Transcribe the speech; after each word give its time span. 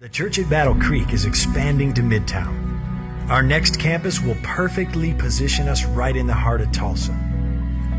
The 0.00 0.08
church 0.08 0.38
at 0.38 0.48
Battle 0.48 0.76
Creek 0.76 1.12
is 1.12 1.26
expanding 1.26 1.92
to 1.92 2.00
Midtown. 2.00 3.28
Our 3.28 3.42
next 3.42 3.78
campus 3.78 4.18
will 4.18 4.38
perfectly 4.42 5.12
position 5.12 5.68
us 5.68 5.84
right 5.84 6.16
in 6.16 6.26
the 6.26 6.32
heart 6.32 6.62
of 6.62 6.72
Tulsa. 6.72 7.14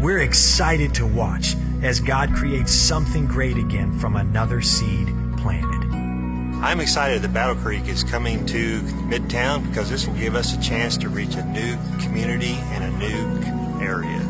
We're 0.01 0.21
excited 0.21 0.95
to 0.95 1.05
watch 1.05 1.55
as 1.83 1.99
God 1.99 2.33
creates 2.33 2.71
something 2.71 3.27
great 3.27 3.55
again 3.55 3.99
from 3.99 4.15
another 4.15 4.61
seed 4.61 5.09
planted. 5.37 5.93
I'm 6.63 6.79
excited 6.79 7.21
that 7.21 7.35
Battle 7.35 7.53
Creek 7.57 7.87
is 7.87 8.03
coming 8.03 8.47
to 8.47 8.79
Midtown 9.07 9.69
because 9.69 9.91
this 9.91 10.07
will 10.07 10.15
give 10.15 10.33
us 10.33 10.57
a 10.57 10.59
chance 10.59 10.97
to 10.97 11.07
reach 11.07 11.35
a 11.35 11.45
new 11.45 11.77
community 11.99 12.55
and 12.71 12.83
a 12.83 12.97
new 12.97 13.85
area. 13.85 14.27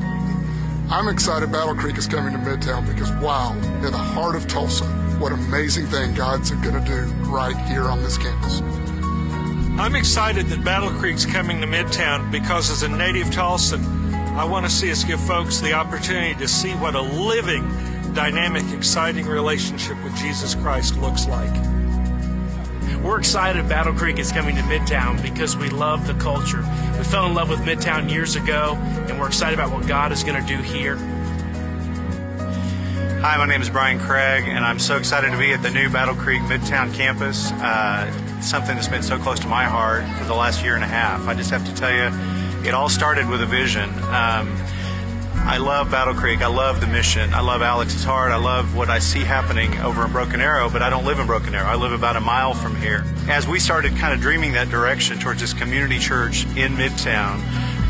I'm 0.92 1.08
excited 1.08 1.50
Battle 1.54 1.76
Creek 1.76 1.98
is 1.98 2.06
coming 2.06 2.34
to 2.34 2.40
Midtown 2.40 2.86
because, 2.86 3.10
wow, 3.24 3.54
in 3.54 3.94
the 3.94 3.98
heart 3.98 4.36
of 4.36 4.46
Tulsa, 4.50 4.84
what 5.22 5.32
amazing 5.32 5.86
thing 5.86 6.16
God's 6.16 6.50
going 6.50 6.84
to 6.84 6.90
do 6.90 7.04
right 7.30 7.56
here 7.68 7.84
on 7.84 8.02
this 8.02 8.18
campus. 8.18 8.60
I'm 9.80 9.96
excited 9.96 10.48
that 10.48 10.66
Battle 10.66 10.90
Creek's 10.90 11.28
coming 11.28 11.62
to 11.62 11.68
Midtown 11.68 12.32
because 12.32 12.72
as 12.72 12.82
a 12.82 12.90
native 12.90 13.28
Tulsan, 13.28 14.14
I 14.36 14.44
want 14.46 14.66
to 14.66 14.72
see 14.72 14.92
us 14.92 15.04
give 15.04 15.20
folks 15.20 15.60
the 15.60 15.74
opportunity 15.74 16.34
to 16.40 16.48
see 16.48 16.72
what 16.72 16.96
a 16.96 17.02
living, 17.02 17.62
dynamic, 18.16 18.64
exciting 18.74 19.28
relationship 19.28 20.04
with 20.04 20.16
Jesus 20.16 20.56
Christ 20.56 20.98
looks 20.98 21.28
like. 21.28 21.54
We're 23.04 23.20
excited 23.20 23.70
Battle 23.70 23.94
Creek 23.94 24.18
is 24.18 24.32
coming 24.32 24.56
to 24.56 24.64
Midtown 24.64 25.22
because 25.22 25.56
we 25.56 25.70
love 25.70 26.08
the 26.08 26.16
culture. 26.16 26.66
We 26.98 27.04
fell 27.04 27.28
in 27.28 27.36
love 27.36 27.50
with 27.50 27.60
Midtown 27.60 28.10
years 28.10 28.36
ago, 28.36 28.76
and 29.08 29.20
we're 29.20 29.28
excited 29.28 29.60
about 29.60 29.72
what 29.72 29.88
God 29.88 30.12
is 30.12 30.24
going 30.24 30.44
to 30.44 30.48
do 30.48 30.62
here. 30.64 30.98
Hi, 33.22 33.38
my 33.38 33.46
name 33.46 33.62
is 33.62 33.70
Brian 33.70 34.00
Craig, 34.00 34.46
and 34.48 34.66
I'm 34.66 34.80
so 34.80 34.98
excited 34.98 35.30
to 35.30 35.38
be 35.38 35.54
at 35.54 35.62
the 35.62 35.70
new 35.70 35.92
Battle 35.92 36.16
Creek 36.16 36.42
Midtown 36.42 36.92
campus. 36.92 37.52
Uh, 37.52 38.12
something 38.42 38.74
that's 38.74 38.88
been 38.88 39.04
so 39.04 39.20
close 39.20 39.40
to 39.42 39.48
my 39.48 39.64
heart 39.64 40.04
for 40.18 40.24
the 40.26 40.34
last 40.34 40.64
year 40.64 40.74
and 40.74 40.84
a 40.84 40.88
half. 40.88 41.28
I 41.28 41.36
just 41.36 41.52
have 41.52 41.64
to 41.68 41.76
tell 41.76 41.94
you, 41.94 42.10
it 42.68 42.74
all 42.74 42.90
started 42.90 43.30
with 43.30 43.44
a 43.44 43.46
vision. 43.46 43.92
Um, 44.06 44.58
I 45.46 45.58
love 45.62 45.92
Battle 45.92 46.16
Creek. 46.16 46.42
I 46.42 46.48
love 46.48 46.82
the 46.82 46.88
mission. 46.88 47.32
I 47.36 47.42
love 47.42 47.62
Alex's 47.62 48.04
heart. 48.04 48.32
I 48.32 48.38
love 48.38 48.76
what 48.76 48.90
I 48.90 48.98
see 48.98 49.20
happening 49.20 49.78
over 49.82 50.04
in 50.04 50.12
Broken 50.12 50.42
Arrow, 50.42 50.72
but 50.72 50.82
I 50.82 50.90
don't 50.90 51.06
live 51.06 51.20
in 51.20 51.28
Broken 51.28 51.54
Arrow. 51.54 51.68
I 51.68 51.76
live 51.76 51.92
about 51.92 52.16
a 52.16 52.22
mile 52.22 52.56
from 52.56 52.76
here. 52.78 53.06
As 53.28 53.48
we 53.48 53.60
started 53.60 53.96
kind 53.98 54.16
of 54.16 54.20
dreaming 54.20 54.54
that 54.54 54.70
direction 54.70 55.20
towards 55.20 55.42
this 55.42 55.54
community 55.54 56.00
church 56.00 56.46
in 56.58 56.74
Midtown, 56.74 57.40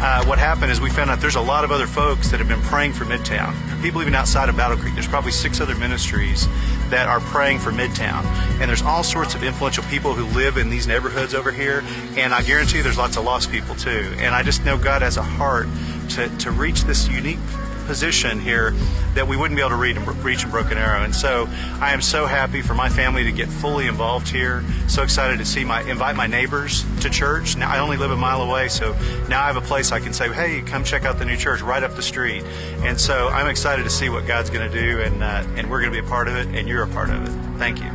uh, 0.02 0.26
what 0.26 0.40
happened 0.40 0.72
is 0.72 0.82
we 0.82 0.90
found 0.90 1.12
out 1.12 1.22
there's 1.22 1.36
a 1.36 1.42
lot 1.42 1.64
of 1.64 1.72
other 1.72 1.86
folks 1.86 2.32
that 2.32 2.40
have 2.40 2.48
been 2.48 2.62
praying 2.62 2.92
for 2.92 3.06
Midtown. 3.06 3.54
People 3.84 4.02
even 4.02 4.16
outside 4.16 4.50
of 4.50 4.58
Battle 4.58 4.76
Creek. 4.76 4.96
There's 4.96 5.08
probably 5.08 5.32
six 5.32 5.62
other 5.62 5.76
ministries 5.76 6.48
that 6.90 7.08
are 7.08 7.20
praying 7.20 7.60
for 7.60 7.72
Midtown. 7.72 8.26
And 8.60 8.68
there's 8.68 8.82
all 8.82 9.04
sorts 9.04 9.36
of 9.36 9.44
influential 9.44 9.84
people 9.86 10.16
who 10.16 10.26
live 10.36 10.58
in 10.58 10.72
these 10.72 10.88
neighborhoods 10.88 11.36
over 11.36 11.52
here. 11.52 11.84
And 12.18 12.34
I 12.34 12.42
guarantee 12.42 12.82
there's 12.82 12.98
lots 12.98 13.16
of 13.16 13.26
lost 13.26 13.52
people 13.52 13.76
too. 13.76 14.14
And 14.18 14.34
I 14.34 14.42
just 14.42 14.66
know 14.66 14.76
God 14.76 15.04
has 15.04 15.18
a 15.18 15.24
heart 15.24 15.68
to, 16.16 16.30
to 16.38 16.52
reach 16.52 16.84
this 16.84 17.08
unique 17.08 17.40
position 17.86 18.40
here 18.40 18.72
that 19.16 19.28
we 19.28 19.36
wouldn't 19.36 19.58
be 19.58 19.62
able 19.62 19.72
to 19.72 19.76
reach, 19.76 19.98
reach 20.24 20.44
in 20.46 20.50
Broken 20.50 20.78
Arrow. 20.78 21.04
And 21.04 21.14
so 21.14 21.48
I 21.82 21.92
am 21.92 22.02
so 22.02 22.26
happy 22.26 22.62
for 22.62 22.74
my 22.74 22.88
family 22.88 23.24
to 23.26 23.32
get 23.32 23.50
fully 23.50 23.88
involved 23.88 24.30
here. 24.30 24.64
So 24.88 25.04
excited 25.04 25.40
to 25.40 25.46
see 25.46 25.66
my 25.66 25.82
invite 25.84 26.16
my 26.16 26.28
neighbors 26.28 26.86
to 27.02 27.10
church. 27.10 27.58
Now 27.58 27.70
I 27.70 27.80
only 27.80 27.98
live 27.98 28.12
a 28.12 28.16
mile 28.16 28.42
away, 28.42 28.70
so 28.70 28.94
now 29.28 29.44
I 29.44 29.48
have 29.48 29.58
a 29.58 29.62
place 29.62 29.92
I 29.92 30.00
can 30.00 30.14
say, 30.14 30.32
"Hey, 30.32 30.62
come 30.62 30.84
check 30.84 31.04
out 31.06 31.20
the 31.20 31.26
new 31.26 31.36
church 31.36 31.62
right 31.62 31.84
up 31.84 31.96
the 31.96 32.02
street." 32.02 32.44
And 32.84 33.00
so 33.00 33.28
I'm 33.28 33.48
excited 33.48 33.84
to 33.84 33.90
see 33.90 34.10
what 34.10 34.26
God's 34.26 34.50
going 34.50 34.72
to 34.72 34.80
do, 34.80 35.02
and 35.02 35.24
uh, 35.24 35.44
and 35.56 35.70
we're 35.70 35.82
going 35.82 35.92
to 35.92 36.02
be 36.02 36.06
a 36.06 36.10
part 36.10 36.28
of 36.28 36.36
it, 36.36 36.48
and 36.48 36.68
you're 36.68 36.84
a 36.84 36.88
part 36.88 37.10
of 37.10 37.24
it. 37.24 37.58
Thank 37.58 37.80
you. 37.80 37.90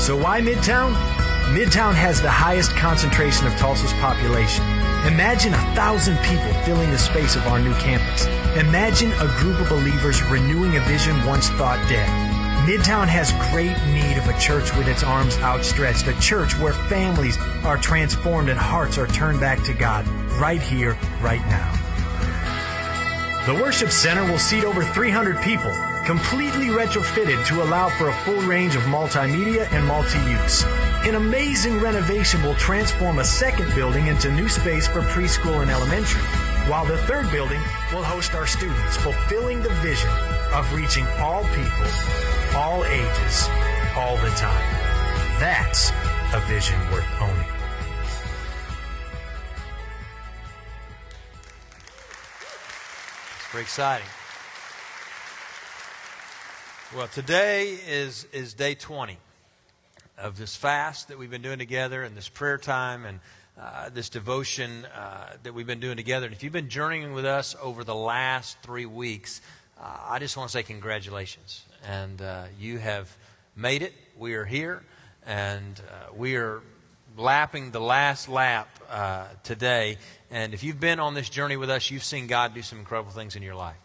So 0.00 0.16
why 0.16 0.40
Midtown? 0.40 0.94
Midtown 1.54 1.94
has 1.94 2.22
the 2.22 2.30
highest 2.30 2.70
concentration 2.72 3.46
of 3.46 3.52
Tulsa's 3.56 3.92
population. 3.94 4.79
Imagine 5.06 5.54
a 5.54 5.74
thousand 5.74 6.18
people 6.18 6.52
filling 6.62 6.90
the 6.90 6.98
space 6.98 7.34
of 7.34 7.46
our 7.46 7.58
new 7.58 7.72
campus. 7.76 8.26
Imagine 8.58 9.10
a 9.12 9.34
group 9.38 9.58
of 9.58 9.70
believers 9.70 10.22
renewing 10.24 10.76
a 10.76 10.80
vision 10.80 11.24
once 11.24 11.48
thought 11.48 11.78
dead. 11.88 12.06
Midtown 12.68 13.08
has 13.08 13.32
great 13.50 13.74
need 13.94 14.18
of 14.18 14.28
a 14.28 14.38
church 14.38 14.76
with 14.76 14.86
its 14.86 15.02
arms 15.02 15.38
outstretched, 15.38 16.06
a 16.06 16.20
church 16.20 16.54
where 16.58 16.74
families 16.74 17.38
are 17.64 17.78
transformed 17.78 18.50
and 18.50 18.60
hearts 18.60 18.98
are 18.98 19.06
turned 19.06 19.40
back 19.40 19.62
to 19.64 19.72
God 19.72 20.06
right 20.38 20.60
here, 20.60 20.98
right 21.22 21.44
now. 21.46 21.72
The 23.46 23.54
Worship 23.54 23.88
Center 23.88 24.30
will 24.30 24.38
seat 24.38 24.64
over 24.64 24.84
300 24.84 25.40
people, 25.40 25.72
completely 26.04 26.66
retrofitted 26.66 27.46
to 27.46 27.62
allow 27.62 27.88
for 27.88 28.10
a 28.10 28.14
full 28.24 28.42
range 28.42 28.76
of 28.76 28.82
multimedia 28.82 29.66
and 29.72 29.86
multi-use. 29.86 30.89
An 31.02 31.14
amazing 31.14 31.80
renovation 31.80 32.42
will 32.42 32.54
transform 32.56 33.20
a 33.20 33.24
second 33.24 33.74
building 33.74 34.08
into 34.08 34.30
new 34.30 34.50
space 34.50 34.86
for 34.86 35.00
preschool 35.00 35.62
and 35.62 35.70
elementary, 35.70 36.20
while 36.68 36.84
the 36.84 36.98
third 37.04 37.30
building 37.30 37.60
will 37.90 38.02
host 38.02 38.34
our 38.34 38.46
students, 38.46 38.98
fulfilling 38.98 39.62
the 39.62 39.70
vision 39.80 40.10
of 40.52 40.70
reaching 40.74 41.06
all 41.18 41.42
people, 41.54 41.86
all 42.54 42.84
ages, 42.84 43.48
all 43.96 44.16
the 44.18 44.28
time. 44.36 44.74
That's 45.40 45.90
a 46.34 46.44
vision 46.46 46.78
worth 46.90 47.06
owning. 47.22 47.46
It's 53.38 53.52
very 53.52 53.62
exciting. 53.62 54.06
Well, 56.94 57.08
today 57.08 57.78
is, 57.88 58.26
is 58.34 58.52
day 58.52 58.74
20 58.74 59.16
of 60.20 60.36
this 60.36 60.56
fast 60.56 61.08
that 61.08 61.18
we've 61.18 61.30
been 61.30 61.42
doing 61.42 61.58
together 61.58 62.02
and 62.02 62.16
this 62.16 62.28
prayer 62.28 62.58
time 62.58 63.04
and 63.04 63.20
uh, 63.58 63.90
this 63.90 64.08
devotion 64.08 64.86
uh, 64.96 65.32
that 65.42 65.52
we've 65.52 65.66
been 65.66 65.80
doing 65.80 65.96
together. 65.96 66.26
And 66.26 66.34
if 66.34 66.42
you've 66.42 66.52
been 66.52 66.68
journeying 66.68 67.12
with 67.12 67.24
us 67.24 67.56
over 67.60 67.84
the 67.84 67.94
last 67.94 68.58
three 68.62 68.86
weeks, 68.86 69.40
uh, 69.80 69.84
I 70.08 70.18
just 70.18 70.36
want 70.36 70.48
to 70.48 70.52
say 70.52 70.62
congratulations. 70.62 71.64
And 71.86 72.20
uh, 72.22 72.44
you 72.58 72.78
have 72.78 73.14
made 73.56 73.82
it. 73.82 73.92
We 74.16 74.34
are 74.34 74.44
here, 74.44 74.82
and 75.26 75.80
uh, 75.80 76.14
we 76.14 76.36
are 76.36 76.60
lapping 77.16 77.70
the 77.70 77.80
last 77.80 78.28
lap 78.28 78.68
uh, 78.88 79.26
today. 79.42 79.98
And 80.30 80.54
if 80.54 80.62
you've 80.62 80.80
been 80.80 81.00
on 81.00 81.14
this 81.14 81.28
journey 81.28 81.56
with 81.56 81.70
us, 81.70 81.90
you've 81.90 82.04
seen 82.04 82.26
God 82.26 82.54
do 82.54 82.62
some 82.62 82.78
incredible 82.78 83.12
things 83.12 83.36
in 83.36 83.42
your 83.42 83.54
life. 83.54 83.76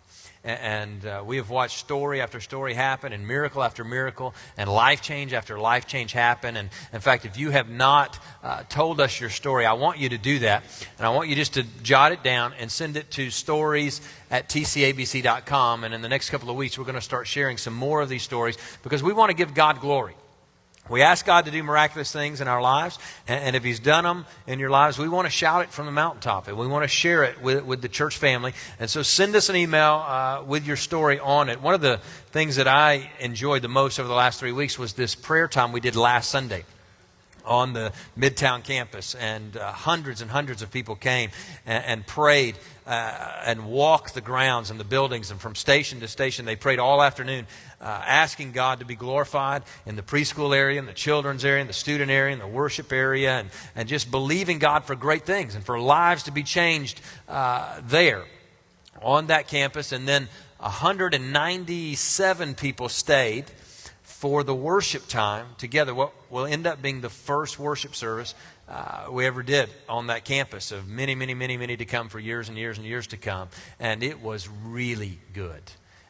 And 0.45 1.03
uh, 1.03 1.23
we 1.25 1.37
have 1.37 1.49
watched 1.49 1.79
story 1.79 2.21
after 2.21 2.39
story 2.39 2.75
happen, 2.75 3.13
and 3.13 3.27
miracle 3.27 3.63
after 3.63 3.83
miracle, 3.83 4.35
and 4.57 4.69
life 4.69 5.01
change 5.01 5.33
after 5.33 5.57
life 5.57 5.87
change 5.87 6.11
happen. 6.11 6.55
And 6.55 6.69
in 6.93 7.01
fact, 7.01 7.25
if 7.25 7.35
you 7.35 7.49
have 7.49 7.67
not 7.67 8.19
uh, 8.43 8.61
told 8.69 9.01
us 9.01 9.19
your 9.19 9.31
story, 9.31 9.65
I 9.65 9.73
want 9.73 9.97
you 9.97 10.09
to 10.09 10.19
do 10.19 10.39
that. 10.39 10.63
And 10.99 11.07
I 11.07 11.09
want 11.09 11.29
you 11.29 11.35
just 11.35 11.55
to 11.55 11.63
jot 11.81 12.11
it 12.11 12.21
down 12.21 12.53
and 12.59 12.71
send 12.71 12.95
it 12.95 13.09
to 13.11 13.31
stories 13.31 14.01
at 14.29 14.47
tcabc.com. 14.47 15.83
And 15.83 15.95
in 15.95 16.03
the 16.03 16.09
next 16.09 16.29
couple 16.29 16.51
of 16.51 16.55
weeks, 16.55 16.77
we're 16.77 16.85
going 16.85 16.93
to 16.93 17.01
start 17.01 17.25
sharing 17.25 17.57
some 17.57 17.73
more 17.73 18.01
of 18.01 18.09
these 18.09 18.23
stories 18.23 18.57
because 18.83 19.01
we 19.01 19.13
want 19.13 19.31
to 19.31 19.35
give 19.35 19.55
God 19.55 19.81
glory. 19.81 20.13
We 20.87 21.01
ask 21.01 21.25
God 21.25 21.45
to 21.45 21.51
do 21.51 21.63
miraculous 21.63 22.11
things 22.11 22.41
in 22.41 22.47
our 22.47 22.61
lives, 22.61 22.99
and, 23.27 23.55
if 23.55 23.63
He's 23.63 23.79
done 23.79 24.03
them 24.03 24.25
in 24.45 24.59
your 24.59 24.69
lives, 24.69 24.99
we 24.99 25.09
want 25.09 25.25
to 25.25 25.31
shout 25.31 25.63
it 25.63 25.71
from 25.71 25.87
the 25.87 25.91
mountaintop, 25.91 26.47
and 26.47 26.57
we 26.57 26.67
want 26.67 26.83
to 26.83 26.87
share 26.87 27.23
it 27.23 27.41
with, 27.41 27.65
with 27.65 27.81
the 27.81 27.89
church 27.89 28.17
family. 28.17 28.53
And 28.79 28.87
so 28.87 29.01
send 29.01 29.35
us 29.35 29.49
an 29.49 29.55
email 29.55 30.05
uh, 30.07 30.43
with 30.45 30.67
your 30.67 30.75
story 30.75 31.19
on 31.19 31.49
it. 31.49 31.59
One 31.59 31.73
of 31.73 31.81
the 31.81 31.99
things 32.31 32.57
that 32.57 32.67
I 32.67 33.09
enjoyed 33.19 33.63
the 33.63 33.67
most 33.67 33.99
over 33.99 34.07
the 34.07 34.13
last 34.13 34.39
three 34.39 34.51
weeks 34.51 34.77
was 34.77 34.93
this 34.93 35.15
prayer 35.15 35.47
time 35.47 35.71
we 35.71 35.79
did 35.79 35.95
last 35.95 36.29
Sunday 36.29 36.65
on 37.45 37.73
the 37.73 37.91
Midtown 38.17 38.63
campus, 38.63 39.15
and 39.15 39.57
uh, 39.57 39.71
hundreds 39.71 40.21
and 40.21 40.29
hundreds 40.29 40.61
of 40.61 40.71
people 40.71 40.95
came 40.95 41.31
and, 41.65 41.83
and 41.85 42.07
prayed 42.07 42.55
uh, 42.85 43.41
and 43.45 43.65
walked 43.65 44.13
the 44.13 44.21
grounds 44.21 44.69
and 44.69 44.79
the 44.79 44.83
buildings, 44.83 45.31
and 45.31 45.41
from 45.41 45.55
station 45.55 45.99
to 46.01 46.07
station, 46.07 46.45
they 46.45 46.55
prayed 46.55 46.79
all 46.79 47.01
afternoon, 47.01 47.47
uh, 47.81 48.03
asking 48.05 48.51
God 48.51 48.79
to 48.79 48.85
be 48.85 48.95
glorified 48.95 49.63
in 49.85 49.95
the 49.95 50.01
preschool 50.01 50.55
area, 50.55 50.79
in 50.79 50.85
the 50.85 50.93
children's 50.93 51.43
area, 51.43 51.61
in 51.61 51.67
the 51.67 51.73
student 51.73 52.11
area, 52.11 52.33
in 52.33 52.39
the 52.39 52.47
worship 52.47 52.93
area, 52.93 53.39
and, 53.39 53.49
and 53.75 53.89
just 53.89 54.11
believing 54.11 54.59
God 54.59 54.85
for 54.85 54.95
great 54.95 55.25
things 55.25 55.55
and 55.55 55.65
for 55.65 55.79
lives 55.79 56.23
to 56.23 56.31
be 56.31 56.43
changed 56.43 57.01
uh, 57.27 57.81
there 57.83 58.25
on 59.01 59.27
that 59.27 59.47
campus. 59.47 59.91
And 59.91 60.07
then 60.07 60.27
197 60.59 62.55
people 62.55 62.89
stayed 62.89 63.45
for 64.01 64.43
the 64.43 64.55
worship 64.55 65.07
time 65.07 65.47
together, 65.57 65.93
what 65.93 66.11
will 66.31 66.45
end 66.45 66.65
up 66.65 66.81
being 66.81 67.01
the 67.01 67.09
first 67.09 67.59
worship 67.59 67.93
service 67.93 68.33
uh, 68.67 69.07
we 69.11 69.25
ever 69.25 69.43
did 69.43 69.69
on 69.87 70.07
that 70.07 70.25
campus 70.25 70.71
of 70.71 70.87
many, 70.87 71.15
many, 71.15 71.33
many, 71.33 71.57
many 71.57 71.77
to 71.77 71.85
come 71.85 72.09
for 72.09 72.19
years 72.19 72.49
and 72.49 72.57
years 72.57 72.77
and 72.77 72.85
years 72.85 73.07
to 73.07 73.17
come. 73.17 73.49
And 73.79 74.03
it 74.03 74.21
was 74.21 74.49
really 74.49 75.19
good. 75.33 75.61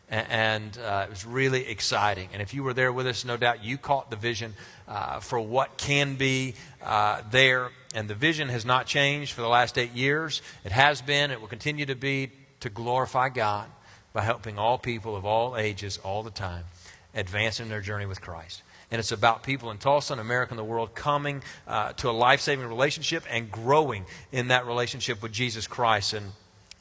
And 0.09 0.77
uh, 0.77 1.05
it 1.07 1.09
was 1.09 1.25
really 1.25 1.67
exciting. 1.67 2.29
And 2.31 2.41
if 2.41 2.53
you 2.53 2.63
were 2.63 2.73
there 2.73 2.93
with 2.93 3.07
us, 3.07 3.25
no 3.25 3.37
doubt 3.37 3.63
you 3.63 3.77
caught 3.77 4.11
the 4.11 4.15
vision 4.15 4.53
uh, 4.87 5.19
for 5.19 5.39
what 5.39 5.77
can 5.77 6.15
be 6.15 6.53
uh, 6.83 7.23
there. 7.31 7.71
And 7.95 8.07
the 8.07 8.15
vision 8.15 8.49
has 8.49 8.65
not 8.65 8.85
changed 8.85 9.33
for 9.33 9.41
the 9.41 9.49
last 9.49 9.77
eight 9.77 9.93
years. 9.93 10.41
It 10.63 10.71
has 10.71 11.01
been, 11.01 11.31
it 11.31 11.41
will 11.41 11.47
continue 11.47 11.87
to 11.87 11.95
be 11.95 12.31
to 12.59 12.69
glorify 12.69 13.29
God 13.29 13.67
by 14.13 14.21
helping 14.21 14.57
all 14.57 14.77
people 14.77 15.15
of 15.15 15.25
all 15.25 15.57
ages 15.57 15.97
all 15.97 16.23
the 16.23 16.31
time 16.31 16.63
advance 17.13 17.59
in 17.59 17.69
their 17.69 17.81
journey 17.81 18.05
with 18.05 18.21
Christ. 18.21 18.61
And 18.91 18.99
it's 18.99 19.11
about 19.11 19.43
people 19.43 19.71
in 19.71 19.77
Tulsa 19.77 20.13
and 20.13 20.21
America 20.21 20.51
and 20.51 20.59
the 20.59 20.63
world 20.63 20.93
coming 20.93 21.43
uh, 21.67 21.93
to 21.93 22.09
a 22.09 22.11
life 22.11 22.41
saving 22.41 22.65
relationship 22.67 23.23
and 23.29 23.51
growing 23.51 24.05
in 24.31 24.49
that 24.49 24.65
relationship 24.65 25.21
with 25.21 25.31
Jesus 25.31 25.67
Christ. 25.67 26.13
And 26.13 26.31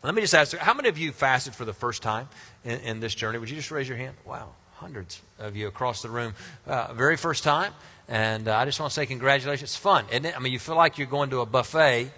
let 0.03 0.15
me 0.15 0.21
just 0.21 0.35
ask 0.35 0.57
how 0.57 0.75
many 0.75 0.89
of 0.89 0.99
you 0.99 1.13
fasted 1.13 1.55
for 1.55 1.65
the 1.65 1.73
first 1.73 2.03
time 2.03 2.29
in, 2.65 2.81
in 2.81 3.01
this 3.01 3.15
journey? 3.15 3.39
Would 3.39 3.49
you 3.49 3.57
just 3.57 3.71
raise 3.71 3.89
your 3.89 3.97
hand? 3.97 4.17
Wow, 4.27 4.51
hundreds 4.75 5.23
of 5.39 5.57
you 5.57 5.67
across 5.67 6.03
the 6.03 6.11
room. 6.11 6.35
Uh, 6.67 6.93
very 6.93 7.17
first 7.17 7.43
time. 7.43 7.73
And 8.07 8.49
uh, 8.49 8.57
I 8.57 8.67
just 8.67 8.79
want 8.79 8.91
to 8.91 8.95
say 8.95 9.07
congratulations. 9.07 9.71
It's 9.71 9.77
fun, 9.77 10.05
isn't 10.11 10.27
it? 10.27 10.37
I 10.37 10.41
mean, 10.41 10.53
you 10.53 10.59
feel 10.59 10.77
like 10.77 10.99
you're 10.99 11.07
going 11.07 11.31
to 11.31 11.41
a 11.41 11.47
buffet 11.47 12.11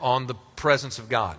on 0.00 0.26
the 0.26 0.34
presence 0.56 0.98
of 0.98 1.10
God. 1.10 1.36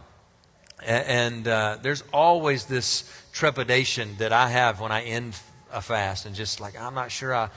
And 0.86 1.48
uh, 1.48 1.78
there's 1.82 2.04
always 2.14 2.66
this 2.66 3.04
trepidation 3.34 4.16
that 4.18 4.32
I 4.32 4.50
have 4.50 4.80
when 4.80 4.92
I 4.92 5.04
end 5.04 5.36
a 5.72 5.82
fast 5.82 6.26
and 6.26 6.36
just 6.36 6.60
like, 6.60 6.80
I'm 6.80 6.94
not 6.94 7.12
sure 7.12 7.34
I, 7.34 7.50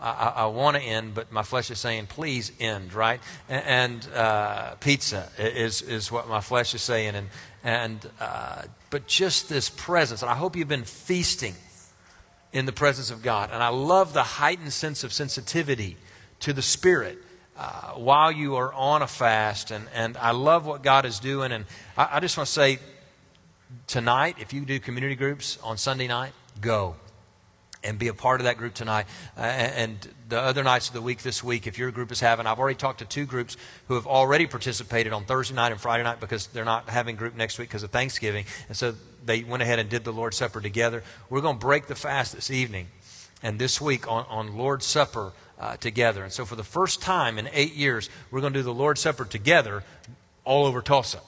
I, 0.00 0.32
I 0.36 0.46
want 0.46 0.76
to 0.76 0.82
end, 0.82 1.14
but 1.14 1.32
my 1.32 1.42
flesh 1.42 1.70
is 1.70 1.78
saying, 1.78 2.06
please 2.06 2.52
end, 2.60 2.92
right? 2.92 3.20
And, 3.48 4.06
uh, 4.14 4.74
pizza 4.76 5.28
is, 5.38 5.82
is 5.82 6.12
what 6.12 6.28
my 6.28 6.40
flesh 6.40 6.74
is 6.74 6.82
saying. 6.82 7.14
And, 7.14 7.28
and, 7.64 8.10
uh, 8.20 8.62
but 8.90 9.06
just 9.06 9.48
this 9.48 9.70
presence, 9.70 10.22
and 10.22 10.30
I 10.30 10.34
hope 10.34 10.56
you've 10.56 10.68
been 10.68 10.84
feasting 10.84 11.54
in 12.52 12.66
the 12.66 12.72
presence 12.72 13.10
of 13.10 13.22
God. 13.22 13.50
And 13.52 13.62
I 13.62 13.68
love 13.68 14.12
the 14.12 14.22
heightened 14.22 14.72
sense 14.72 15.04
of 15.04 15.12
sensitivity 15.12 15.96
to 16.40 16.52
the 16.52 16.62
Spirit 16.62 17.18
uh, 17.56 17.92
while 17.92 18.30
you 18.30 18.56
are 18.56 18.72
on 18.72 19.02
a 19.02 19.06
fast. 19.06 19.70
And, 19.70 19.86
and 19.94 20.16
I 20.16 20.32
love 20.32 20.66
what 20.66 20.82
God 20.82 21.06
is 21.06 21.18
doing. 21.20 21.52
And 21.52 21.64
I, 21.96 22.08
I 22.12 22.20
just 22.20 22.36
want 22.36 22.46
to 22.48 22.52
say 22.52 22.78
tonight, 23.86 24.36
if 24.40 24.52
you 24.52 24.64
do 24.64 24.78
community 24.78 25.14
groups 25.14 25.58
on 25.62 25.78
Sunday 25.78 26.06
night, 26.06 26.32
go 26.60 26.96
and 27.84 27.98
be 27.98 28.08
a 28.08 28.14
part 28.14 28.40
of 28.40 28.44
that 28.44 28.56
group 28.56 28.74
tonight. 28.74 29.06
Uh, 29.36 29.42
and 29.42 30.08
the 30.28 30.40
other 30.40 30.64
nights 30.64 30.88
of 30.88 30.94
the 30.94 31.02
week 31.02 31.22
this 31.22 31.42
week, 31.42 31.66
if 31.66 31.78
your 31.78 31.90
group 31.90 32.10
is 32.10 32.20
having, 32.20 32.46
I've 32.46 32.58
already 32.58 32.76
talked 32.76 32.98
to 32.98 33.04
two 33.04 33.26
groups 33.26 33.56
who 33.88 33.94
have 33.94 34.06
already 34.06 34.46
participated 34.46 35.12
on 35.12 35.24
Thursday 35.24 35.54
night 35.54 35.72
and 35.72 35.80
Friday 35.80 36.02
night 36.02 36.20
because 36.20 36.48
they're 36.48 36.64
not 36.64 36.88
having 36.88 37.16
group 37.16 37.36
next 37.36 37.58
week 37.58 37.68
because 37.68 37.82
of 37.82 37.90
Thanksgiving. 37.90 38.44
And 38.68 38.76
so 38.76 38.94
they 39.24 39.42
went 39.42 39.62
ahead 39.62 39.78
and 39.78 39.88
did 39.88 40.04
the 40.04 40.12
Lord's 40.12 40.36
Supper 40.36 40.60
together. 40.60 41.02
We're 41.30 41.40
going 41.40 41.56
to 41.56 41.64
break 41.64 41.86
the 41.86 41.94
fast 41.94 42.34
this 42.34 42.50
evening 42.50 42.88
and 43.42 43.58
this 43.58 43.80
week 43.80 44.10
on, 44.10 44.24
on 44.28 44.56
Lord's 44.56 44.86
Supper 44.86 45.32
uh, 45.58 45.76
together. 45.76 46.24
And 46.24 46.32
so, 46.32 46.44
for 46.44 46.56
the 46.56 46.64
first 46.64 47.02
time 47.02 47.38
in 47.38 47.48
eight 47.52 47.74
years, 47.74 48.10
we're 48.30 48.40
going 48.40 48.52
to 48.52 48.58
do 48.58 48.62
the 48.62 48.74
Lord's 48.74 49.00
Supper 49.00 49.24
together 49.24 49.84
all 50.44 50.66
over 50.66 50.82
Tulsa. 50.82 51.20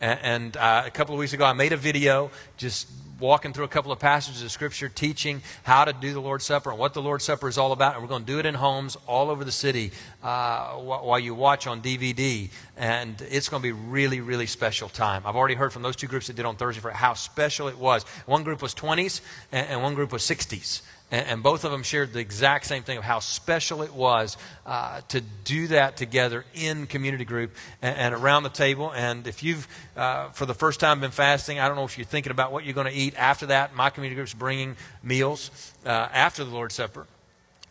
And, 0.00 0.18
and 0.22 0.56
uh, 0.56 0.82
a 0.86 0.90
couple 0.90 1.14
of 1.14 1.18
weeks 1.18 1.32
ago, 1.32 1.44
I 1.44 1.52
made 1.52 1.72
a 1.72 1.76
video 1.76 2.30
just 2.56 2.88
walking 3.20 3.52
through 3.52 3.64
a 3.64 3.68
couple 3.68 3.92
of 3.92 3.98
passages 3.98 4.42
of 4.42 4.50
Scripture, 4.50 4.88
teaching 4.88 5.42
how 5.62 5.84
to 5.84 5.92
do 5.92 6.12
the 6.12 6.20
Lord's 6.20 6.44
Supper 6.44 6.70
and 6.70 6.78
what 6.78 6.94
the 6.94 7.02
Lord's 7.02 7.24
Supper 7.24 7.48
is 7.48 7.58
all 7.58 7.72
about. 7.72 7.94
And 7.94 8.02
we're 8.02 8.08
going 8.08 8.24
to 8.24 8.32
do 8.32 8.38
it 8.38 8.46
in 8.46 8.54
homes 8.54 8.96
all 9.06 9.30
over 9.30 9.44
the 9.44 9.52
city 9.52 9.92
uh, 10.22 10.72
while 10.74 11.18
you 11.18 11.34
watch 11.34 11.66
on 11.66 11.82
DVD. 11.82 12.50
And 12.76 13.20
it's 13.30 13.48
going 13.48 13.62
to 13.62 13.66
be 13.66 13.72
really, 13.72 14.20
really 14.20 14.46
special 14.46 14.88
time. 14.88 15.22
I've 15.26 15.36
already 15.36 15.54
heard 15.54 15.72
from 15.72 15.82
those 15.82 15.96
two 15.96 16.06
groups 16.06 16.26
that 16.26 16.36
did 16.36 16.44
on 16.44 16.56
Thursday 16.56 16.80
for 16.80 16.90
how 16.90 17.14
special 17.14 17.68
it 17.68 17.78
was. 17.78 18.04
One 18.26 18.42
group 18.42 18.62
was 18.62 18.74
20s 18.74 19.20
and, 19.50 19.68
and 19.68 19.82
one 19.82 19.94
group 19.94 20.12
was 20.12 20.22
60s. 20.22 20.82
And, 21.12 21.26
and, 21.28 21.42
both 21.42 21.64
of 21.64 21.70
them 21.70 21.82
shared 21.82 22.14
the 22.14 22.18
exact 22.20 22.64
same 22.66 22.82
thing 22.82 22.96
of 22.96 23.04
how 23.04 23.20
special 23.20 23.82
it 23.82 23.94
was 23.94 24.38
uh, 24.66 25.02
to 25.08 25.20
do 25.44 25.68
that 25.68 25.96
together 25.96 26.44
in 26.54 26.86
community 26.86 27.26
group 27.26 27.54
and, 27.82 27.96
and 27.96 28.14
around 28.14 28.42
the 28.44 28.48
table. 28.48 28.90
And 28.92 29.26
if 29.26 29.42
you've, 29.44 29.68
uh, 29.96 30.30
for 30.30 30.46
the 30.46 30.54
first 30.54 30.80
time, 30.80 31.00
been 31.00 31.10
fasting, 31.10 31.60
I 31.60 31.68
don't 31.68 31.76
know 31.76 31.84
if 31.84 31.98
you're 31.98 32.06
thinking 32.06 32.32
about 32.32 32.50
what 32.50 32.64
you're 32.64 32.74
going 32.74 32.90
to 32.90 32.98
eat 32.98 33.14
after 33.16 33.46
that. 33.46 33.76
My 33.76 33.90
community 33.90 34.16
group's 34.16 34.34
bringing 34.34 34.76
meals 35.02 35.50
uh, 35.84 35.90
after 35.90 36.44
the 36.44 36.50
Lord's 36.50 36.74
Supper. 36.74 37.06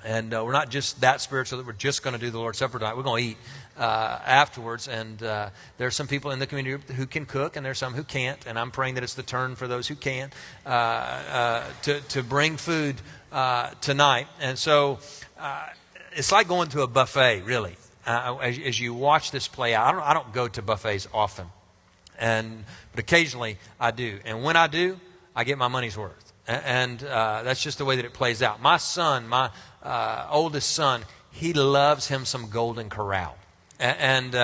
And 0.03 0.33
uh, 0.33 0.43
we're 0.43 0.51
not 0.51 0.69
just 0.69 1.01
that 1.01 1.21
spiritual 1.21 1.59
that 1.59 1.67
we're 1.67 1.73
just 1.73 2.03
going 2.03 2.15
to 2.15 2.19
do 2.19 2.31
the 2.31 2.39
Lord's 2.39 2.57
Supper 2.57 2.79
tonight. 2.79 2.97
We're 2.97 3.03
going 3.03 3.23
to 3.23 3.29
eat 3.31 3.38
uh, 3.77 4.19
afterwards. 4.25 4.88
And 4.88 5.21
uh, 5.21 5.49
there 5.77 5.88
are 5.88 5.91
some 5.91 6.07
people 6.07 6.31
in 6.31 6.39
the 6.39 6.47
community 6.47 6.93
who 6.93 7.05
can 7.05 7.25
cook, 7.25 7.55
and 7.55 7.63
there 7.63 7.71
are 7.71 7.75
some 7.75 7.93
who 7.93 8.03
can't. 8.03 8.43
And 8.47 8.57
I'm 8.57 8.71
praying 8.71 8.95
that 8.95 9.03
it's 9.03 9.13
the 9.13 9.23
turn 9.23 9.55
for 9.55 9.67
those 9.67 9.88
who 9.88 9.95
can 9.95 10.31
uh, 10.65 10.69
uh, 10.69 11.63
to, 11.83 12.01
to 12.01 12.23
bring 12.23 12.57
food 12.57 12.95
uh, 13.31 13.72
tonight. 13.81 14.28
And 14.39 14.57
so 14.57 15.00
uh, 15.39 15.68
it's 16.13 16.31
like 16.31 16.48
going 16.48 16.69
to 16.69 16.81
a 16.81 16.88
buffet, 16.88 17.42
really, 17.42 17.75
uh, 18.06 18.38
as, 18.42 18.60
as, 18.60 18.80
you 18.80 18.94
watch 18.94 19.31
this 19.31 19.48
play 19.48 19.74
out. 19.74 19.88
I 19.88 19.92
don't, 19.92 20.01
I 20.01 20.13
don't 20.13 20.33
go 20.33 20.48
to 20.48 20.62
buffets 20.62 21.07
often, 21.13 21.48
and, 22.19 22.66
but 22.92 23.00
occasionally 23.00 23.57
I 23.80 23.92
do. 23.92 24.19
And 24.25 24.44
when 24.44 24.56
I 24.56 24.68
do, 24.68 25.00
I 25.36 25.44
get 25.44 25.57
my 25.57 25.68
money's 25.68 25.98
worth. 25.98 26.33
And, 26.48 26.63
and 26.66 27.04
uh, 27.04 27.44
that's 27.44 27.62
just 27.62 27.78
the 27.78 27.86
way 27.86 27.95
that 27.95 28.06
it 28.06 28.13
plays 28.13 28.42
out. 28.42 28.62
My 28.62 28.78
son, 28.78 29.28
my 29.28 29.50
uh, 29.81 30.27
oldest 30.30 30.72
son, 30.72 31.04
he 31.31 31.54
loves 31.54 32.07
him 32.07 32.25
some 32.25 32.50
Golden 32.50 32.89
Corral. 32.89 33.38
And. 33.80 34.36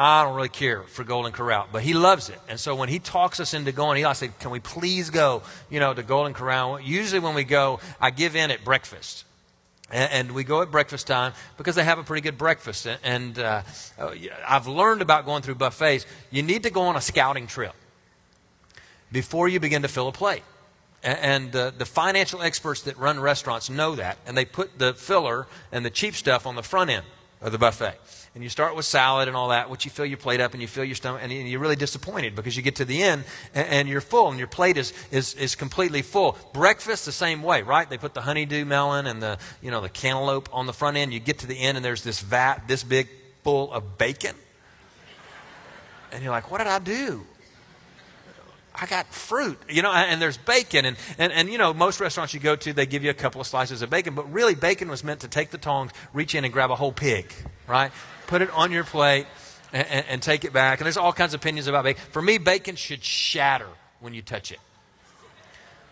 I 0.00 0.22
don't 0.22 0.36
really 0.36 0.48
care 0.48 0.82
for 0.82 1.02
Golden 1.02 1.32
Corral, 1.32 1.66
but 1.72 1.82
he 1.82 1.92
loves 1.92 2.28
it. 2.28 2.38
And 2.48 2.60
so 2.60 2.76
when 2.76 2.88
he 2.88 3.00
talks 3.00 3.40
us 3.40 3.52
into 3.52 3.72
going, 3.72 3.96
he 3.98 4.04
I 4.04 4.12
say, 4.12 4.30
"Can 4.38 4.52
we 4.52 4.60
please 4.60 5.10
go, 5.10 5.42
you 5.68 5.80
know, 5.80 5.92
to 5.92 6.04
Golden 6.04 6.34
Corral?" 6.34 6.78
Usually 6.78 7.18
when 7.18 7.34
we 7.34 7.42
go, 7.42 7.80
I 8.00 8.10
give 8.10 8.36
in 8.36 8.52
at 8.52 8.64
breakfast. 8.64 9.24
And, 9.90 10.32
we 10.32 10.44
go 10.44 10.60
at 10.60 10.70
breakfast 10.70 11.06
time 11.06 11.32
because 11.56 11.74
they 11.74 11.82
have 11.82 11.98
a 11.98 12.04
pretty 12.04 12.20
good 12.20 12.38
breakfast. 12.38 12.86
And 13.02 13.38
uh, 13.38 13.62
uh 13.98 14.14
I've 14.46 14.68
learned 14.68 15.02
about 15.02 15.24
going 15.24 15.42
through 15.42 15.56
buffets. 15.56 16.06
You 16.30 16.42
need 16.42 16.62
to 16.62 16.70
go 16.70 16.82
on 16.82 16.94
a 16.94 17.00
scouting 17.00 17.48
trip 17.48 17.72
before 19.10 19.48
you 19.48 19.58
begin 19.58 19.82
to 19.82 19.88
fill 19.88 20.06
a 20.06 20.12
plate. 20.12 20.44
And 21.02 21.56
uh, 21.56 21.70
the 21.70 21.86
financial 21.86 22.42
experts 22.42 22.82
that 22.82 22.98
run 22.98 23.18
restaurants 23.18 23.70
know 23.70 23.96
that. 23.96 24.18
And 24.26 24.36
they 24.36 24.44
put 24.44 24.78
the 24.78 24.92
filler 24.92 25.46
and 25.72 25.84
the 25.84 25.90
cheap 25.90 26.14
stuff 26.14 26.46
on 26.46 26.54
the 26.54 26.62
front 26.62 26.90
end 26.90 27.06
of 27.40 27.50
the 27.50 27.58
buffet 27.58 27.98
and 28.38 28.44
you 28.44 28.48
start 28.48 28.76
with 28.76 28.84
salad 28.84 29.26
and 29.26 29.36
all 29.36 29.48
that, 29.48 29.68
which 29.68 29.84
you 29.84 29.90
fill 29.90 30.06
your 30.06 30.16
plate 30.16 30.40
up 30.40 30.52
and 30.52 30.62
you 30.62 30.68
fill 30.68 30.84
your 30.84 30.94
stomach, 30.94 31.22
and 31.24 31.32
you're 31.32 31.58
really 31.58 31.74
disappointed 31.74 32.36
because 32.36 32.56
you 32.56 32.62
get 32.62 32.76
to 32.76 32.84
the 32.84 33.02
end 33.02 33.24
and, 33.52 33.66
and 33.66 33.88
you're 33.88 34.00
full 34.00 34.28
and 34.28 34.38
your 34.38 34.46
plate 34.46 34.76
is, 34.76 34.92
is, 35.10 35.34
is 35.34 35.56
completely 35.56 36.02
full. 36.02 36.38
Breakfast, 36.52 37.04
the 37.04 37.10
same 37.10 37.42
way, 37.42 37.62
right? 37.62 37.90
They 37.90 37.98
put 37.98 38.14
the 38.14 38.20
honeydew 38.20 38.64
melon 38.64 39.08
and 39.08 39.20
the, 39.20 39.40
you 39.60 39.72
know, 39.72 39.80
the 39.80 39.88
cantaloupe 39.88 40.48
on 40.52 40.66
the 40.66 40.72
front 40.72 40.96
end. 40.96 41.12
You 41.12 41.18
get 41.18 41.40
to 41.40 41.48
the 41.48 41.58
end 41.58 41.76
and 41.78 41.84
there's 41.84 42.04
this 42.04 42.20
vat 42.20 42.68
this 42.68 42.84
big 42.84 43.08
full 43.42 43.72
of 43.72 43.98
bacon. 43.98 44.36
And 46.12 46.22
you're 46.22 46.30
like, 46.30 46.48
what 46.48 46.58
did 46.58 46.68
I 46.68 46.78
do? 46.78 47.26
I 48.80 48.86
got 48.86 49.12
fruit, 49.12 49.58
you 49.68 49.82
know, 49.82 49.90
and 49.90 50.22
there's 50.22 50.36
bacon. 50.36 50.84
And, 50.84 50.96
and, 51.18 51.32
and, 51.32 51.48
you 51.48 51.58
know, 51.58 51.74
most 51.74 51.98
restaurants 51.98 52.34
you 52.34 52.38
go 52.38 52.54
to, 52.54 52.72
they 52.72 52.86
give 52.86 53.02
you 53.02 53.10
a 53.10 53.14
couple 53.14 53.40
of 53.40 53.48
slices 53.48 53.82
of 53.82 53.90
bacon, 53.90 54.14
but 54.14 54.32
really, 54.32 54.54
bacon 54.54 54.88
was 54.88 55.02
meant 55.02 55.22
to 55.22 55.28
take 55.28 55.50
the 55.50 55.58
tongs, 55.58 55.90
reach 56.12 56.36
in 56.36 56.44
and 56.44 56.52
grab 56.52 56.70
a 56.70 56.76
whole 56.76 56.92
pig, 56.92 57.34
right? 57.66 57.90
Put 58.28 58.42
it 58.42 58.50
on 58.50 58.70
your 58.70 58.84
plate, 58.84 59.26
and, 59.72 59.86
and, 59.88 60.06
and 60.08 60.22
take 60.22 60.44
it 60.44 60.52
back. 60.52 60.78
And 60.78 60.86
there's 60.86 60.96
all 60.96 61.12
kinds 61.12 61.34
of 61.34 61.40
opinions 61.40 61.66
about 61.66 61.84
bacon. 61.84 62.02
For 62.12 62.22
me, 62.22 62.38
bacon 62.38 62.76
should 62.76 63.02
shatter 63.02 63.68
when 64.00 64.14
you 64.14 64.22
touch 64.22 64.52
it. 64.52 64.60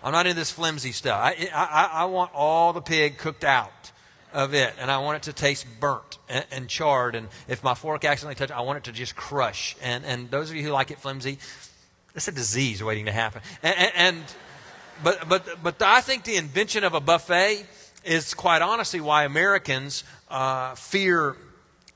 I'm 0.03 0.13
not 0.13 0.27
into 0.27 0.39
this 0.39 0.53
flimsy 0.53 0.93
stuff. 0.93 1.21
I, 1.21 1.49
I, 1.53 1.91
I 1.93 2.05
want 2.05 2.31
all 2.33 2.73
the 2.73 2.81
pig 2.81 3.19
cooked 3.19 3.43
out 3.43 3.91
of 4.33 4.55
it, 4.55 4.73
and 4.79 4.91
I 4.91 4.99
want 4.99 5.17
it 5.17 5.23
to 5.25 5.33
taste 5.33 5.67
burnt 5.81 6.19
and, 6.29 6.45
and, 6.53 6.69
charred. 6.69 7.15
And 7.15 7.29
if 7.49 7.65
my 7.65 7.75
fork 7.75 8.05
accidentally 8.05 8.37
touches, 8.37 8.53
I 8.53 8.61
want 8.61 8.79
it 8.79 8.85
to 8.85 8.93
just 8.93 9.17
crush. 9.17 9.75
And, 9.83 10.05
and 10.05 10.31
those 10.31 10.51
of 10.51 10.57
you 10.57 10.63
who 10.63 10.71
like 10.71 10.91
it 10.91 10.99
flimsy, 10.99 11.39
it's 12.15 12.29
a 12.29 12.33
disease 12.33 12.83
waiting 12.83 13.07
to 13.07 13.13
happen. 13.13 13.43
And, 13.63 13.93
and, 13.95 14.23
but 15.03 15.29
but 15.29 15.63
but 15.63 15.83
I 15.83 16.01
think 16.01 16.25
the 16.25 16.37
invention 16.37 16.85
of 16.85 16.95
a 16.95 17.01
buffet 17.01 17.67
is 18.05 18.33
quite 18.33 18.63
honestly 18.63 19.01
why 19.01 19.25
Americans 19.25 20.05
uh, 20.31 20.75
fear 20.75 21.37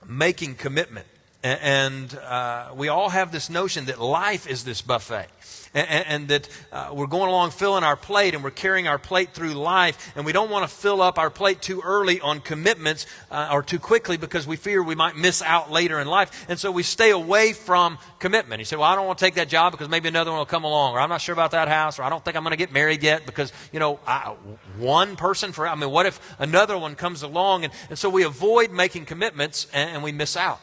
making 0.07 0.55
commitment. 0.55 1.07
And 1.43 2.15
uh, 2.17 2.73
we 2.77 2.89
all 2.89 3.09
have 3.09 3.33
this 3.33 3.49
notion 3.49 3.87
that 3.87 3.99
life 3.99 4.47
is 4.47 4.65
this 4.65 4.83
buffet. 4.83 5.27
And, 5.73 6.07
and 6.07 6.29
that 6.29 6.49
uh, 6.73 6.91
we're 6.93 7.07
going 7.07 7.29
along 7.29 7.53
filling 7.53 7.85
our 7.85 7.97
plate 7.97 8.35
and 8.35 8.45
we're 8.45 8.51
carrying 8.51 8.89
our 8.89 8.99
plate 8.99 9.31
through 9.31 9.55
life. 9.55 10.13
And 10.17 10.27
we 10.27 10.33
don't 10.33 10.51
want 10.51 10.69
to 10.69 10.75
fill 10.75 11.01
up 11.01 11.19
our 11.19 11.31
plate 11.31 11.63
too 11.63 11.81
early 11.83 12.21
on 12.21 12.41
commitments 12.41 13.07
uh, 13.31 13.49
or 13.53 13.63
too 13.63 13.79
quickly 13.79 14.19
because 14.19 14.47
we 14.47 14.57
fear 14.57 14.83
we 14.83 14.95
might 14.95 15.17
miss 15.17 15.41
out 15.41 15.71
later 15.71 15.99
in 15.99 16.09
life. 16.09 16.45
And 16.51 16.59
so 16.59 16.71
we 16.71 16.83
stay 16.83 17.11
away 17.11 17.55
from 17.55 17.99
commitment. 18.19 18.59
You 18.59 18.67
say, 18.67 18.77
Well, 18.77 18.91
I 18.91 18.95
don't 18.95 19.07
want 19.07 19.19
to 19.19 19.25
take 19.25 19.37
that 19.37 19.49
job 19.49 19.73
because 19.73 19.89
maybe 19.89 20.09
another 20.09 20.31
one 20.31 20.39
will 20.39 20.47
come 20.47 20.65
along. 20.65 20.95
Or 20.95 21.01
I'm 21.01 21.09
not 21.09 21.23
sure 21.23 21.33
about 21.33 21.53
that 21.53 21.69
house. 21.69 21.99
Or 21.99 22.03
I 22.03 22.11
don't 22.11 22.23
think 22.23 22.37
I'm 22.37 22.43
going 22.43 22.51
to 22.51 22.59
get 22.59 22.73
married 22.73 23.03
yet 23.03 23.25
because, 23.25 23.51
you 23.73 23.79
know, 23.79 23.99
I, 24.07 24.35
one 24.77 25.17
person 25.17 25.53
for, 25.53 25.67
I 25.67 25.75
mean, 25.75 25.91
what 25.91 26.05
if 26.05 26.21
another 26.39 26.77
one 26.77 26.97
comes 26.97 27.23
along? 27.23 27.65
And, 27.65 27.73
and 27.89 27.99
so 27.99 28.11
we 28.11 28.25
avoid 28.25 28.73
making 28.73 29.07
commitments 29.07 29.69
and, 29.73 29.89
and 29.91 30.03
we 30.03 30.13
miss 30.13 30.37
out. 30.37 30.61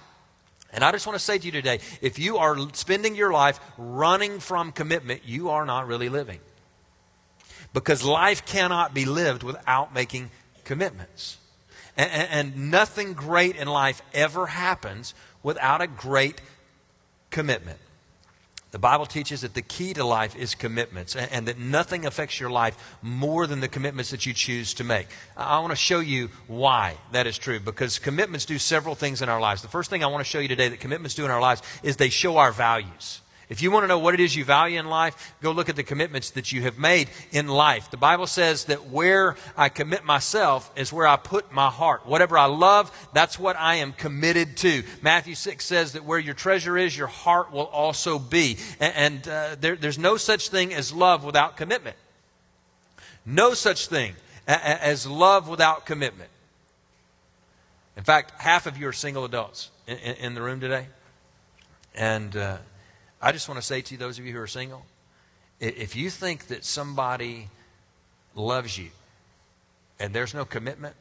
And 0.74 0.84
I 0.84 0.92
just 0.92 1.08
want 1.08 1.18
to 1.18 1.24
say 1.24 1.38
to 1.38 1.46
you 1.46 1.52
today 1.52 1.80
if 2.02 2.20
you 2.20 2.38
are 2.38 2.58
spending 2.74 3.16
your 3.16 3.32
life 3.32 3.60
running 3.78 4.40
from 4.40 4.72
commitment, 4.72 5.22
you 5.26 5.50
are 5.50 5.66
not 5.66 5.88
really 5.88 6.10
living. 6.10 6.40
Because 7.74 8.04
life 8.04 8.46
cannot 8.46 8.94
be 8.94 9.06
lived 9.06 9.44
without 9.44 9.94
making 9.94 10.32
commitments. 10.64 11.38
And, 11.96 12.12
and, 12.12 12.30
and 12.32 12.72
nothing 12.72 13.14
great 13.14 13.56
in 13.56 13.68
life 13.68 14.02
ever 14.14 14.48
happens 14.48 15.14
without 15.44 15.82
a 15.82 15.88
great 15.88 16.42
commitment. 17.30 17.80
The 18.78 18.82
Bible 18.82 19.08
teaches 19.08 19.42
that 19.42 19.56
the 19.56 19.64
key 19.64 19.96
to 19.96 20.04
life 20.04 20.36
is 20.36 20.54
commitments 20.54 21.16
and, 21.16 21.32
and 21.32 21.48
that 21.48 21.58
nothing 21.58 22.06
affects 22.06 22.40
your 22.40 22.52
life 22.52 22.78
more 23.02 23.48
than 23.48 23.60
the 23.60 23.68
commitments 23.68 24.12
that 24.12 24.28
you 24.28 24.36
choose 24.36 24.76
to 24.76 24.84
make. 24.84 25.08
I 25.36 25.58
want 25.62 25.72
to 25.72 25.76
show 25.76 26.00
you 26.00 26.30
why 26.46 26.98
that 27.12 27.26
is 27.26 27.40
true 27.40 27.60
because 27.60 27.98
commitments 27.98 28.46
do 28.46 28.60
several 28.60 28.94
things 28.94 29.24
in 29.24 29.30
our 29.30 29.42
lives. 29.42 29.64
The 29.64 29.68
first 29.68 29.90
thing 29.90 30.04
I 30.04 30.08
want 30.08 30.24
to 30.24 30.30
show 30.30 30.38
you 30.38 30.48
today 30.48 30.70
that 30.70 30.80
commitments 30.80 31.16
do 31.16 31.26
in 31.26 31.32
our 31.32 31.42
lives 31.42 31.64
is 31.82 31.98
they 31.98 32.10
show 32.10 32.38
our 32.38 32.52
values. 32.52 33.22
If 33.50 33.62
you 33.62 33.72
want 33.72 33.84
to 33.84 33.88
know 33.88 34.00
what 34.00 34.14
it 34.14 34.20
is 34.20 34.36
you 34.36 34.44
value 34.44 34.78
in 34.78 34.88
life, 34.88 35.34
go 35.42 35.52
look 35.52 35.70
at 35.70 35.78
the 35.78 35.84
commitments 35.84 36.32
that 36.32 36.52
you 36.52 36.64
have 36.64 36.78
made 36.78 37.10
in 37.32 37.48
life. 37.48 37.90
The 37.90 37.96
Bible 37.96 38.28
says 38.28 38.66
that 38.66 38.90
where 38.90 39.38
I 39.56 39.70
commit 39.70 40.04
myself 40.04 40.70
is 40.76 40.92
where 40.92 41.08
I 41.08 41.16
put 41.16 41.54
my 41.54 41.70
heart. 41.70 42.06
Whatever 42.06 42.38
I 42.38 42.46
love, 42.46 42.92
that's 43.14 43.40
what 43.40 43.56
I 43.56 43.76
am 43.76 43.94
committed 43.94 44.58
to. 44.58 44.84
Matthew 45.02 45.34
6 45.34 45.64
says 45.64 45.94
that 45.94 46.04
where 46.04 46.20
your 46.20 46.34
treasure 46.34 46.78
is, 46.78 46.98
your 46.98 47.08
heart 47.08 47.54
will 47.54 47.68
also 47.68 48.20
be. 48.20 48.58
And, 48.82 48.96
and 48.96 49.28
uh, 49.28 49.56
there, 49.60 49.78
there's 49.78 50.00
no 50.00 50.18
such 50.18 50.50
thing 50.50 50.74
as 50.74 50.92
love 50.92 51.24
without 51.24 51.56
commitment. 51.56 51.96
No 53.26 53.54
such 53.54 53.88
thing 53.88 54.14
as 54.46 55.08
love 55.08 55.48
without 55.48 55.86
commitment. 55.86 56.30
In 57.96 58.04
fact, 58.04 58.42
half 58.42 58.68
of 58.68 58.78
you 58.78 58.90
are 58.90 58.94
single 58.94 59.24
adults 59.24 59.72
in, 59.88 59.98
in, 60.00 60.16
in 60.16 60.34
the 60.34 60.42
room 60.42 60.60
today. 60.60 60.88
And. 61.96 62.36
Uh, 62.36 62.58
I 63.22 63.32
just 63.32 63.48
want 63.50 63.60
to 63.60 63.66
say 63.66 63.82
to 63.82 63.98
those 63.98 64.20
of 64.20 64.26
you 64.26 64.34
who 64.34 64.40
are 64.40 64.48
single, 64.48 64.86
if 65.60 65.96
you 65.96 66.10
think 66.10 66.48
that 66.48 66.64
somebody 66.64 67.50
loves 68.36 68.78
you 68.78 68.90
and 70.00 70.14
there's 70.14 70.34
no 70.34 70.46
commitment, 70.46 70.96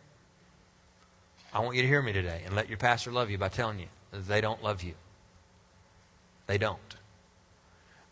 I 1.53 1.61
want 1.61 1.77
you 1.77 1.83
to 1.83 1.89
hear 1.89 2.03
me 2.03 2.13
today 2.13 2.43
and 2.45 2.55
let 2.55 2.69
your 2.69 2.79
pastor 2.79 3.13
love 3.13 3.31
you 3.31 3.39
by 3.39 3.49
telling 3.49 3.79
you 3.79 3.87
they 4.13 4.41
don't 4.41 4.63
love 4.63 4.83
you. 4.83 4.95
They 6.47 6.59
don't. 6.59 6.79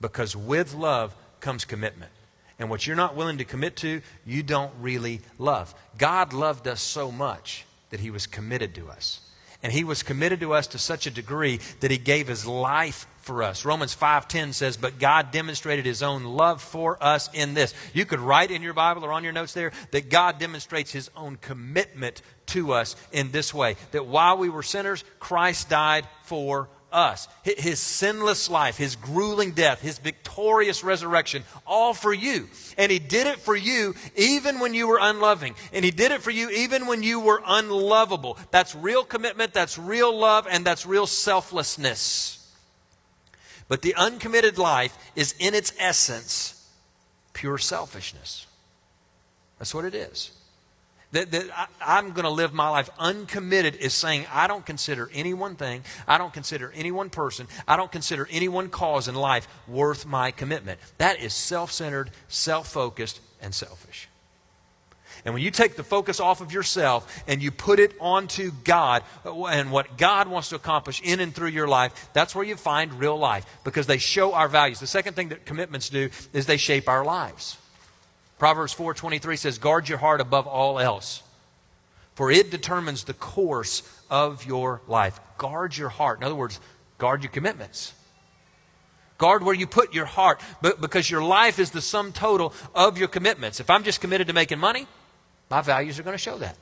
Because 0.01 0.37
with 0.37 0.75
love 0.75 1.15
comes 1.41 1.65
commitment. 1.65 2.11
And 2.59 2.71
what 2.71 2.87
you're 2.87 2.97
not 2.97 3.17
willing 3.17 3.39
to 3.39 3.45
commit 3.45 3.77
to, 3.77 4.03
you 4.27 4.43
don't 4.43 4.73
really 4.81 5.21
love. 5.39 5.75
God 5.99 6.33
loved 6.33 6.69
us 6.69 6.81
so 6.81 7.11
much 7.11 7.65
that 7.91 8.01
he 8.01 8.11
was 8.11 8.27
committed 8.27 8.75
to 8.75 8.89
us. 8.91 9.21
And 9.63 9.73
he 9.73 9.83
was 9.83 10.03
committed 10.03 10.41
to 10.41 10.53
us 10.53 10.67
to 10.69 10.79
such 10.79 11.07
a 11.07 11.11
degree 11.11 11.59
that 11.81 11.91
he 11.91 11.99
gave 11.99 12.29
his 12.29 12.47
life 12.47 13.07
for 13.25 13.43
us. 13.43 13.65
Romans 13.65 13.95
5:10 13.95 14.53
says, 14.53 14.77
"But 14.77 14.99
God 14.99 15.31
demonstrated 15.31 15.87
his 15.87 16.03
own 16.03 16.25
love 16.25 16.63
for 16.63 17.03
us 17.03 17.29
in 17.33 17.55
this." 17.55 17.75
You 17.93 18.05
could 18.05 18.21
write 18.21 18.51
in 18.51 18.63
your 18.63 18.75
Bible 18.75 19.05
or 19.05 19.13
on 19.13 19.25
your 19.25 19.33
notes 19.33 19.55
there 19.55 19.73
that 19.91 20.11
God 20.11 20.39
demonstrates 20.39 20.93
his 20.93 21.11
own 21.17 21.37
commitment 21.37 22.23
to 22.47 22.73
us 22.75 22.95
in 23.11 23.33
this 23.33 23.53
way, 23.53 23.77
that 23.93 24.07
while 24.07 24.37
we 24.37 24.51
were 24.51 24.63
sinners, 24.63 25.03
Christ 25.19 25.71
died 25.71 26.07
for 26.25 26.69
us. 26.93 27.27
His 27.43 27.81
sinless 27.81 28.49
life, 28.49 28.77
his 28.77 28.95
grueling 28.95 29.53
death, 29.53 29.81
his 29.81 29.99
victorious 29.99 30.85
resurrection, 30.85 31.45
all 31.67 31.93
for 31.93 32.13
you. 32.13 32.49
And 32.79 32.93
he 32.93 33.01
did 33.01 33.27
it 33.27 33.41
for 33.41 33.57
you 33.57 33.97
even 34.15 34.61
when 34.61 34.75
you 34.75 34.87
were 34.87 35.01
unloving. 35.01 35.57
And 35.73 35.85
he 35.85 35.91
did 35.91 36.13
it 36.13 36.23
for 36.23 36.31
you 36.31 36.51
even 36.51 36.87
when 36.87 37.03
you 37.03 37.19
were 37.19 37.43
unlovable. 37.45 38.39
That's 38.53 38.75
real 38.77 39.03
commitment, 39.03 39.55
that's 39.55 39.77
real 39.77 40.17
love, 40.17 40.47
and 40.49 40.65
that's 40.65 40.87
real 40.87 41.09
selflessness. 41.09 42.39
But 43.69 43.83
the 43.83 43.95
uncommitted 43.95 44.59
life 44.59 44.97
is 45.17 45.35
in 45.39 45.55
its 45.55 45.73
essence 45.79 46.69
pure 47.33 47.59
selfishness. 47.59 48.47
That's 49.59 49.75
what 49.75 49.85
it 49.85 49.95
is. 49.95 50.33
That, 51.13 51.31
that 51.31 51.69
I, 51.81 51.99
am 51.99 52.11
going 52.11 52.25
to 52.25 52.31
live 52.31 52.53
my 52.53 52.69
life 52.69 52.91
uncommitted 52.99 53.77
is 53.77 53.95
saying 53.95 54.27
I 54.33 54.49
don't 54.49 54.67
consider 54.67 55.09
any 55.15 55.33
one 55.33 55.55
thing, 55.55 55.85
I 56.09 56.19
don't 56.19 56.33
consider 56.33 56.73
any 56.75 56.91
one 56.91 57.09
person, 57.09 57.47
I 57.69 57.77
don't 57.77 57.93
consider 57.93 58.27
any 58.33 58.49
one 58.49 58.69
cause 58.69 59.07
in 59.07 59.15
life 59.15 59.47
worth 59.69 60.07
my 60.07 60.33
commitment. 60.33 60.81
That 60.99 61.21
is 61.21 61.33
self 61.33 61.71
centered, 61.71 62.11
self 62.27 62.73
focused, 62.73 63.21
and 63.41 63.55
selfish. 63.55 64.09
And 65.25 65.33
when 65.33 65.43
you 65.43 65.51
take 65.51 65.77
the 65.77 65.85
focus 65.85 66.21
off 66.21 66.43
of 66.43 66.53
yourself 66.53 67.23
and 67.27 67.43
you 67.43 67.51
put 67.51 67.81
it 67.81 67.97
onto 67.99 68.51
God 68.63 69.03
and 69.25 69.71
what 69.71 69.97
God 69.97 70.29
wants 70.29 70.51
to 70.51 70.57
accomplish 70.57 71.01
in 71.01 71.19
and 71.21 71.35
through 71.35 71.49
your 71.49 71.67
life, 71.67 72.11
that's 72.13 72.35
where 72.35 72.45
you 72.45 72.57
find 72.57 72.93
real 73.01 73.17
life 73.17 73.47
because 73.65 73.87
they 73.87 73.97
show 73.97 74.35
our 74.35 74.49
values. 74.49 74.81
The 74.81 74.87
second 74.87 75.15
thing 75.15 75.31
that 75.31 75.47
commitments 75.47 75.89
do 75.89 76.11
is 76.35 76.45
they 76.45 76.59
shape 76.59 76.89
our 76.89 77.05
lives. 77.05 77.57
Proverbs 78.39 78.75
4:23 78.75 79.37
says, 79.37 79.59
"Guard 79.59 79.89
your 79.89 79.99
heart 79.99 80.21
above 80.21 80.47
all 80.47 80.79
else, 80.79 81.23
for 82.15 82.31
it 82.31 82.51
determines 82.51 83.05
the 83.05 83.15
course 83.15 83.83
of 84.11 84.45
your 84.45 84.83
life." 84.87 85.19
Guard 85.39 85.77
your 85.77 85.89
heart. 85.89 86.19
In 86.19 86.25
other 86.25 86.35
words, 86.35 86.61
guard 86.99 87.23
your 87.23 87.33
commitments. 87.33 87.95
Guard 89.17 89.43
where 89.43 89.55
you 89.55 89.67
put 89.67 89.95
your 89.95 90.05
heart 90.05 90.41
because 90.61 91.09
your 91.09 91.23
life 91.23 91.59
is 91.59 91.71
the 91.71 91.81
sum 91.81 92.13
total 92.13 92.53
of 92.75 92.99
your 92.99 93.09
commitments. 93.09 93.61
If 93.61 93.71
I'm 93.71 93.85
just 93.85 94.01
committed 94.01 94.27
to 94.27 94.33
making 94.33 94.59
money, 94.59 94.87
my 95.55 95.61
values 95.61 96.01
are 96.01 96.03
going 96.03 96.15
to 96.15 96.19
show 96.19 96.37
that. 96.39 96.57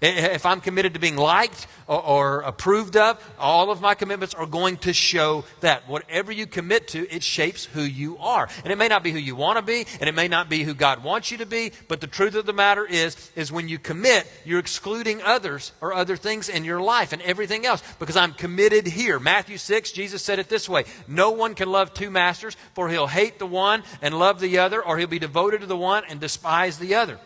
If 0.00 0.44
I'm 0.44 0.60
committed 0.60 0.94
to 0.94 1.00
being 1.00 1.14
liked 1.16 1.68
or, 1.86 2.02
or, 2.02 2.40
approved 2.40 2.96
of, 2.96 3.24
all 3.38 3.70
of 3.70 3.80
my 3.80 3.94
commitments 3.94 4.34
are 4.34 4.44
going 4.44 4.76
to 4.78 4.92
show 4.92 5.44
that. 5.60 5.88
Whatever 5.88 6.32
you 6.32 6.46
commit 6.46 6.88
to, 6.88 7.08
it 7.08 7.22
shapes 7.22 7.64
who 7.64 7.82
you 7.82 8.18
are. 8.18 8.48
And 8.64 8.72
it 8.72 8.76
may 8.76 8.88
not 8.88 9.04
be 9.04 9.12
who 9.12 9.20
you 9.20 9.36
want 9.36 9.56
to 9.56 9.62
be, 9.62 9.86
and 10.00 10.08
it 10.08 10.16
may 10.16 10.26
not 10.26 10.48
be 10.48 10.64
who 10.64 10.74
God 10.74 11.04
wants 11.04 11.30
you 11.30 11.38
to 11.38 11.46
be, 11.46 11.70
but 11.86 12.00
the 12.00 12.08
truth 12.08 12.34
of 12.34 12.44
the 12.44 12.52
matter 12.52 12.84
is, 12.84 13.30
is 13.36 13.52
when 13.52 13.68
you 13.68 13.78
commit, 13.78 14.26
you're 14.44 14.58
excluding 14.58 15.22
others 15.22 15.70
or 15.80 15.94
other 15.94 16.16
things 16.16 16.48
in 16.48 16.64
your 16.64 16.80
life 16.80 17.12
and 17.12 17.22
everything 17.22 17.66
else 17.66 17.84
because 18.00 18.16
I'm 18.16 18.34
committed 18.34 18.88
here. 18.88 19.20
Matthew 19.20 19.58
6, 19.58 19.92
Jesus 19.92 20.24
said 20.24 20.40
it 20.40 20.48
this 20.48 20.68
way 20.68 20.86
No 21.06 21.30
one 21.30 21.54
can 21.54 21.70
love 21.70 21.94
two 21.94 22.10
masters, 22.10 22.56
for 22.74 22.88
he'll 22.88 23.06
hate 23.06 23.38
the 23.38 23.46
one 23.46 23.84
and 24.02 24.18
love 24.18 24.40
the 24.40 24.58
other, 24.58 24.84
or 24.84 24.98
he'll 24.98 25.06
be 25.06 25.20
devoted 25.20 25.60
to 25.60 25.68
the 25.68 25.76
one 25.76 26.02
and 26.08 26.18
despise 26.18 26.80
the 26.80 26.96
other. 26.96 27.20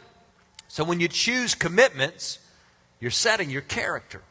So 0.72 0.84
when 0.84 1.00
you 1.00 1.08
choose 1.08 1.54
commitments, 1.54 2.38
you're 2.98 3.10
setting 3.10 3.50
your 3.50 3.60
character. 3.60 4.22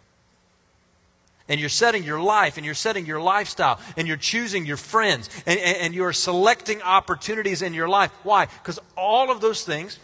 And 1.47 1.59
you're 1.59 1.69
setting 1.69 2.03
your 2.03 2.19
life 2.19 2.57
and 2.57 2.65
you're 2.65 2.73
setting 2.73 3.05
your 3.05 3.21
lifestyle 3.21 3.79
and 3.95 4.07
you're 4.07 4.17
choosing 4.17 4.65
your 4.65 4.77
friends 4.77 5.29
and, 5.45 5.59
and, 5.59 5.77
and 5.77 5.93
you're 5.93 6.13
selecting 6.13 6.81
opportunities 6.81 7.61
in 7.61 7.75
your 7.75 7.87
life. 7.87 8.09
Why? 8.23 8.47
Because 8.47 8.79
all 8.97 9.29
of 9.29 9.39
those 9.39 9.63
things 9.63 9.99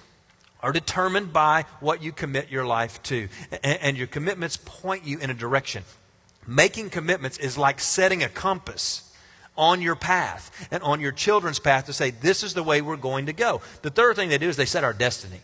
are 0.61 0.71
determined 0.71 1.33
by 1.33 1.65
what 1.79 2.03
you 2.03 2.11
commit 2.11 2.51
your 2.51 2.67
life 2.67 3.01
to. 3.03 3.29
And, 3.63 3.79
and 3.81 3.97
your 3.97 4.05
commitments 4.05 4.59
point 4.63 5.07
you 5.07 5.17
in 5.17 5.31
a 5.31 5.33
direction. 5.33 5.85
Making 6.45 6.91
commitments 6.91 7.39
is 7.39 7.57
like 7.57 7.79
setting 7.79 8.21
a 8.21 8.29
compass 8.29 9.11
on 9.57 9.81
your 9.81 9.95
path 9.95 10.67
and 10.69 10.83
on 10.83 11.01
your 11.01 11.13
children's 11.13 11.57
path 11.57 11.87
to 11.87 11.93
say, 11.93 12.11
this 12.11 12.43
is 12.43 12.53
the 12.53 12.61
way 12.61 12.83
we're 12.83 12.95
going 12.95 13.25
to 13.25 13.33
go. 13.33 13.59
The 13.81 13.89
third 13.89 14.15
thing 14.15 14.29
they 14.29 14.37
do 14.37 14.49
is 14.49 14.55
they 14.55 14.65
set 14.65 14.83
our 14.83 14.93
destiny. 14.93 15.41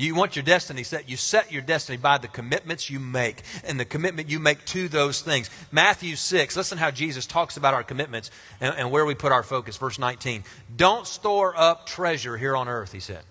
You 0.00 0.14
want 0.14 0.34
your 0.34 0.42
destiny 0.42 0.82
set. 0.82 1.10
You 1.10 1.18
set 1.18 1.52
your 1.52 1.60
destiny 1.60 1.98
by 1.98 2.16
the 2.16 2.28
commitments 2.28 2.88
you 2.88 2.98
make 2.98 3.42
and 3.64 3.78
the 3.78 3.84
commitment 3.84 4.30
you 4.30 4.38
make 4.38 4.64
to 4.66 4.88
those 4.88 5.20
things. 5.20 5.50
Matthew 5.70 6.16
6, 6.16 6.56
listen 6.56 6.78
how 6.78 6.90
Jesus 6.90 7.26
talks 7.26 7.58
about 7.58 7.74
our 7.74 7.82
commitments 7.82 8.30
and, 8.62 8.74
and 8.74 8.90
where 8.90 9.04
we 9.04 9.14
put 9.14 9.30
our 9.30 9.42
focus. 9.42 9.76
Verse 9.76 9.98
19. 9.98 10.44
Don't 10.74 11.06
store 11.06 11.54
up 11.54 11.86
treasure 11.86 12.38
here 12.38 12.56
on 12.56 12.66
earth, 12.66 12.92
he 12.92 13.00
said. 13.00 13.22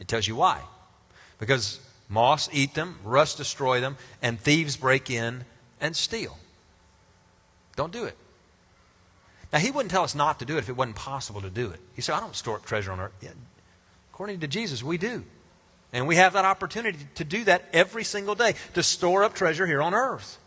It 0.00 0.08
tells 0.08 0.26
you 0.26 0.34
why. 0.34 0.62
Because 1.38 1.78
moths 2.08 2.48
eat 2.50 2.72
them, 2.72 2.98
rust 3.04 3.36
destroy 3.36 3.82
them, 3.82 3.98
and 4.22 4.40
thieves 4.40 4.78
break 4.78 5.10
in 5.10 5.44
and 5.78 5.94
steal. 5.94 6.38
Don't 7.76 7.92
do 7.92 8.04
it. 8.04 8.16
Now, 9.52 9.58
he 9.58 9.70
wouldn't 9.70 9.90
tell 9.90 10.04
us 10.04 10.14
not 10.14 10.38
to 10.38 10.46
do 10.46 10.56
it 10.56 10.60
if 10.60 10.68
it 10.70 10.76
wasn't 10.76 10.96
possible 10.96 11.42
to 11.42 11.50
do 11.50 11.68
it. 11.68 11.80
He 11.94 12.00
said, 12.00 12.14
I 12.14 12.20
don't 12.20 12.34
store 12.34 12.56
up 12.56 12.64
treasure 12.64 12.92
on 12.92 12.98
earth. 12.98 13.12
Yeah, 13.20 13.30
according 14.10 14.40
to 14.40 14.48
Jesus, 14.48 14.82
we 14.82 14.96
do. 14.96 15.22
And 15.94 16.08
we 16.08 16.16
have 16.16 16.32
that 16.32 16.44
opportunity 16.44 16.98
to 17.14 17.24
do 17.24 17.44
that 17.44 17.64
every 17.72 18.02
single 18.02 18.34
day, 18.34 18.56
to 18.74 18.82
store 18.82 19.22
up 19.22 19.32
treasure 19.32 19.64
here 19.64 19.80
on 19.80 19.94
earth. 19.94 20.38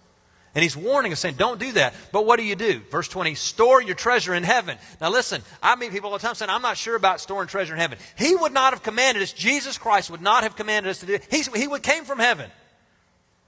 And 0.54 0.62
he's 0.62 0.76
warning 0.76 1.14
us, 1.14 1.22
saying, 1.22 1.36
don't 1.36 1.58
do 1.58 1.72
that. 1.74 1.94
But 2.12 2.26
what 2.26 2.38
do 2.38 2.44
you 2.44 2.56
do? 2.56 2.82
Verse 2.92 3.08
20, 3.08 3.34
store 3.36 3.82
your 3.82 3.96
treasure 3.96 4.34
in 4.34 4.44
heaven. 4.44 4.78
Now 5.00 5.10
listen, 5.10 5.42
I 5.64 5.78
meet 5.78 5.92
people 5.92 6.12
all 6.12 6.18
the 6.18 6.22
time 6.22 6.36
saying, 6.36 6.50
I'm 6.50 6.62
not 6.62 6.78
sure 6.78 6.98
about 6.98 7.22
storing 7.22 7.48
treasure 7.48 7.74
in 7.74 7.80
heaven. 7.80 7.98
He 8.18 8.36
would 8.36 8.52
not 8.52 8.74
have 8.74 8.84
commanded 8.84 9.24
us, 9.24 9.32
Jesus 9.32 9.78
Christ 9.78 10.12
would 10.12 10.22
not 10.22 10.44
have 10.44 10.58
commanded 10.58 10.90
us 10.90 11.00
to 11.00 11.06
do 11.06 11.14
it. 11.14 11.26
He's, 11.32 11.48
he 11.56 11.68
came 11.80 12.04
from 12.04 12.20
heaven. 12.20 12.52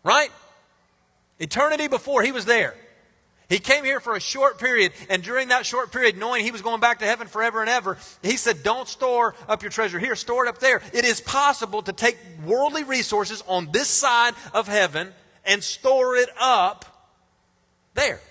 Right? 0.01 0.31
Eternity 1.37 1.89
before, 1.89 2.23
he 2.23 2.31
was 2.31 2.45
there. 2.45 2.75
He 3.49 3.57
came 3.57 3.83
here 3.83 3.99
for 3.99 4.15
a 4.15 4.19
short 4.19 4.59
period, 4.59 4.93
and 5.09 5.23
during 5.23 5.47
that 5.47 5.65
short 5.65 5.91
period, 5.91 6.17
knowing 6.17 6.43
he 6.43 6.51
was 6.51 6.61
going 6.61 6.79
back 6.79 6.99
to 6.99 7.05
heaven 7.05 7.27
forever 7.27 7.61
and 7.61 7.69
ever, 7.69 7.97
he 8.21 8.37
said, 8.37 8.61
Don't 8.61 8.87
store 8.87 9.33
up 9.47 9.63
your 9.63 9.71
treasure 9.71 9.97
here, 9.97 10.15
store 10.15 10.45
it 10.45 10.49
up 10.49 10.59
there. 10.59 10.83
It 10.93 11.03
is 11.03 11.19
possible 11.19 11.81
to 11.81 11.91
take 11.91 12.17
worldly 12.45 12.83
resources 12.83 13.43
on 13.47 13.71
this 13.71 13.87
side 13.87 14.35
of 14.53 14.67
heaven 14.67 15.11
and 15.45 15.63
store 15.63 16.15
it 16.15 16.29
up 16.39 16.85
there. 17.95 18.21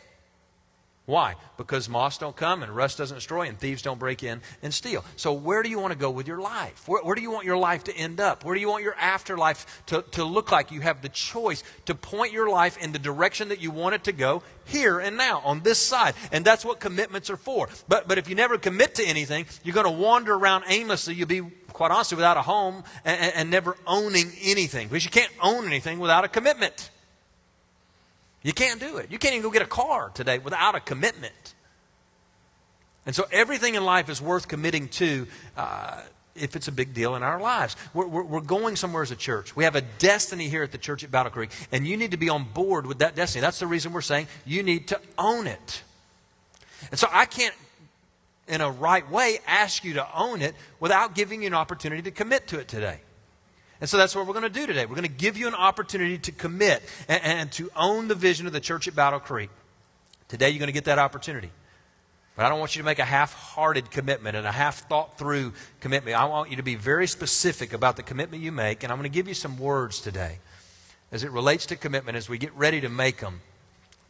Why? 1.08 1.36
Because 1.56 1.88
moths 1.88 2.18
don't 2.18 2.36
come 2.36 2.62
and 2.62 2.76
rust 2.76 2.98
doesn't 2.98 3.16
destroy 3.16 3.48
and 3.48 3.58
thieves 3.58 3.80
don't 3.80 3.98
break 3.98 4.22
in 4.22 4.42
and 4.62 4.74
steal. 4.74 5.02
So, 5.16 5.32
where 5.32 5.62
do 5.62 5.70
you 5.70 5.78
want 5.78 5.94
to 5.94 5.98
go 5.98 6.10
with 6.10 6.28
your 6.28 6.38
life? 6.38 6.86
Where, 6.86 7.02
where, 7.02 7.14
do 7.14 7.22
you 7.22 7.30
want 7.30 7.46
your 7.46 7.56
life 7.56 7.84
to 7.84 7.96
end 7.96 8.20
up? 8.20 8.44
Where 8.44 8.54
do 8.54 8.60
you 8.60 8.68
want 8.68 8.84
your 8.84 8.94
afterlife 8.94 9.82
to, 9.86 10.02
to 10.02 10.22
look 10.22 10.52
like? 10.52 10.70
You 10.70 10.82
have 10.82 11.00
the 11.00 11.08
choice 11.08 11.64
to 11.86 11.94
point 11.94 12.34
your 12.34 12.50
life 12.50 12.76
in 12.76 12.92
the 12.92 12.98
direction 12.98 13.48
that 13.48 13.58
you 13.58 13.70
want 13.70 13.94
it 13.94 14.04
to 14.04 14.12
go 14.12 14.42
here 14.66 15.00
and 15.00 15.16
now 15.16 15.40
on 15.46 15.60
this 15.60 15.78
side. 15.78 16.12
And 16.30 16.44
that's 16.44 16.62
what 16.62 16.78
commitments 16.78 17.30
are 17.30 17.38
for. 17.38 17.70
But, 17.88 18.06
but 18.06 18.18
if 18.18 18.28
you 18.28 18.34
never 18.34 18.58
commit 18.58 18.96
to 18.96 19.02
anything, 19.02 19.46
you're 19.64 19.74
going 19.74 19.86
to 19.86 19.90
wander 19.90 20.34
around 20.34 20.64
aimlessly. 20.68 21.14
You'll 21.14 21.26
be, 21.26 21.40
quite 21.72 21.90
honestly, 21.90 22.16
without 22.16 22.36
a 22.36 22.42
home 22.42 22.84
and, 23.06 23.32
and 23.34 23.50
never 23.50 23.78
owning 23.86 24.30
anything. 24.42 24.88
Because 24.88 25.06
you 25.06 25.10
can't 25.10 25.32
own 25.40 25.64
anything 25.64 26.00
without 26.00 26.24
a 26.24 26.28
commitment. 26.28 26.90
You 28.48 28.54
can't 28.54 28.80
do 28.80 28.96
it. 28.96 29.12
You 29.12 29.18
can't 29.18 29.34
even 29.34 29.42
go 29.42 29.50
get 29.50 29.60
a 29.60 29.66
car 29.66 30.08
today 30.14 30.38
without 30.38 30.74
a 30.74 30.80
commitment. 30.80 31.54
And 33.04 33.14
so 33.14 33.26
everything 33.30 33.74
in 33.74 33.84
life 33.84 34.08
is 34.08 34.22
worth 34.22 34.48
committing 34.48 34.88
to 34.88 35.26
uh, 35.54 36.00
if 36.34 36.56
it's 36.56 36.66
a 36.66 36.72
big 36.72 36.94
deal 36.94 37.14
in 37.14 37.22
our 37.22 37.38
lives. 37.38 37.76
We're, 37.92 38.06
we're, 38.06 38.22
we're, 38.22 38.40
going 38.40 38.76
somewhere 38.76 39.02
as 39.02 39.10
a 39.10 39.16
church. 39.16 39.54
We 39.54 39.64
have 39.64 39.76
a 39.76 39.82
destiny 39.82 40.48
here 40.48 40.62
at 40.62 40.72
the 40.72 40.78
church 40.78 41.04
at 41.04 41.10
Battle 41.10 41.30
Creek, 41.30 41.50
and 41.72 41.86
you 41.86 41.98
need 41.98 42.12
to 42.12 42.16
be 42.16 42.30
on 42.30 42.44
board 42.44 42.86
with 42.86 43.00
that 43.00 43.14
destiny. 43.14 43.42
That's 43.42 43.58
the 43.58 43.66
reason 43.66 43.92
we're 43.92 44.00
saying 44.00 44.28
you 44.46 44.62
need 44.62 44.88
to 44.88 45.00
own 45.18 45.46
it. 45.46 45.82
And 46.90 46.98
so 46.98 47.06
I 47.12 47.26
can't, 47.26 47.54
in 48.46 48.62
a 48.62 48.70
right 48.70 49.10
way, 49.10 49.40
ask 49.46 49.84
you 49.84 49.92
to 49.92 50.08
own 50.18 50.40
it 50.40 50.54
without 50.80 51.14
giving 51.14 51.42
you 51.42 51.48
an 51.48 51.54
opportunity 51.54 52.00
to 52.00 52.10
commit 52.10 52.46
to 52.46 52.58
it 52.58 52.66
today. 52.66 53.00
And 53.80 53.88
so 53.88 53.97
that's 53.97 54.14
what 54.14 54.26
we're 54.26 54.32
going 54.32 54.42
to 54.42 54.61
do 54.61 54.66
today. 54.66 54.87
We're 54.87 54.97
going 54.97 55.02
to 55.02 55.08
give 55.08 55.37
you 55.37 55.47
an 55.47 55.54
opportunity 55.54 56.18
to 56.18 56.32
commit 56.32 56.82
and, 57.06 57.23
and, 57.23 57.52
to 57.52 57.70
own 57.76 58.08
the 58.08 58.14
vision 58.14 58.47
of 58.47 58.52
the 58.52 58.61
church 58.61 58.88
at 58.88 58.94
Battle 58.94 59.20
Creek. 59.20 59.50
Today, 60.26 60.50
you're 60.50 60.58
going 60.58 60.68
to 60.68 60.73
get 60.73 60.87
that 60.87 60.99
opportunity. 60.99 61.50
But 62.35 62.47
I 62.47 62.49
don't 62.49 62.58
want 62.58 62.76
you 62.76 62.82
to 62.82 62.87
make 62.87 62.99
a 62.99 63.04
half 63.04 63.32
hearted 63.32 63.90
commitment 63.90 64.37
and 64.37 64.47
a 64.47 64.52
half 64.52 64.88
thought 64.88 65.18
through 65.18 65.52
commitment. 65.80 66.16
I 66.16 66.25
want 66.25 66.50
you 66.50 66.56
to 66.56 66.62
be 66.62 66.75
very 66.75 67.06
specific 67.06 67.73
about 67.73 67.97
the 67.97 68.02
commitment 68.02 68.42
you 68.42 68.52
make. 68.52 68.82
And 68.82 68.92
I'm 68.92 68.99
going 68.99 69.11
to 69.11 69.14
give 69.14 69.28
you 69.28 69.35
some 69.35 69.58
words 69.58 70.00
today 70.00 70.38
as 71.11 71.25
it 71.25 71.30
relates 71.30 71.66
to 71.66 71.76
commitment 71.76 72.16
as 72.16 72.28
we 72.28 72.38
get 72.38 72.54
ready 72.54 72.80
to 72.80 72.88
make 72.88 73.18
them 73.18 73.40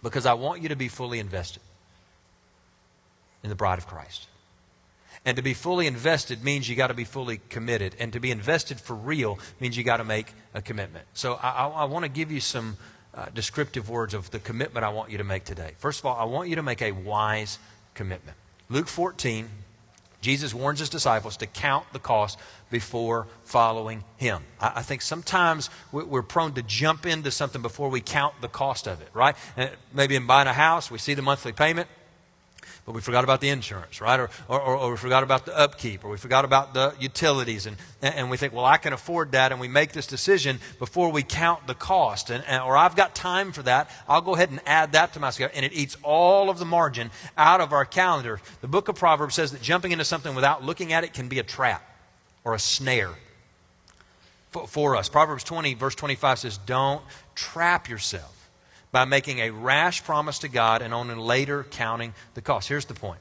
because 0.03 0.27
I 0.27 0.35
want 0.35 0.63
you 0.63 0.69
to 0.69 0.77
be 0.77 0.89
fully 0.89 1.19
invested 1.19 1.63
in 3.43 3.51
the 3.51 3.57
bride 3.57 3.79
of 3.79 3.87
Christ. 3.87 4.27
And 5.29 5.37
to 5.37 5.43
be 5.43 5.53
fully 5.53 5.87
invested 5.87 6.43
means 6.43 6.71
you 6.71 6.75
got 6.75 6.87
to 6.87 6.95
be 6.95 7.05
fully 7.05 7.39
committed. 7.51 7.95
And 7.99 8.15
to 8.15 8.19
be 8.19 8.31
invested 8.31 8.81
for 8.81 8.97
real 8.97 9.39
means 9.61 9.77
you 9.77 9.85
got 9.85 9.99
to 9.99 10.05
make 10.05 10.33
a 10.55 10.63
commitment. 10.63 11.05
So 11.13 11.35
I, 11.35 11.51
I, 11.51 11.69
I 11.69 11.85
want 11.85 12.07
to 12.07 12.09
give 12.09 12.33
you 12.33 12.41
some 12.41 12.79
uh, 13.15 13.27
descriptive 13.35 13.91
words 13.91 14.15
of 14.15 14.31
the 14.31 14.39
commitment 14.39 14.87
I 14.87 14.89
want 14.89 15.11
you 15.11 15.19
to 15.19 15.25
make 15.25 15.45
today. 15.45 15.73
First 15.77 16.01
of 16.01 16.07
all, 16.07 16.17
I 16.17 16.25
want 16.25 16.49
you 16.49 16.57
to 16.57 16.63
make 16.63 16.81
a 16.81 16.93
wise 16.93 17.59
commitment. 17.93 18.39
Luke 18.71 18.89
14, 18.89 19.51
Jesus 20.23 20.55
warns 20.55 20.79
his 20.79 20.89
disciples 20.89 21.37
to 21.37 21.47
count 21.47 21.85
the 21.93 21.99
cost 21.99 22.39
before 22.71 23.27
following 23.45 24.05
him. 24.17 24.45
I, 24.59 24.73
I 24.77 24.83
think 24.83 25.03
sometimes 25.03 25.69
we're 25.93 26.23
prone 26.23 26.55
to 26.55 26.63
jump 26.63 27.05
into 27.05 27.31
something 27.31 27.61
before 27.61 27.91
we 27.91 28.01
count 28.01 28.33
the 28.41 28.49
cost 28.49 28.87
of 28.87 29.03
it, 29.03 29.11
right? 29.13 29.37
Maybe 29.93 30.17
in 30.17 30.27
buying 30.27 30.49
a 30.49 30.55
house, 30.55 30.91
we 30.91 30.97
see 30.97 31.13
the 31.13 31.21
monthly 31.21 31.53
payment 31.53 31.87
but 32.85 32.95
we 32.95 33.01
forgot 33.01 33.25
about 33.25 33.41
the 33.41 33.49
insurance, 33.49 34.01
right? 34.01 34.19
Or, 34.19 34.31
or, 34.49 34.61
or, 34.61 34.91
we 34.91 34.97
forgot 34.97 35.23
about 35.23 35.45
the 35.47 35.57
upkeep, 35.57 36.05
or 36.05 36.11
we 36.11 36.17
forgot 36.17 36.45
about 36.45 36.75
the 36.75 36.95
utilities. 36.99 37.67
And, 37.67 37.77
and 38.01 38.31
we 38.31 38.37
think, 38.37 38.53
well, 38.53 38.65
I 38.65 38.77
can 38.77 38.93
afford 38.93 39.33
that, 39.33 39.53
and 39.53 39.61
we 39.61 39.69
make 39.69 39.93
this 39.93 40.07
decision 40.07 40.59
before 40.79 41.11
we 41.11 41.23
count 41.23 41.67
the 41.67 41.75
cost. 41.75 42.31
And, 42.31 42.43
or 42.63 42.77
I've 42.77 42.97
got 42.97 43.15
time 43.15 43.53
for 43.53 43.63
that. 43.65 43.91
I'll 44.09 44.21
go 44.21 44.35
ahead 44.35 44.51
and 44.51 44.61
add 44.67 44.93
that 44.93 45.13
to 45.15 45.21
my 45.21 45.31
schedule. 45.31 45.55
And 45.55 45.65
it 45.65 45.73
eats 45.73 45.97
all 46.03 46.51
of 46.51 46.59
the 46.59 46.65
margin 46.65 47.11
out 47.37 47.61
of 47.61 47.73
our 47.73 47.85
calendar. 47.85 48.41
The 48.61 48.69
book 48.69 48.89
of 48.89 48.97
Proverbs 48.97 49.35
says 49.35 49.53
that 49.53 49.63
jumping 49.63 49.93
into 49.93 50.05
something 50.05 50.35
without 50.35 50.65
looking 50.65 50.93
at 50.93 51.05
it 51.05 51.13
can 51.13 51.29
be 51.29 51.39
a 51.39 51.45
trap 51.45 51.85
or 52.45 52.55
a 52.55 52.59
snare 52.59 53.11
for, 54.51 54.67
for 54.67 54.97
us. 54.97 55.09
Proverbs 55.09 55.45
20, 55.45 55.75
verse 55.75 55.95
25 55.95 56.39
says, 56.39 56.59
Don't 56.59 57.03
trap 57.35 57.89
yourself 57.89 58.38
by 58.91 59.05
making 59.05 59.41
a 59.41 59.51
rash 59.51 60.03
promise 60.05 60.39
to 60.41 60.49
God 60.49 60.83
and 60.83 60.95
only 60.95 61.15
later 61.15 61.65
counting 61.65 62.15
the 62.35 62.41
cost. 62.41 62.69
Here's 62.69 62.87
the 62.87 62.95
point 62.95 63.21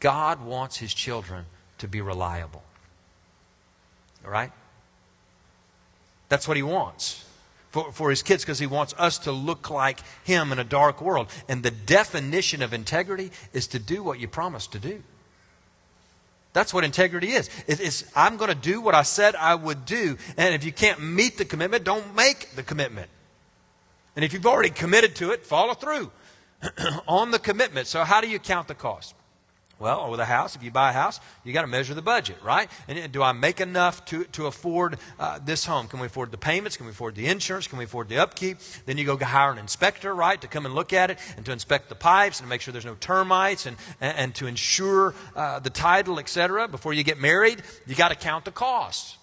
God 0.00 0.44
wants 0.44 0.78
his 0.78 0.94
children 0.94 1.46
to 1.78 1.88
be 1.88 2.00
reliable. 2.00 2.62
All 4.24 4.30
right? 4.30 4.52
That's 6.28 6.46
what 6.46 6.56
he 6.56 6.62
wants 6.62 7.24
for, 7.70 7.92
for 7.92 8.10
his 8.10 8.22
kids 8.22 8.44
because 8.44 8.58
he 8.58 8.66
wants 8.66 8.94
us 8.98 9.18
to 9.20 9.32
look 9.32 9.70
like 9.70 10.00
him 10.24 10.52
in 10.52 10.58
a 10.58 10.64
dark 10.64 11.00
world. 11.00 11.28
And 11.48 11.62
the 11.62 11.70
definition 11.70 12.62
of 12.62 12.72
integrity 12.72 13.30
is 13.52 13.66
to 13.68 13.78
do 13.78 14.02
what 14.02 14.20
you 14.20 14.28
promised 14.28 14.72
to 14.72 14.78
do. 14.78 15.02
That's 16.52 16.74
what 16.74 16.82
integrity 16.82 17.30
is. 17.30 17.48
It's, 17.68 18.04
I'm 18.16 18.36
going 18.36 18.48
to 18.48 18.56
do 18.56 18.80
what 18.80 18.94
I 18.94 19.02
said 19.02 19.36
I 19.36 19.54
would 19.54 19.86
do. 19.86 20.16
And 20.36 20.54
if 20.54 20.64
you 20.64 20.72
can't 20.72 21.00
meet 21.00 21.38
the 21.38 21.44
commitment, 21.44 21.84
don't 21.84 22.16
make 22.16 22.50
the 22.56 22.64
commitment. 22.64 23.08
And 24.16 24.24
if 24.24 24.32
you've 24.32 24.46
already 24.46 24.70
committed 24.70 25.14
to 25.16 25.30
it, 25.30 25.44
follow 25.44 25.74
through 25.74 26.10
on 27.08 27.30
the 27.30 27.38
commitment. 27.38 27.86
So, 27.86 28.04
how 28.04 28.20
do 28.20 28.28
you 28.28 28.38
count 28.38 28.68
the 28.68 28.74
cost? 28.74 29.14
Well, 29.80 30.10
with 30.10 30.20
a 30.20 30.26
house, 30.26 30.56
if 30.56 30.62
you 30.62 30.70
buy 30.70 30.90
a 30.90 30.92
house, 30.92 31.20
you 31.42 31.54
got 31.54 31.62
to 31.62 31.66
measure 31.66 31.94
the 31.94 32.02
budget, 32.02 32.36
right? 32.44 32.70
And 32.86 33.10
do 33.10 33.22
I 33.22 33.32
make 33.32 33.62
enough 33.62 34.04
to, 34.06 34.24
to 34.24 34.44
afford 34.44 34.98
uh, 35.18 35.38
this 35.42 35.64
home? 35.64 35.88
Can 35.88 36.00
we 36.00 36.06
afford 36.06 36.32
the 36.32 36.36
payments? 36.36 36.76
Can 36.76 36.84
we 36.84 36.92
afford 36.92 37.14
the 37.14 37.26
insurance? 37.26 37.66
Can 37.66 37.78
we 37.78 37.84
afford 37.84 38.10
the 38.10 38.18
upkeep? 38.18 38.58
Then 38.84 38.98
you 38.98 39.06
go 39.06 39.16
hire 39.16 39.50
an 39.50 39.56
inspector, 39.56 40.14
right, 40.14 40.38
to 40.42 40.48
come 40.48 40.66
and 40.66 40.74
look 40.74 40.92
at 40.92 41.10
it 41.10 41.18
and 41.38 41.46
to 41.46 41.52
inspect 41.52 41.88
the 41.88 41.94
pipes 41.94 42.40
and 42.40 42.48
make 42.48 42.60
sure 42.60 42.72
there's 42.72 42.84
no 42.84 42.96
termites 43.00 43.64
and, 43.64 43.78
and, 44.02 44.18
and 44.18 44.34
to 44.34 44.46
ensure 44.46 45.14
uh, 45.34 45.60
the 45.60 45.70
title, 45.70 46.18
etc. 46.18 46.68
Before 46.68 46.92
you 46.92 47.02
get 47.02 47.18
married, 47.18 47.62
you 47.86 47.94
got 47.94 48.10
to 48.10 48.16
count 48.16 48.44
the 48.44 48.50
costs. 48.50 49.16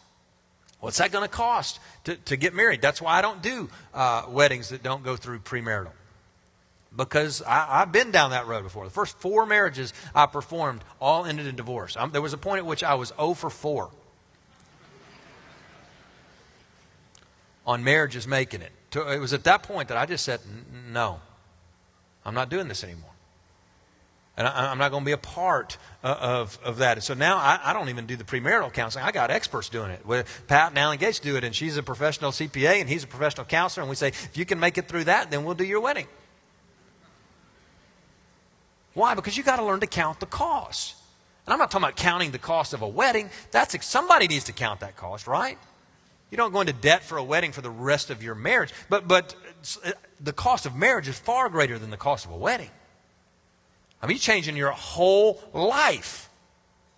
What's 0.80 1.00
that 1.00 1.12
going 1.12 1.24
to 1.24 1.30
cost 1.30 1.80
to, 2.04 2.16
to 2.16 2.38
get 2.38 2.54
married? 2.54 2.82
That's 2.82 3.02
why 3.02 3.18
I 3.18 3.22
don't 3.22 3.42
do 3.42 3.70
uh, 3.94 4.26
weddings 4.30 4.70
that 4.70 4.84
don't 4.84 5.04
go 5.04 5.16
through 5.16 5.40
premarital. 5.40 5.92
Because 6.96 7.42
I, 7.42 7.80
have 7.80 7.92
been 7.92 8.12
down 8.12 8.32
that 8.32 8.48
road 8.48 8.64
before. 8.64 8.86
The 8.86 8.92
first 8.92 9.20
four 9.20 9.46
marriages 9.46 9.94
I 10.16 10.26
performed 10.26 10.84
all 11.00 11.26
ended 11.26 11.48
in 11.48 11.56
divorce. 11.56 11.98
I'm, 11.98 12.12
there 12.12 12.22
was 12.22 12.34
a 12.34 12.38
point 12.38 12.60
at 12.60 12.66
which 12.66 12.84
I 12.84 12.96
was 12.96 13.12
0 13.18 13.34
for 13.34 13.50
4 13.50 13.90
on 17.66 17.84
marriages 17.84 18.26
making 18.26 18.62
it. 18.62 18.72
It 18.96 19.20
was 19.20 19.34
at 19.34 19.44
that 19.44 19.64
point 19.64 19.90
that 19.90 19.98
I 19.98 20.06
just 20.06 20.24
said, 20.24 20.40
no, 20.90 21.20
I'm 22.26 22.34
not 22.34 22.50
doing 22.50 22.68
this 22.68 22.84
anymore. 22.84 23.12
And 24.38 24.48
I, 24.48 24.72
am 24.72 24.78
not 24.78 24.92
going 24.92 25.02
to 25.02 25.06
be 25.06 25.14
a 25.14 25.18
part 25.18 25.80
uh, 26.04 26.16
of, 26.20 26.60
of 26.64 26.78
that. 26.78 27.02
so 27.02 27.16
now 27.16 27.38
I, 27.38 27.60
I, 27.64 27.74
don't 27.74 27.90
even 27.90 28.06
do 28.06 28.16
the 28.16 28.24
premarital 28.24 28.72
counseling. 28.72 29.04
I 29.04 29.12
got 29.12 29.32
experts 29.32 29.68
doing 29.68 29.90
it. 29.90 30.06
Pat 30.46 30.70
and 30.70 30.78
Alan 30.78 31.00
Gates 31.00 31.20
do 31.20 31.38
it, 31.38 31.44
and 31.44 31.56
she's 31.56 31.76
a 31.76 31.82
professional 31.82 32.30
CPA, 32.30 32.80
and 32.80 32.88
he's 32.88 33.04
a 33.04 33.08
professional 33.08 33.46
counselor. 33.46 33.82
And 33.82 33.90
we 33.90 33.96
say, 33.96 34.10
if 34.10 34.38
you 34.38 34.46
can 34.46 34.60
make 34.60 34.78
it 34.78 34.88
through 34.88 35.06
that, 35.06 35.32
then 35.32 35.44
we'll 35.44 35.56
do 35.56 35.64
your 35.64 35.80
wedding. 35.80 36.06
Why? 38.94 39.16
Because 39.16 39.36
you 39.36 39.44
got 39.44 39.56
to 39.56 39.66
learn 39.66 39.80
to 39.80 39.88
count 39.88 40.20
the 40.20 40.28
cost. 40.28 40.96
And 41.48 41.54
I'm 41.54 41.60
not 41.60 41.72
talking 41.72 41.86
about 41.86 41.96
counting 41.96 42.32
the 42.32 42.38
cost 42.38 42.74
of 42.74 42.84
a 42.84 42.88
wedding. 42.88 43.32
That's 43.52 43.86
somebody 43.86 44.28
needs 44.28 44.44
to 44.46 44.54
count 44.54 44.82
that 44.82 44.98
cost, 44.98 45.26
right? 45.26 45.58
You 46.30 46.38
don't 46.38 46.52
go 46.52 46.62
into 46.62 46.74
debt 46.74 47.04
for 47.04 47.18
a 47.18 47.24
wedding 47.24 47.54
for 47.54 47.62
the 47.62 47.70
rest 47.70 48.10
of 48.10 48.22
your 48.22 48.36
marriage. 48.36 48.74
But 48.90 49.08
but 49.08 49.34
uh, 49.84 49.94
the 50.20 50.34
cost 50.34 50.66
of 50.66 50.76
marriage 50.76 51.08
is 51.08 51.18
far 51.18 51.50
greater 51.50 51.80
than 51.80 51.90
the 51.90 51.98
cost 51.98 52.26
of 52.26 52.32
a 52.32 52.38
wedding. 52.38 52.70
I 54.02 54.08
mean, 54.08 54.16
you're 54.16 54.22
changing 54.22 54.56
your 54.56 54.72
whole 54.72 55.42
life 55.54 56.30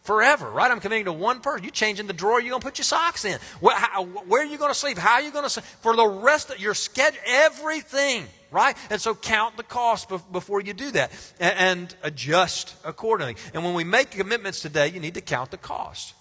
forever, 0.04 0.50
right? 0.50 0.72
I'm 0.72 0.80
committing 0.80 1.06
to 1.06 1.14
one 1.14 1.40
person. 1.40 1.64
You're 1.64 1.72
changing 1.72 2.08
the 2.08 2.14
drawer 2.14 2.42
you're 2.42 2.50
going 2.50 2.62
to 2.62 2.66
put 2.66 2.78
your 2.78 2.84
socks 2.84 3.26
in. 3.26 3.40
Where, 3.60 3.76
how, 3.76 4.04
where 4.04 4.42
are 4.42 4.46
you 4.46 4.58
going 4.58 4.72
to 4.72 4.78
sleep? 4.78 4.98
How 4.98 5.14
are 5.14 5.22
you 5.22 5.32
going 5.32 5.44
to 5.44 5.50
sleep? 5.50 5.66
For 5.82 5.96
the 5.96 6.08
rest 6.08 6.50
of 6.50 6.60
your 6.60 6.74
schedule, 6.74 7.22
everything, 7.26 8.26
right? 8.52 8.76
And 8.90 9.00
so 9.00 9.14
count 9.14 9.56
the 9.56 9.64
cost 9.64 10.10
before 10.32 10.62
you 10.62 10.74
do 10.74 10.92
that 10.92 11.12
and, 11.40 11.56
and 11.58 11.96
adjust 12.02 12.76
accordingly. 12.84 13.36
And 13.54 13.64
when 13.64 13.76
we 13.76 13.84
make 13.84 14.12
commitments 14.12 14.62
today, 14.62 14.88
you 14.88 15.00
need 15.00 15.14
to 15.14 15.22
count 15.22 15.52
the 15.52 15.58
cost. 15.58 16.16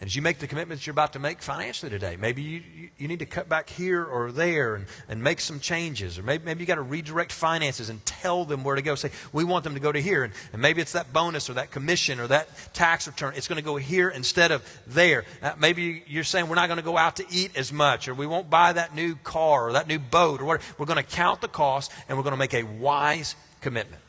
And 0.00 0.06
as 0.06 0.14
you 0.14 0.22
make 0.22 0.38
the 0.38 0.46
commitments 0.46 0.86
you're 0.86 0.92
about 0.92 1.14
to 1.14 1.18
make 1.18 1.42
financially 1.42 1.90
today, 1.90 2.16
maybe 2.16 2.40
you, 2.40 2.90
you, 2.98 3.08
need 3.08 3.18
to 3.18 3.26
cut 3.26 3.48
back 3.48 3.68
here 3.68 4.04
or 4.04 4.30
there 4.30 4.76
and, 4.76 4.86
and 5.08 5.24
make 5.24 5.40
some 5.40 5.58
changes. 5.58 6.20
Or 6.20 6.22
maybe, 6.22 6.44
maybe 6.44 6.60
you 6.60 6.66
got 6.66 6.76
to 6.76 6.82
redirect 6.82 7.32
finances 7.32 7.88
and 7.88 8.04
tell 8.06 8.44
them 8.44 8.62
where 8.62 8.76
to 8.76 8.82
go. 8.82 8.94
Say, 8.94 9.10
we 9.32 9.42
want 9.42 9.64
them 9.64 9.74
to 9.74 9.80
go 9.80 9.90
to 9.90 10.00
here. 10.00 10.22
And, 10.22 10.32
and 10.52 10.62
maybe 10.62 10.80
it's 10.80 10.92
that 10.92 11.12
bonus 11.12 11.50
or 11.50 11.54
that 11.54 11.72
commission 11.72 12.20
or 12.20 12.28
that 12.28 12.48
tax 12.74 13.08
return. 13.08 13.32
It's 13.34 13.48
going 13.48 13.56
to 13.56 13.64
go 13.64 13.74
here 13.74 14.08
instead 14.08 14.52
of 14.52 14.62
there. 14.86 15.24
Uh, 15.42 15.54
maybe 15.58 16.04
you're 16.06 16.22
saying 16.22 16.48
we're 16.48 16.54
not 16.54 16.68
going 16.68 16.78
to 16.78 16.84
go 16.84 16.96
out 16.96 17.16
to 17.16 17.24
eat 17.28 17.56
as 17.56 17.72
much 17.72 18.06
or 18.06 18.14
we 18.14 18.26
won't 18.26 18.48
buy 18.48 18.72
that 18.72 18.94
new 18.94 19.16
car 19.16 19.68
or 19.68 19.72
that 19.72 19.88
new 19.88 19.98
boat 19.98 20.40
or 20.40 20.44
whatever. 20.44 20.74
We're 20.78 20.86
going 20.86 21.04
to 21.04 21.10
count 21.16 21.40
the 21.40 21.48
cost 21.48 21.90
and 22.08 22.16
we're 22.16 22.24
going 22.24 22.34
to 22.34 22.38
make 22.38 22.54
a 22.54 22.62
wise 22.62 23.34
commitment. 23.60 24.00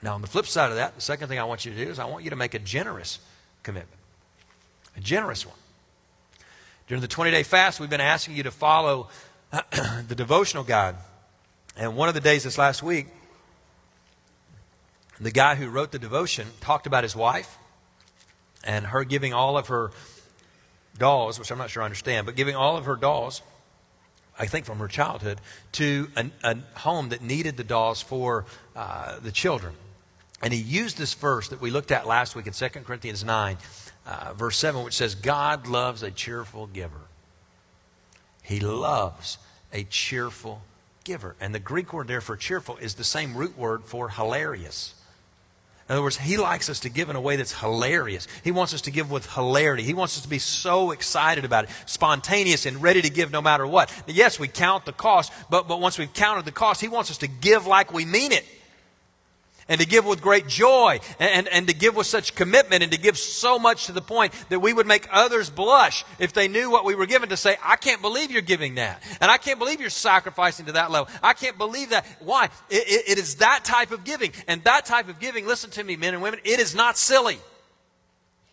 Now, 0.00 0.14
on 0.14 0.20
the 0.20 0.28
flip 0.28 0.46
side 0.46 0.70
of 0.70 0.76
that, 0.76 0.94
the 0.94 1.00
second 1.00 1.26
thing 1.26 1.40
I 1.40 1.44
want 1.44 1.64
you 1.64 1.74
to 1.74 1.84
do 1.84 1.90
is 1.90 1.98
I 1.98 2.04
want 2.04 2.22
you 2.22 2.30
to 2.30 2.36
make 2.36 2.54
a 2.54 2.60
generous 2.60 3.18
commitment 3.64 3.97
a 4.98 5.00
generous 5.00 5.46
one. 5.46 5.54
During 6.88 7.00
the 7.00 7.08
20 7.08 7.30
day 7.30 7.44
fast, 7.44 7.80
we've 7.80 7.88
been 7.88 8.00
asking 8.00 8.36
you 8.36 8.42
to 8.42 8.50
follow 8.50 9.08
the 9.50 10.14
devotional 10.14 10.64
guide. 10.64 10.96
And 11.76 11.96
one 11.96 12.08
of 12.08 12.14
the 12.14 12.20
days 12.20 12.44
this 12.44 12.58
last 12.58 12.82
week, 12.82 13.06
the 15.20 15.30
guy 15.30 15.54
who 15.54 15.68
wrote 15.68 15.92
the 15.92 15.98
devotion 15.98 16.48
talked 16.60 16.86
about 16.86 17.04
his 17.04 17.14
wife 17.14 17.58
and 18.64 18.86
her 18.86 19.04
giving 19.04 19.32
all 19.32 19.56
of 19.56 19.68
her 19.68 19.92
dolls, 20.98 21.38
which 21.38 21.52
I'm 21.52 21.58
not 21.58 21.70
sure 21.70 21.82
I 21.82 21.86
understand, 21.86 22.26
but 22.26 22.34
giving 22.34 22.56
all 22.56 22.76
of 22.76 22.86
her 22.86 22.96
dolls, 22.96 23.42
I 24.36 24.46
think 24.46 24.66
from 24.66 24.78
her 24.78 24.88
childhood, 24.88 25.40
to 25.72 26.08
a, 26.16 26.30
a 26.42 26.56
home 26.78 27.10
that 27.10 27.22
needed 27.22 27.56
the 27.56 27.64
dolls 27.64 28.02
for 28.02 28.46
uh, 28.74 29.20
the 29.20 29.30
children. 29.30 29.74
And 30.42 30.52
he 30.52 30.60
used 30.60 30.98
this 30.98 31.14
verse 31.14 31.48
that 31.48 31.60
we 31.60 31.70
looked 31.70 31.92
at 31.92 32.06
last 32.06 32.34
week 32.34 32.46
in 32.46 32.52
2 32.52 32.68
Corinthians 32.68 33.24
9, 33.24 33.58
uh, 34.08 34.32
verse 34.32 34.56
7, 34.56 34.84
which 34.84 34.94
says, 34.94 35.14
God 35.14 35.66
loves 35.66 36.02
a 36.02 36.10
cheerful 36.10 36.66
giver. 36.66 37.02
He 38.42 38.58
loves 38.58 39.36
a 39.70 39.84
cheerful 39.84 40.62
giver. 41.04 41.36
And 41.40 41.54
the 41.54 41.58
Greek 41.58 41.92
word 41.92 42.08
there 42.08 42.22
for 42.22 42.34
cheerful 42.34 42.78
is 42.78 42.94
the 42.94 43.04
same 43.04 43.36
root 43.36 43.58
word 43.58 43.84
for 43.84 44.08
hilarious. 44.08 44.94
In 45.88 45.94
other 45.94 46.02
words, 46.02 46.16
he 46.16 46.38
likes 46.38 46.70
us 46.70 46.80
to 46.80 46.88
give 46.88 47.10
in 47.10 47.16
a 47.16 47.20
way 47.20 47.36
that's 47.36 47.60
hilarious. 47.60 48.26
He 48.44 48.50
wants 48.50 48.72
us 48.72 48.82
to 48.82 48.90
give 48.90 49.10
with 49.10 49.30
hilarity. 49.34 49.82
He 49.82 49.94
wants 49.94 50.16
us 50.16 50.22
to 50.22 50.28
be 50.28 50.38
so 50.38 50.90
excited 50.90 51.44
about 51.44 51.64
it, 51.64 51.70
spontaneous 51.84 52.64
and 52.64 52.82
ready 52.82 53.02
to 53.02 53.10
give 53.10 53.30
no 53.30 53.42
matter 53.42 53.66
what. 53.66 53.92
Yes, 54.06 54.40
we 54.40 54.48
count 54.48 54.86
the 54.86 54.92
cost, 54.92 55.32
but, 55.50 55.68
but 55.68 55.80
once 55.80 55.98
we've 55.98 56.12
counted 56.14 56.46
the 56.46 56.52
cost, 56.52 56.80
he 56.80 56.88
wants 56.88 57.10
us 57.10 57.18
to 57.18 57.26
give 57.26 57.66
like 57.66 57.92
we 57.92 58.06
mean 58.06 58.32
it 58.32 58.46
and 59.68 59.80
to 59.80 59.86
give 59.86 60.06
with 60.06 60.22
great 60.22 60.48
joy 60.48 60.98
and, 61.18 61.30
and, 61.30 61.48
and, 61.48 61.68
to 61.68 61.74
give 61.74 61.94
with 61.94 62.06
such 62.06 62.34
commitment 62.34 62.82
and 62.82 62.90
to 62.92 62.98
give 62.98 63.18
so 63.18 63.58
much 63.58 63.86
to 63.86 63.92
the 63.92 64.00
point 64.00 64.32
that 64.48 64.60
we 64.60 64.72
would 64.72 64.86
make 64.86 65.06
others 65.10 65.50
blush 65.50 66.04
if 66.18 66.32
they 66.32 66.48
knew 66.48 66.70
what 66.70 66.84
we 66.84 66.94
were 66.94 67.06
given 67.06 67.28
to 67.28 67.36
say, 67.36 67.56
I 67.62 67.76
can't 67.76 68.00
believe 68.00 68.30
you're 68.30 68.40
giving 68.40 68.76
that. 68.76 69.02
And 69.20 69.30
I 69.30 69.36
can't 69.36 69.58
believe 69.58 69.80
you're 69.80 69.90
sacrificing 69.90 70.66
to 70.66 70.72
that 70.72 70.90
level. 70.90 71.12
I 71.22 71.34
can't 71.34 71.58
believe 71.58 71.90
that. 71.90 72.06
Why? 72.20 72.46
It, 72.70 72.88
it, 72.88 73.08
it 73.10 73.18
is 73.18 73.36
that 73.36 73.64
type 73.64 73.90
of 73.90 74.04
giving. 74.04 74.32
And 74.46 74.64
that 74.64 74.86
type 74.86 75.08
of 75.08 75.20
giving, 75.20 75.46
listen 75.46 75.70
to 75.72 75.84
me, 75.84 75.96
men 75.96 76.14
and 76.14 76.22
women, 76.22 76.40
it 76.44 76.60
is 76.60 76.74
not 76.74 76.96
silly. 76.96 77.38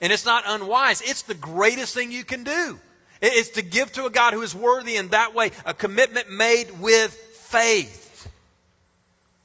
And 0.02 0.12
it's 0.12 0.26
not 0.26 0.44
unwise. 0.46 1.02
It's 1.02 1.22
the 1.22 1.34
greatest 1.34 1.94
thing 1.94 2.12
you 2.12 2.26
can 2.26 2.44
do. 2.44 2.80
It's 3.22 3.50
to 3.52 3.62
give 3.62 3.94
to 3.94 4.06
a 4.06 4.10
God 4.10 4.34
who 4.34 4.42
is 4.42 4.54
worthy 4.54 4.98
in 4.98 5.08
that 5.10 5.34
way, 5.34 5.52
a 5.66 5.74
commitment 5.74 6.30
made 6.30 6.80
with 6.80 7.14
faith. 7.14 8.28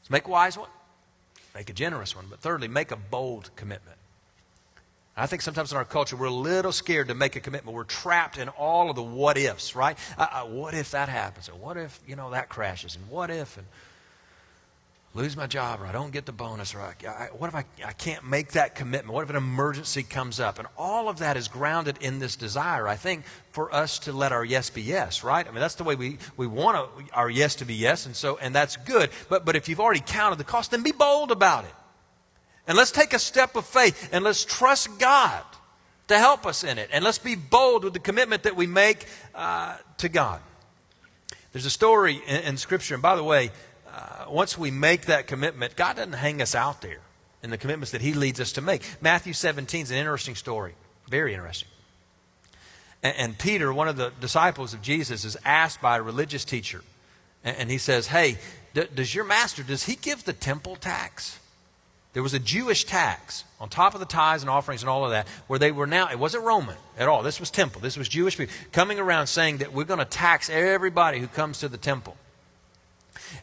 Let's 0.00 0.10
make 0.10 0.26
a 0.26 0.30
wise 0.30 0.58
one. 0.58 0.68
Make 1.54 1.70
a 1.70 1.72
generous 1.72 2.14
one. 2.14 2.26
But 2.30 2.40
thirdly, 2.40 2.68
make 2.68 2.90
a 2.90 2.96
bold 2.96 3.50
commitment. 3.56 3.96
I 5.16 5.26
think 5.26 5.42
sometimes 5.42 5.72
in 5.72 5.76
our 5.76 5.84
culture, 5.84 6.16
we're 6.16 6.26
a 6.26 6.30
little 6.30 6.72
scared 6.72 7.08
to 7.08 7.14
make 7.14 7.36
a 7.36 7.40
commitment. 7.40 7.76
We're 7.76 7.84
trapped 7.84 8.38
in 8.38 8.48
all 8.48 8.88
of 8.88 8.96
the 8.96 9.02
what 9.02 9.36
ifs, 9.36 9.76
right? 9.76 9.98
Uh, 10.16 10.26
uh, 10.30 10.44
what 10.46 10.72
if 10.72 10.92
that 10.92 11.08
happens? 11.08 11.48
And 11.48 11.60
what 11.60 11.76
if, 11.76 12.00
you 12.06 12.16
know, 12.16 12.30
that 12.30 12.48
crashes? 12.48 12.96
And 12.96 13.08
what 13.10 13.28
if? 13.28 13.58
And 13.58 13.66
lose 15.12 15.36
my 15.36 15.46
job 15.46 15.80
or 15.80 15.86
I 15.86 15.92
don't 15.92 16.12
get 16.12 16.24
the 16.24 16.32
bonus 16.32 16.74
or 16.74 16.80
I, 16.80 16.94
I, 17.06 17.28
what 17.36 17.48
if 17.48 17.54
I, 17.54 17.64
I 17.84 17.92
can't 17.92 18.24
make 18.24 18.52
that 18.52 18.74
commitment? 18.74 19.12
What 19.12 19.24
if 19.24 19.30
an 19.30 19.36
emergency 19.36 20.02
comes 20.02 20.38
up? 20.38 20.58
And 20.58 20.68
all 20.78 21.08
of 21.08 21.18
that 21.18 21.36
is 21.36 21.48
grounded 21.48 21.98
in 22.00 22.20
this 22.20 22.36
desire, 22.36 22.86
I 22.86 22.96
think, 22.96 23.24
for 23.50 23.74
us 23.74 23.98
to 24.00 24.12
let 24.12 24.30
our 24.30 24.44
yes 24.44 24.70
be 24.70 24.82
yes, 24.82 25.24
right? 25.24 25.46
I 25.46 25.50
mean, 25.50 25.60
that's 25.60 25.74
the 25.74 25.84
way 25.84 25.96
we, 25.96 26.18
we 26.36 26.46
want 26.46 26.88
our 27.12 27.28
yes 27.28 27.56
to 27.56 27.64
be 27.64 27.74
yes, 27.74 28.06
and 28.06 28.14
so, 28.14 28.38
and 28.38 28.54
that's 28.54 28.76
good. 28.76 29.10
But, 29.28 29.44
but 29.44 29.56
if 29.56 29.68
you've 29.68 29.80
already 29.80 30.02
counted 30.04 30.36
the 30.36 30.44
cost, 30.44 30.70
then 30.70 30.82
be 30.82 30.92
bold 30.92 31.32
about 31.32 31.64
it. 31.64 31.74
And 32.68 32.76
let's 32.76 32.92
take 32.92 33.12
a 33.12 33.18
step 33.18 33.56
of 33.56 33.66
faith 33.66 34.10
and 34.12 34.22
let's 34.22 34.44
trust 34.44 35.00
God 35.00 35.42
to 36.06 36.18
help 36.18 36.46
us 36.46 36.62
in 36.62 36.78
it. 36.78 36.88
And 36.92 37.04
let's 37.04 37.18
be 37.18 37.34
bold 37.34 37.82
with 37.82 37.94
the 37.94 37.98
commitment 37.98 38.44
that 38.44 38.54
we 38.54 38.68
make 38.68 39.06
uh, 39.34 39.76
to 39.98 40.08
God. 40.08 40.40
There's 41.52 41.66
a 41.66 41.70
story 41.70 42.22
in, 42.28 42.42
in 42.42 42.56
Scripture, 42.56 42.94
and 42.94 43.02
by 43.02 43.16
the 43.16 43.24
way, 43.24 43.50
uh, 43.92 44.24
once 44.28 44.56
we 44.56 44.70
make 44.70 45.06
that 45.06 45.26
commitment, 45.26 45.76
God 45.76 45.96
doesn't 45.96 46.12
hang 46.12 46.40
us 46.40 46.54
out 46.54 46.82
there 46.82 47.00
in 47.42 47.50
the 47.50 47.58
commitments 47.58 47.92
that 47.92 48.00
He 48.00 48.12
leads 48.12 48.40
us 48.40 48.52
to 48.52 48.60
make. 48.60 48.82
Matthew 49.00 49.32
17 49.32 49.82
is 49.82 49.90
an 49.90 49.96
interesting 49.96 50.34
story, 50.34 50.74
very 51.08 51.34
interesting. 51.34 51.68
And, 53.02 53.16
and 53.16 53.38
Peter, 53.38 53.72
one 53.72 53.88
of 53.88 53.96
the 53.96 54.12
disciples 54.20 54.74
of 54.74 54.82
Jesus, 54.82 55.24
is 55.24 55.36
asked 55.44 55.80
by 55.80 55.98
a 55.98 56.02
religious 56.02 56.44
teacher, 56.44 56.82
and, 57.44 57.56
and 57.56 57.70
he 57.70 57.78
says, 57.78 58.08
"Hey, 58.08 58.38
d- 58.74 58.88
does 58.94 59.14
your 59.14 59.24
master 59.24 59.62
does 59.62 59.84
he 59.84 59.96
give 59.96 60.24
the 60.24 60.32
temple 60.32 60.76
tax?" 60.76 61.38
There 62.12 62.22
was 62.24 62.34
a 62.34 62.40
Jewish 62.40 62.84
tax 62.84 63.44
on 63.60 63.68
top 63.68 63.94
of 63.94 64.00
the 64.00 64.06
tithes 64.06 64.42
and 64.42 64.50
offerings 64.50 64.82
and 64.82 64.90
all 64.90 65.04
of 65.04 65.12
that, 65.12 65.28
where 65.46 65.60
they 65.60 65.70
were 65.70 65.86
now, 65.86 66.10
it 66.10 66.18
wasn't 66.18 66.42
Roman 66.42 66.76
at 66.98 67.06
all. 67.06 67.22
This 67.22 67.38
was 67.38 67.50
temple. 67.50 67.80
This 67.80 67.96
was 67.96 68.08
Jewish 68.08 68.36
people 68.36 68.52
coming 68.72 68.98
around 68.98 69.28
saying 69.28 69.58
that 69.58 69.72
we're 69.72 69.84
going 69.84 70.00
to 70.00 70.04
tax 70.04 70.50
everybody 70.50 71.20
who 71.20 71.28
comes 71.28 71.60
to 71.60 71.68
the 71.68 71.76
temple. 71.76 72.16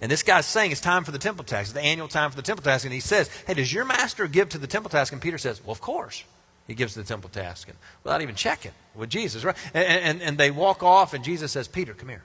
And 0.02 0.12
this 0.12 0.23
guy's 0.23 0.45
saying 0.45 0.71
it's 0.71 0.82
time 0.82 1.04
for 1.04 1.12
the 1.12 1.19
temple 1.19 1.43
tax. 1.43 1.71
The 1.71 1.82
annual 1.82 2.08
time 2.08 2.30
for 2.30 2.36
the 2.36 2.41
temple 2.41 2.63
tax. 2.63 2.84
And 2.84 2.93
he 2.93 3.00
says, 3.00 3.30
Hey, 3.45 3.54
does 3.54 3.71
your 3.71 3.86
master 3.86 4.28
give 4.28 4.50
to 4.50 4.58
the 4.58 4.67
temple 4.67 4.89
tax? 4.89 5.12
And 5.12 5.21
Peter 5.21 5.38
says, 5.38 5.63
Well, 5.63 5.71
of 5.71 5.82
course. 5.82 6.23
He 6.67 6.73
gives 6.73 6.93
to 6.93 7.00
the 7.00 7.06
temple 7.06 7.30
tax. 7.30 7.63
And 7.65 7.78
without 8.04 8.21
even 8.21 8.36
checking 8.36 8.73
with 8.93 9.10
Jesus, 9.10 9.43
right? 9.45 9.56
And, 9.73 9.86
and, 9.86 10.21
and 10.21 10.38
they 10.38 10.52
walk 10.52 10.84
off, 10.84 11.13
and 11.13 11.23
Jesus 11.23 11.54
says, 11.54 11.67
Peter, 11.67 11.93
come 11.93 12.10
here. 12.10 12.23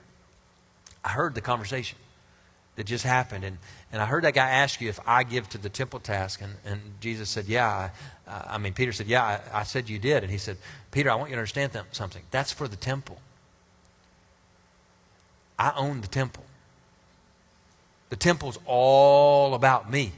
I 1.03 1.09
heard 1.09 1.33
the 1.33 1.41
conversation 1.41 1.97
that 2.75 2.85
just 2.85 3.05
happened. 3.05 3.43
And, 3.45 3.57
and 3.91 4.01
I 4.01 4.05
heard 4.05 4.23
that 4.23 4.33
guy 4.33 4.49
ask 4.49 4.81
you 4.81 4.89
if 4.89 4.99
I 5.05 5.23
give 5.23 5.47
to 5.49 5.57
the 5.57 5.69
temple 5.69 5.99
tax. 5.99 6.37
And, 6.41 6.55
and 6.65 6.81
Jesus 6.99 7.29
said, 7.29 7.45
Yeah. 7.45 7.89
I, 8.27 8.55
I 8.55 8.57
mean, 8.57 8.73
Peter 8.73 8.91
said, 8.91 9.07
Yeah, 9.07 9.23
I, 9.23 9.59
I, 9.61 9.63
said 9.63 9.89
you 9.89 9.99
did. 9.99 10.23
And 10.23 10.31
he 10.31 10.37
said, 10.37 10.57
Peter, 10.91 11.09
I 11.09 11.15
want 11.15 11.29
you 11.29 11.35
to 11.35 11.39
understand 11.39 11.71
something. 11.91 12.23
That's 12.31 12.51
for 12.51 12.67
the 12.67 12.75
temple. 12.75 13.19
I 15.57 15.71
own 15.75 16.01
the 16.01 16.07
temple. 16.07 16.43
The 18.13 18.17
temple's 18.17 18.59
all 18.67 19.55
about 19.55 19.89
me. 19.89 20.11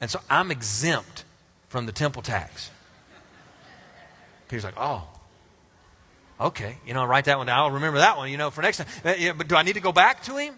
And 0.00 0.10
so 0.10 0.18
I'm 0.28 0.50
exempt 0.50 1.22
from 1.68 1.86
the 1.86 1.92
temple 1.92 2.22
tax. 2.22 2.72
Peter's 4.48 4.64
like, 4.64 4.74
oh, 4.76 5.06
okay. 6.40 6.76
You 6.84 6.94
know, 6.94 7.02
I'll 7.02 7.06
write 7.06 7.26
that 7.26 7.38
one 7.38 7.46
down. 7.46 7.56
I'll 7.56 7.70
remember 7.70 8.00
that 8.00 8.16
one, 8.16 8.32
you 8.32 8.36
know, 8.36 8.50
for 8.50 8.62
next 8.62 8.78
time. 8.78 8.88
Uh, 9.04 9.32
but 9.34 9.46
do 9.46 9.54
I 9.54 9.62
need 9.62 9.74
to 9.74 9.80
go 9.80 9.92
back 9.92 10.24
to 10.24 10.38
him? 10.38 10.54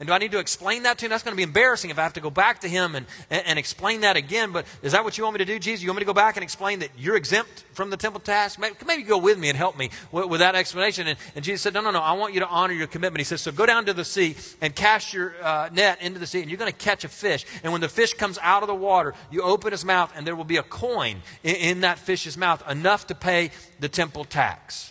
And 0.00 0.08
do 0.08 0.12
I 0.12 0.18
need 0.18 0.32
to 0.32 0.40
explain 0.40 0.82
that 0.82 0.98
to 0.98 1.06
him? 1.06 1.10
That's 1.10 1.22
going 1.22 1.34
to 1.34 1.36
be 1.36 1.44
embarrassing 1.44 1.90
if 1.90 2.00
I 2.00 2.02
have 2.02 2.14
to 2.14 2.20
go 2.20 2.28
back 2.28 2.60
to 2.62 2.68
him 2.68 2.96
and, 2.96 3.06
and, 3.30 3.46
and, 3.46 3.58
explain 3.60 4.00
that 4.00 4.16
again. 4.16 4.50
But 4.50 4.66
is 4.82 4.90
that 4.90 5.04
what 5.04 5.16
you 5.16 5.22
want 5.22 5.34
me 5.34 5.38
to 5.38 5.44
do, 5.44 5.56
Jesus? 5.60 5.84
You 5.84 5.88
want 5.88 5.98
me 5.98 6.00
to 6.00 6.06
go 6.06 6.12
back 6.12 6.36
and 6.36 6.42
explain 6.42 6.80
that 6.80 6.90
you're 6.98 7.14
exempt 7.14 7.64
from 7.74 7.90
the 7.90 7.96
temple 7.96 8.18
tax? 8.18 8.58
Maybe, 8.58 8.74
maybe 8.84 9.02
go 9.04 9.18
with 9.18 9.38
me 9.38 9.50
and 9.50 9.56
help 9.56 9.78
me 9.78 9.90
with, 10.10 10.26
with 10.26 10.40
that 10.40 10.56
explanation. 10.56 11.06
And, 11.06 11.16
and, 11.36 11.44
Jesus 11.44 11.62
said, 11.62 11.74
No, 11.74 11.80
no, 11.80 11.92
no. 11.92 12.00
I 12.00 12.14
want 12.14 12.34
you 12.34 12.40
to 12.40 12.48
honor 12.48 12.74
your 12.74 12.88
commitment. 12.88 13.20
He 13.20 13.24
says, 13.24 13.40
So 13.40 13.52
go 13.52 13.66
down 13.66 13.86
to 13.86 13.94
the 13.94 14.04
sea 14.04 14.34
and 14.60 14.74
cast 14.74 15.14
your 15.14 15.32
uh, 15.40 15.68
net 15.72 16.02
into 16.02 16.18
the 16.18 16.26
sea, 16.26 16.40
and 16.40 16.50
you're 16.50 16.58
going 16.58 16.72
to 16.72 16.76
catch 16.76 17.04
a 17.04 17.08
fish. 17.08 17.46
And 17.62 17.70
when 17.70 17.80
the 17.80 17.88
fish 17.88 18.14
comes 18.14 18.36
out 18.42 18.64
of 18.64 18.66
the 18.66 18.74
water, 18.74 19.14
you 19.30 19.42
open 19.42 19.70
his 19.70 19.84
mouth, 19.84 20.12
and 20.16 20.26
there 20.26 20.34
will 20.34 20.42
be 20.42 20.56
a 20.56 20.64
coin 20.64 21.22
in, 21.44 21.54
in 21.54 21.80
that 21.82 22.00
fish's 22.00 22.36
mouth, 22.36 22.68
enough 22.68 23.06
to 23.06 23.14
pay 23.14 23.52
the 23.78 23.88
temple 23.88 24.24
tax. 24.24 24.90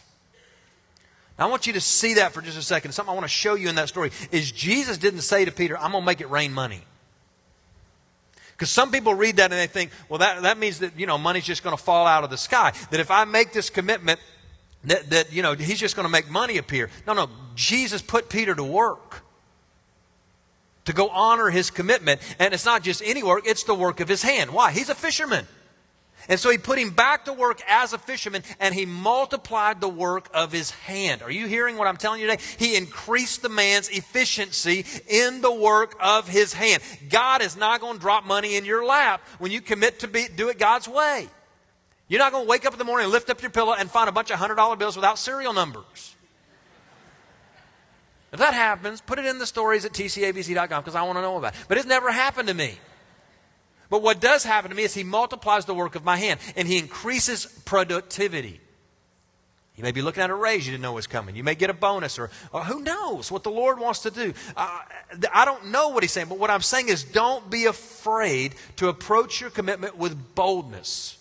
I 1.37 1.47
want 1.47 1.65
you 1.65 1.73
to 1.73 1.81
see 1.81 2.15
that 2.15 2.31
for 2.31 2.41
just 2.41 2.57
a 2.57 2.61
second. 2.61 2.91
Something 2.91 3.11
I 3.11 3.15
want 3.15 3.25
to 3.25 3.29
show 3.29 3.55
you 3.55 3.67
in 3.67 3.75
that 3.75 3.89
story 3.89 4.11
is 4.31 4.51
Jesus 4.51 4.97
didn't 4.97 5.21
say 5.21 5.45
to 5.45 5.51
Peter, 5.51 5.77
I'm 5.77 5.91
going 5.91 6.03
to 6.03 6.05
make 6.05 6.21
it 6.21 6.29
rain 6.29 6.53
money. 6.53 6.81
Because 8.51 8.69
some 8.69 8.91
people 8.91 9.15
read 9.15 9.37
that 9.37 9.51
and 9.51 9.59
they 9.59 9.67
think, 9.67 9.91
well, 10.09 10.19
that, 10.19 10.43
that 10.43 10.57
means 10.59 10.79
that, 10.79 10.97
you 10.97 11.07
know, 11.07 11.17
money's 11.17 11.43
just 11.43 11.63
going 11.63 11.75
to 11.75 11.83
fall 11.83 12.05
out 12.05 12.23
of 12.23 12.29
the 12.29 12.37
sky. 12.37 12.71
That 12.91 12.99
if 12.99 13.09
I 13.09 13.25
make 13.25 13.51
this 13.51 13.71
commitment, 13.71 14.19
that, 14.83 15.09
that 15.09 15.33
you 15.33 15.41
know, 15.41 15.53
he's 15.53 15.79
just 15.79 15.95
going 15.95 16.05
to 16.05 16.11
make 16.11 16.29
money 16.29 16.57
appear. 16.57 16.89
No, 17.07 17.13
no. 17.13 17.29
Jesus 17.55 18.01
put 18.01 18.29
Peter 18.29 18.53
to 18.53 18.63
work 18.63 19.23
to 20.85 20.93
go 20.93 21.09
honor 21.09 21.49
his 21.49 21.71
commitment. 21.71 22.21
And 22.39 22.53
it's 22.53 22.65
not 22.65 22.83
just 22.83 23.01
any 23.03 23.23
work, 23.23 23.47
it's 23.47 23.63
the 23.63 23.75
work 23.75 23.99
of 23.99 24.07
his 24.07 24.21
hand. 24.21 24.51
Why? 24.51 24.71
He's 24.71 24.89
a 24.89 24.95
fisherman. 24.95 25.47
And 26.29 26.39
so 26.39 26.49
he 26.49 26.57
put 26.57 26.79
him 26.79 26.91
back 26.91 27.25
to 27.25 27.33
work 27.33 27.61
as 27.67 27.93
a 27.93 27.97
fisherman 27.97 28.43
and 28.59 28.73
he 28.73 28.85
multiplied 28.85 29.81
the 29.81 29.89
work 29.89 30.29
of 30.33 30.51
his 30.51 30.71
hand. 30.71 31.21
Are 31.21 31.31
you 31.31 31.47
hearing 31.47 31.77
what 31.77 31.87
I'm 31.87 31.97
telling 31.97 32.21
you 32.21 32.27
today? 32.27 32.41
He 32.57 32.75
increased 32.75 33.41
the 33.41 33.49
man's 33.49 33.89
efficiency 33.89 34.85
in 35.07 35.41
the 35.41 35.53
work 35.53 35.95
of 35.99 36.27
his 36.27 36.53
hand. 36.53 36.81
God 37.09 37.41
is 37.41 37.57
not 37.57 37.81
going 37.81 37.95
to 37.95 37.99
drop 37.99 38.25
money 38.25 38.55
in 38.55 38.65
your 38.65 38.85
lap 38.85 39.21
when 39.39 39.51
you 39.51 39.61
commit 39.61 39.99
to 39.99 40.07
be, 40.07 40.27
do 40.35 40.49
it 40.49 40.57
God's 40.57 40.87
way. 40.87 41.27
You're 42.07 42.19
not 42.19 42.31
going 42.31 42.45
to 42.45 42.49
wake 42.49 42.65
up 42.65 42.73
in 42.73 42.79
the 42.79 42.85
morning 42.85 43.05
and 43.05 43.13
lift 43.13 43.29
up 43.29 43.41
your 43.41 43.51
pillow 43.51 43.73
and 43.73 43.89
find 43.89 44.09
a 44.09 44.11
bunch 44.11 44.29
of 44.29 44.39
$100 44.39 44.77
bills 44.77 44.95
without 44.95 45.17
serial 45.17 45.53
numbers. 45.53 46.15
If 48.31 48.39
that 48.39 48.53
happens, 48.53 48.99
put 48.99 49.19
it 49.19 49.25
in 49.25 49.37
the 49.37 49.45
stories 49.45 49.85
at 49.85 49.93
tcabc.com 49.93 50.81
because 50.81 50.95
I 50.95 51.03
want 51.03 51.17
to 51.17 51.21
know 51.21 51.37
about 51.37 51.53
it. 51.53 51.59
But 51.67 51.77
it's 51.77 51.85
never 51.85 52.11
happened 52.11 52.47
to 52.47 52.53
me. 52.53 52.79
But 53.93 54.01
what 54.01 54.19
does 54.19 54.43
happen 54.43 54.71
to 54.71 54.75
me 54.75 54.81
is 54.81 54.95
He 54.95 55.03
multiplies 55.03 55.65
the 55.65 55.75
work 55.75 55.93
of 55.93 56.03
my 56.03 56.17
hand 56.17 56.39
and 56.55 56.67
He 56.67 56.79
increases 56.79 57.45
productivity. 57.45 58.59
You 59.75 59.83
may 59.83 59.91
be 59.91 60.01
looking 60.01 60.23
at 60.23 60.31
a 60.31 60.33
raise 60.33 60.65
you 60.65 60.71
didn't 60.71 60.81
know 60.81 60.93
was 60.93 61.05
coming. 61.05 61.35
You 61.35 61.43
may 61.43 61.53
get 61.53 61.69
a 61.69 61.75
bonus, 61.75 62.17
or, 62.17 62.31
or 62.51 62.63
who 62.63 62.81
knows 62.81 63.31
what 63.31 63.43
the 63.43 63.51
Lord 63.51 63.77
wants 63.77 63.99
to 63.99 64.09
do. 64.09 64.33
Uh, 64.57 64.79
I 65.31 65.45
don't 65.45 65.67
know 65.67 65.89
what 65.89 66.01
He's 66.01 66.11
saying, 66.11 66.27
but 66.27 66.39
what 66.39 66.49
I'm 66.49 66.63
saying 66.63 66.89
is 66.89 67.03
don't 67.03 67.51
be 67.51 67.65
afraid 67.65 68.55
to 68.77 68.87
approach 68.87 69.39
your 69.39 69.51
commitment 69.51 69.95
with 69.95 70.33
boldness. 70.33 71.19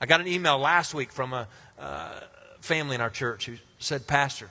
I 0.00 0.06
got 0.06 0.20
an 0.20 0.28
email 0.28 0.58
last 0.58 0.94
week 0.94 1.10
from 1.10 1.32
a 1.32 1.48
uh, 1.76 2.20
family 2.60 2.94
in 2.94 3.00
our 3.00 3.10
church 3.10 3.46
who 3.46 3.56
said, 3.80 4.06
Pastor, 4.06 4.48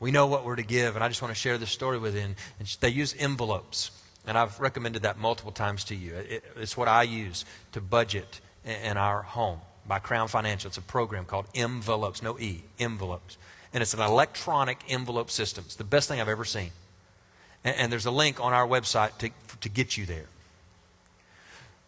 we 0.00 0.10
know 0.10 0.26
what 0.26 0.44
we're 0.44 0.56
to 0.56 0.64
give, 0.64 0.96
and 0.96 1.04
I 1.04 1.06
just 1.06 1.22
want 1.22 1.32
to 1.32 1.40
share 1.40 1.58
this 1.58 1.70
story 1.70 1.98
with 1.98 2.16
you. 2.16 2.22
And 2.22 2.34
they 2.80 2.88
use 2.88 3.14
envelopes 3.16 3.92
And 4.26 4.38
I've 4.38 4.58
recommended 4.58 5.02
that 5.02 5.18
multiple 5.18 5.52
times 5.52 5.84
to 5.84 5.94
you. 5.94 6.14
It, 6.14 6.44
it's 6.56 6.76
what 6.76 6.88
I 6.88 7.02
use 7.02 7.44
to 7.72 7.80
budget 7.80 8.40
in, 8.64 8.72
in 8.72 8.96
our 8.96 9.22
home 9.22 9.60
by 9.86 9.98
Crown 9.98 10.28
Financial. 10.28 10.68
It's 10.68 10.78
a 10.78 10.82
program 10.82 11.24
called 11.24 11.46
Mvelopes, 11.54 12.22
no 12.22 12.38
E, 12.38 12.62
Mvelopes. 12.78 13.36
And 13.72 13.82
it's 13.82 13.92
an 13.92 14.00
electronic 14.00 14.78
envelope 14.88 15.30
system. 15.30 15.64
It's 15.66 15.76
the 15.76 15.84
best 15.84 16.08
thing 16.08 16.20
I've 16.20 16.28
ever 16.28 16.44
seen. 16.44 16.70
And, 17.64 17.76
and 17.76 17.92
there's 17.92 18.06
a 18.06 18.10
link 18.10 18.40
on 18.40 18.52
our 18.52 18.66
website 18.66 19.18
to, 19.18 19.30
to 19.60 19.68
get 19.68 19.96
you 19.96 20.06
there. 20.06 20.26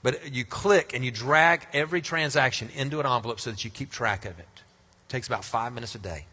But 0.03 0.33
you 0.33 0.45
click 0.45 0.93
and 0.95 1.05
you 1.05 1.11
drag 1.11 1.67
every 1.73 2.01
transaction 2.01 2.69
into 2.77 3.01
an 3.01 3.07
envelope 3.07 3.41
so 3.41 3.51
that 3.51 3.65
you 3.65 3.71
keep 3.71 3.91
track 3.91 4.25
of 4.25 4.39
it. 4.39 4.47
It 4.57 5.09
takes 5.09 5.27
about 5.27 5.45
five 5.45 5.73
minutes 5.73 5.95
a 5.95 5.99
day. 5.99 6.27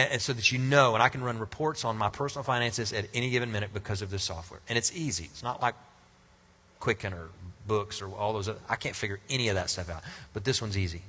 And, 0.00 0.12
and 0.12 0.22
so 0.22 0.32
that 0.32 0.50
you 0.50 0.58
know, 0.58 0.94
and 0.94 1.02
I 1.02 1.10
can 1.10 1.22
run 1.22 1.38
reports 1.38 1.84
on 1.84 1.98
my 1.98 2.08
personal 2.08 2.42
finances 2.42 2.92
at 2.92 3.06
any 3.12 3.28
given 3.28 3.52
minute 3.52 3.74
because 3.74 4.00
of 4.00 4.10
this 4.10 4.22
software. 4.22 4.60
And 4.68 4.78
it's 4.78 4.96
easy. 4.96 5.24
It's 5.24 5.42
not 5.42 5.60
like 5.60 5.74
Quicken 6.78 7.12
or 7.12 7.28
books 7.66 8.00
or 8.00 8.08
all 8.08 8.32
those 8.32 8.48
other, 8.48 8.58
I 8.66 8.76
can't 8.76 8.96
figure 8.96 9.20
any 9.28 9.48
of 9.48 9.56
that 9.56 9.68
stuff 9.68 9.90
out. 9.90 10.02
But 10.32 10.44
this 10.44 10.62
one's 10.62 10.78
easy. 10.78 11.02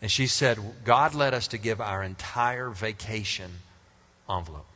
And 0.00 0.10
she 0.10 0.26
said, 0.26 0.58
God 0.84 1.14
led 1.14 1.34
us 1.34 1.46
to 1.48 1.58
give 1.58 1.80
our 1.80 2.02
entire 2.02 2.70
vacation 2.70 3.50
envelope. 4.28 4.66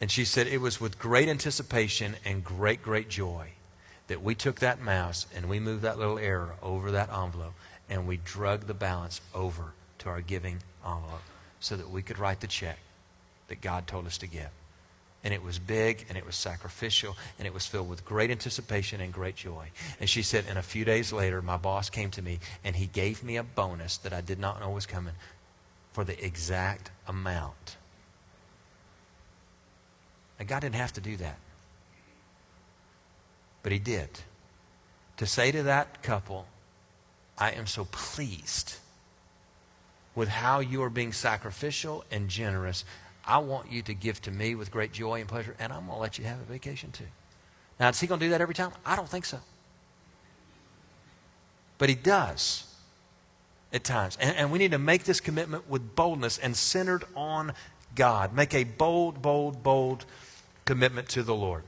And 0.00 0.10
she 0.10 0.26
said 0.26 0.46
it 0.46 0.60
was 0.60 0.78
with 0.78 0.98
great 0.98 1.28
anticipation 1.30 2.16
and 2.26 2.44
great, 2.44 2.82
great 2.82 3.08
joy 3.08 3.52
that 4.08 4.22
we 4.22 4.34
took 4.34 4.60
that 4.60 4.78
mouse 4.78 5.26
and 5.34 5.48
we 5.48 5.58
moved 5.58 5.82
that 5.82 5.98
little 5.98 6.18
error 6.18 6.56
over 6.62 6.90
that 6.90 7.08
envelope 7.10 7.54
and 7.88 8.06
we 8.06 8.18
drug 8.18 8.66
the 8.66 8.74
balance 8.74 9.22
over 9.34 9.72
to 10.04 10.08
our 10.08 10.20
giving 10.20 10.58
envelope 10.84 11.20
so 11.60 11.76
that 11.76 11.90
we 11.90 12.02
could 12.02 12.18
write 12.18 12.40
the 12.40 12.46
check 12.46 12.78
that 13.48 13.60
God 13.60 13.86
told 13.86 14.06
us 14.06 14.16
to 14.18 14.26
give. 14.26 14.50
And 15.22 15.34
it 15.34 15.42
was 15.42 15.58
big 15.58 16.06
and 16.08 16.16
it 16.16 16.24
was 16.24 16.36
sacrificial 16.36 17.16
and 17.38 17.46
it 17.46 17.52
was 17.52 17.66
filled 17.66 17.88
with 17.88 18.04
great 18.04 18.30
anticipation 18.30 19.00
and 19.00 19.12
great 19.12 19.36
joy. 19.36 19.68
And 19.98 20.08
she 20.08 20.22
said, 20.22 20.44
and 20.48 20.58
a 20.58 20.62
few 20.62 20.84
days 20.84 21.12
later, 21.12 21.42
my 21.42 21.56
boss 21.56 21.90
came 21.90 22.10
to 22.12 22.22
me 22.22 22.38
and 22.62 22.76
he 22.76 22.86
gave 22.86 23.24
me 23.24 23.36
a 23.36 23.42
bonus 23.42 23.96
that 23.98 24.12
I 24.12 24.20
did 24.20 24.38
not 24.38 24.60
know 24.60 24.70
was 24.70 24.86
coming 24.86 25.14
for 25.92 26.04
the 26.04 26.22
exact 26.24 26.90
amount 27.08 27.76
and 30.38 30.48
God 30.48 30.60
didn't 30.60 30.74
have 30.76 30.92
to 30.94 31.00
do 31.00 31.16
that. 31.16 31.38
But 33.62 33.72
He 33.72 33.78
did. 33.78 34.08
To 35.18 35.26
say 35.26 35.52
to 35.52 35.62
that 35.62 36.02
couple, 36.02 36.46
I 37.38 37.52
am 37.52 37.66
so 37.66 37.86
pleased 37.86 38.76
with 40.14 40.28
how 40.28 40.60
you 40.60 40.82
are 40.82 40.90
being 40.90 41.12
sacrificial 41.12 42.04
and 42.10 42.28
generous. 42.28 42.84
I 43.26 43.38
want 43.38 43.70
you 43.70 43.82
to 43.82 43.94
give 43.94 44.20
to 44.22 44.30
me 44.30 44.54
with 44.54 44.70
great 44.70 44.92
joy 44.92 45.20
and 45.20 45.28
pleasure, 45.28 45.56
and 45.58 45.72
I'm 45.72 45.86
going 45.86 45.96
to 45.96 46.02
let 46.02 46.18
you 46.18 46.24
have 46.24 46.40
a 46.40 46.44
vacation 46.44 46.92
too. 46.92 47.06
Now, 47.80 47.88
is 47.88 48.00
he 48.00 48.06
going 48.06 48.20
to 48.20 48.26
do 48.26 48.30
that 48.30 48.40
every 48.40 48.54
time? 48.54 48.72
I 48.84 48.96
don't 48.96 49.08
think 49.08 49.24
so. 49.24 49.38
But 51.78 51.88
he 51.88 51.94
does 51.94 52.72
at 53.72 53.82
times. 53.82 54.16
And, 54.20 54.36
and 54.36 54.52
we 54.52 54.58
need 54.58 54.70
to 54.70 54.78
make 54.78 55.04
this 55.04 55.20
commitment 55.20 55.68
with 55.68 55.96
boldness 55.96 56.38
and 56.38 56.56
centered 56.56 57.04
on 57.16 57.52
God. 57.96 58.32
Make 58.32 58.54
a 58.54 58.64
bold, 58.64 59.20
bold, 59.20 59.62
bold 59.62 60.04
commitment 60.64 61.08
to 61.10 61.22
the 61.22 61.34
Lord. 61.34 61.64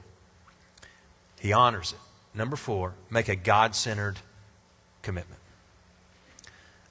He 1.41 1.53
honors 1.53 1.93
it. 1.93 2.39
Number 2.39 2.57
four, 2.57 2.95
make 3.11 3.29
a 3.29 3.37
God 3.37 3.75
centered 3.75 4.19
commitment 5.03 5.41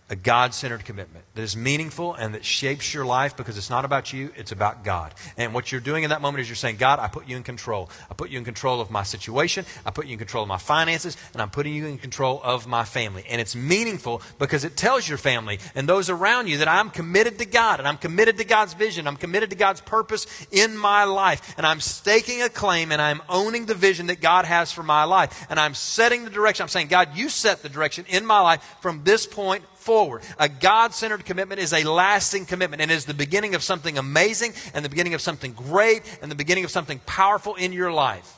a 0.09 0.15
God 0.15 0.53
centered 0.53 0.85
commitment 0.85 1.25
that 1.33 1.41
is 1.41 1.57
meaningful 1.57 2.13
and 2.13 2.35
that 2.35 2.45
shapes 2.45 2.93
your 2.93 3.05
life 3.05 3.35
because 3.35 3.57
it's 3.57 3.71
not 3.71 3.85
about 3.85 4.13
you, 4.13 4.31
it's 4.35 4.51
about 4.51 4.83
God. 4.83 5.15
And 5.35 5.51
what 5.51 5.71
you're 5.71 5.81
doing 5.81 6.03
in 6.03 6.11
that 6.11 6.21
moment 6.21 6.41
is 6.41 6.49
you're 6.49 6.55
saying, 6.55 6.77
God, 6.77 6.99
I 6.99 7.07
put 7.07 7.27
you 7.27 7.35
in 7.35 7.41
control. 7.41 7.89
I 8.09 8.13
put 8.13 8.29
you 8.29 8.37
in 8.37 8.45
control 8.45 8.81
of 8.81 8.91
my 8.91 9.01
situation, 9.01 9.65
I 9.83 9.89
put 9.89 10.05
you 10.05 10.13
in 10.13 10.19
control 10.19 10.43
of 10.43 10.47
my 10.47 10.59
finances, 10.59 11.17
and 11.33 11.41
I'm 11.41 11.49
putting 11.49 11.73
you 11.73 11.87
in 11.87 11.97
control 11.97 12.39
of 12.43 12.67
my 12.67 12.83
family. 12.83 13.25
And 13.27 13.41
it's 13.41 13.55
meaningful 13.55 14.21
because 14.37 14.63
it 14.63 14.77
tells 14.77 15.09
your 15.09 15.17
family 15.17 15.59
and 15.73 15.89
those 15.89 16.09
around 16.09 16.49
you 16.49 16.59
that 16.59 16.67
I'm 16.67 16.91
committed 16.91 17.39
to 17.39 17.45
God 17.45 17.79
and 17.79 17.87
I'm 17.87 17.97
committed 17.97 18.37
to 18.37 18.45
God's 18.45 18.75
vision, 18.75 19.07
I'm 19.07 19.17
committed 19.17 19.49
to 19.49 19.55
God's 19.55 19.81
purpose 19.81 20.27
in 20.51 20.77
my 20.77 21.05
life, 21.05 21.55
and 21.57 21.65
I'm 21.65 21.79
staking 21.79 22.43
a 22.43 22.49
claim 22.49 22.91
and 22.91 23.01
I'm 23.01 23.21
owning 23.27 23.65
the 23.65 23.73
vision 23.73 24.07
that 24.07 24.21
God 24.21 24.45
has 24.45 24.71
for 24.71 24.83
my 24.83 25.03
life. 25.03 25.47
And 25.49 25.59
I'm 25.59 25.73
setting 25.73 26.25
the 26.25 26.29
direction. 26.29 26.63
I'm 26.63 26.69
saying, 26.69 26.87
God, 26.87 27.15
you 27.15 27.29
set 27.29 27.63
the 27.63 27.69
direction 27.69 28.05
in 28.07 28.25
my 28.25 28.39
life 28.39 28.77
from 28.81 29.03
this 29.03 29.25
point 29.25 29.63
forward. 29.85 30.23
A 30.39 30.49
God 30.49 30.93
centered 30.93 31.23
commitment 31.25 31.61
is 31.61 31.71
a 31.71 31.83
lasting 31.83 32.45
commitment 32.45 32.81
and 32.81 32.89
is 32.89 33.05
the 33.05 33.13
beginning 33.13 33.53
of 33.53 33.61
something 33.61 33.99
amazing 33.99 34.53
and 34.73 34.83
the 34.83 34.89
beginning 34.89 35.13
of 35.13 35.21
something 35.21 35.53
great 35.53 36.01
and 36.21 36.31
the 36.31 36.35
beginning 36.35 36.65
of 36.65 36.71
something 36.71 36.99
powerful 37.05 37.53
in 37.53 37.71
your 37.71 37.91
life. 37.91 38.34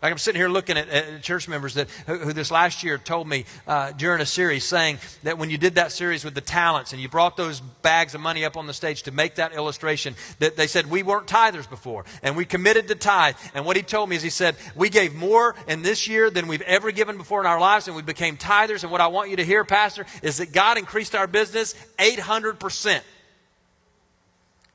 Like 0.00 0.12
I'm 0.12 0.18
sitting 0.18 0.40
here 0.40 0.48
looking 0.48 0.78
at, 0.78 0.88
at 0.88 1.22
church 1.24 1.48
members 1.48 1.74
that 1.74 1.90
who, 2.06 2.18
who, 2.18 2.32
this 2.32 2.52
last 2.52 2.84
year 2.84 2.98
told 2.98 3.26
me 3.26 3.46
uh, 3.66 3.90
during 3.90 4.20
a 4.20 4.26
series 4.26 4.62
saying 4.62 4.98
that 5.24 5.38
when 5.38 5.50
you 5.50 5.58
did 5.58 5.74
that 5.74 5.90
series 5.90 6.24
with 6.24 6.36
the 6.36 6.40
talents 6.40 6.92
and 6.92 7.02
you 7.02 7.08
brought 7.08 7.36
those 7.36 7.60
bags 7.60 8.14
of 8.14 8.20
money 8.20 8.44
up 8.44 8.56
on 8.56 8.68
the 8.68 8.72
stage 8.72 9.02
to 9.04 9.10
make 9.10 9.34
that 9.36 9.52
illustration, 9.54 10.14
that 10.38 10.56
they 10.56 10.68
said 10.68 10.86
we 10.86 11.02
weren't 11.02 11.26
tithers 11.26 11.68
before 11.68 12.04
and 12.22 12.36
we 12.36 12.44
committed 12.44 12.86
to 12.86 12.94
tithe. 12.94 13.34
And 13.54 13.66
what 13.66 13.76
he 13.76 13.82
told 13.82 14.08
me 14.08 14.14
is 14.14 14.22
he 14.22 14.30
said 14.30 14.54
we 14.76 14.88
gave 14.88 15.16
more 15.16 15.56
in 15.66 15.82
this 15.82 16.06
year 16.06 16.30
than 16.30 16.46
we've 16.46 16.62
ever 16.62 16.92
given 16.92 17.16
before 17.16 17.40
in 17.40 17.46
our 17.46 17.58
lives, 17.58 17.88
and 17.88 17.96
we 17.96 18.02
became 18.02 18.36
tithers. 18.36 18.84
And 18.84 18.92
what 18.92 19.00
I 19.00 19.08
want 19.08 19.30
you 19.30 19.36
to 19.36 19.44
hear, 19.44 19.64
Pastor, 19.64 20.06
is 20.22 20.36
that 20.36 20.52
God 20.52 20.78
increased 20.78 21.16
our 21.16 21.26
business 21.26 21.74
800 21.98 22.60
percent. 22.60 23.02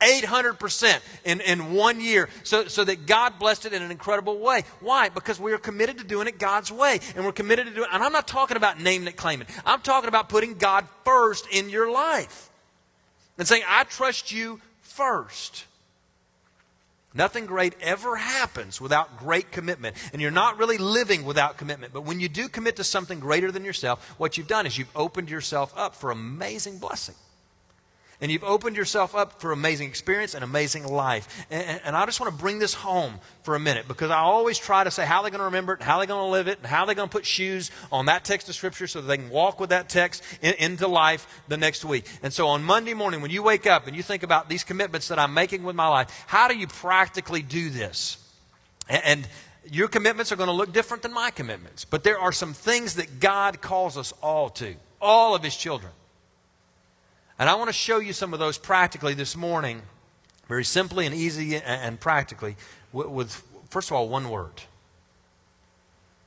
800% 0.04 1.00
in, 1.24 1.42
in 1.42 1.74
one 1.74 2.02
year 2.02 2.30
so, 2.44 2.68
so 2.68 2.84
that 2.84 3.06
God 3.06 3.39
blessed 3.39 3.66
it 3.66 3.74
in 3.74 3.82
an 3.82 3.92
incredible 3.92 4.38
way. 4.39 4.63
Why? 4.82 5.10
Because 5.10 5.39
we 5.39 5.54
are 5.54 5.58
committed 5.58 5.98
to 6.00 6.04
doing 6.04 6.28
it 6.28 6.38
God's 6.38 6.72
way. 6.72 7.00
And 7.16 7.26
we're 7.26 7.32
committed 7.32 7.68
to 7.68 7.74
doing 7.74 7.88
it. 7.89 7.94
And 7.94 8.04
I'm 8.04 8.12
not 8.12 8.28
talking 8.28 8.58
about 8.58 8.80
naming 8.80 9.08
it, 9.08 9.16
claiming 9.16 9.48
it. 9.48 9.54
I'm 9.66 9.82
talking 9.82 10.08
about 10.08 10.30
putting 10.30 10.56
God 10.56 10.88
first 11.06 11.48
in 11.52 11.70
your 11.70 11.92
life 11.92 12.50
and 13.38 13.48
saying, 13.48 13.63
I 13.68 13.86
trust 13.86 14.32
you 14.32 14.60
first. 14.82 15.66
Nothing 17.16 17.46
great 17.46 17.76
ever 17.80 18.16
happens 18.16 18.82
without 18.82 19.20
great 19.20 19.52
commitment. 19.52 19.96
And 20.13 20.22
you're 20.22 20.32
not 20.32 20.58
really 20.58 20.80
living 20.80 21.26
without 21.26 21.58
commitment. 21.58 21.94
But 21.94 22.06
when 22.06 22.20
you 22.20 22.28
do 22.28 22.50
commit 22.50 22.78
to 22.78 22.84
something 22.84 23.20
greater 23.20 23.52
than 23.52 23.63
yourself, 23.63 24.16
what 24.18 24.38
you've 24.38 24.48
done 24.48 24.66
is 24.66 24.78
you've 24.78 24.96
opened 24.96 25.30
yourself 25.30 25.72
up 25.78 25.96
for 25.96 26.12
amazing 26.12 26.80
blessing 26.80 27.16
and 28.21 28.32
you've 28.32 28.43
opened 28.43 28.76
yourself 28.76 29.15
up 29.15 29.41
for 29.41 29.52
amazing 29.52 29.89
experience 29.89 30.34
and 30.34 30.43
amazing 30.43 30.88
life. 30.88 31.45
And, 31.49 31.82
and, 31.84 31.95
I 31.95 32.06
just 32.06 32.19
want 32.19 32.34
to 32.34 32.39
bring 32.39 32.60
this 32.60 32.73
home 32.73 33.19
for 33.43 33.56
a 33.56 33.60
minute 33.60 33.88
because 33.88 34.12
I 34.12 34.19
always 34.19 34.58
try 34.58 34.84
to 34.84 34.91
say 34.91 35.06
how 35.06 35.21
they're 35.21 35.32
going 35.32 35.39
to 35.39 35.45
remember 35.45 35.73
it, 35.73 35.82
how 35.82 35.97
they're 35.97 36.08
going 36.08 36.28
to 36.28 36.32
live 36.32 36.47
it, 36.47 36.58
and 36.58 36.67
how 36.67 36.86
they're 36.86 36.95
going 36.95 37.10
to 37.10 37.13
put 37.13 37.26
shoes 37.26 37.71
on 37.91 38.08
that 38.08 38.26
text 38.26 38.49
of 38.49 38.56
Scripture 38.56 38.88
so 38.88 39.02
that 39.02 39.08
they 39.08 39.17
can 39.17 39.30
walk 39.30 39.60
with 39.60 39.69
that 39.69 39.89
text 39.89 40.23
in, 40.41 40.54
into 40.56 40.88
life 40.88 41.43
the 41.47 41.58
next 41.58 41.86
week. 41.86 42.06
And 42.21 42.32
so 42.34 42.47
on 42.47 42.63
Monday 42.63 42.93
morning, 42.93 43.21
when 43.21 43.32
you 43.32 43.43
wake 43.43 43.67
up 43.67 43.88
and 43.88 43.95
you 43.95 44.04
think 44.04 44.23
about 44.23 44.49
these 44.49 44.63
commitments 44.63 45.08
that 45.10 45.19
I'm 45.19 45.34
making 45.34 45.63
with 45.63 45.76
my 45.76 45.88
life, 45.88 46.26
how 46.28 46.47
do 46.47 46.58
you 46.58 46.67
practically 46.67 47.41
do 47.41 47.69
this? 47.69 48.17
and, 48.89 49.04
and 49.04 49.28
your 49.71 49.88
commitments 49.88 50.32
are 50.32 50.36
going 50.36 50.47
to 50.47 50.54
look 50.54 50.73
different 50.73 51.04
than 51.04 51.13
my 51.13 51.32
commitments. 51.32 51.86
But 51.86 52.04
there 52.04 52.19
are 52.19 52.32
some 52.32 52.54
things 52.54 52.95
that 52.95 53.19
God 53.19 53.62
calls 53.62 53.97
us 53.97 54.13
all 54.21 54.49
to, 54.52 54.76
all 55.02 55.36
of 55.36 55.43
His 55.43 55.56
children. 55.56 55.91
And 57.43 57.49
I 57.49 57.56
want 57.56 57.67
to 57.67 57.73
show 57.73 57.99
you 57.99 58.13
some 58.13 58.32
of 58.32 58.39
those 58.39 58.58
practically 58.58 59.15
this 59.15 59.36
morning, 59.36 59.82
very 60.47 60.63
simply 60.63 61.06
and 61.06 61.13
easy 61.13 61.58
and 61.58 61.99
practically, 61.99 62.56
with, 62.93 63.43
first 63.69 63.91
of 63.91 63.97
all, 63.97 64.08
one 64.08 64.29
word 64.29 64.62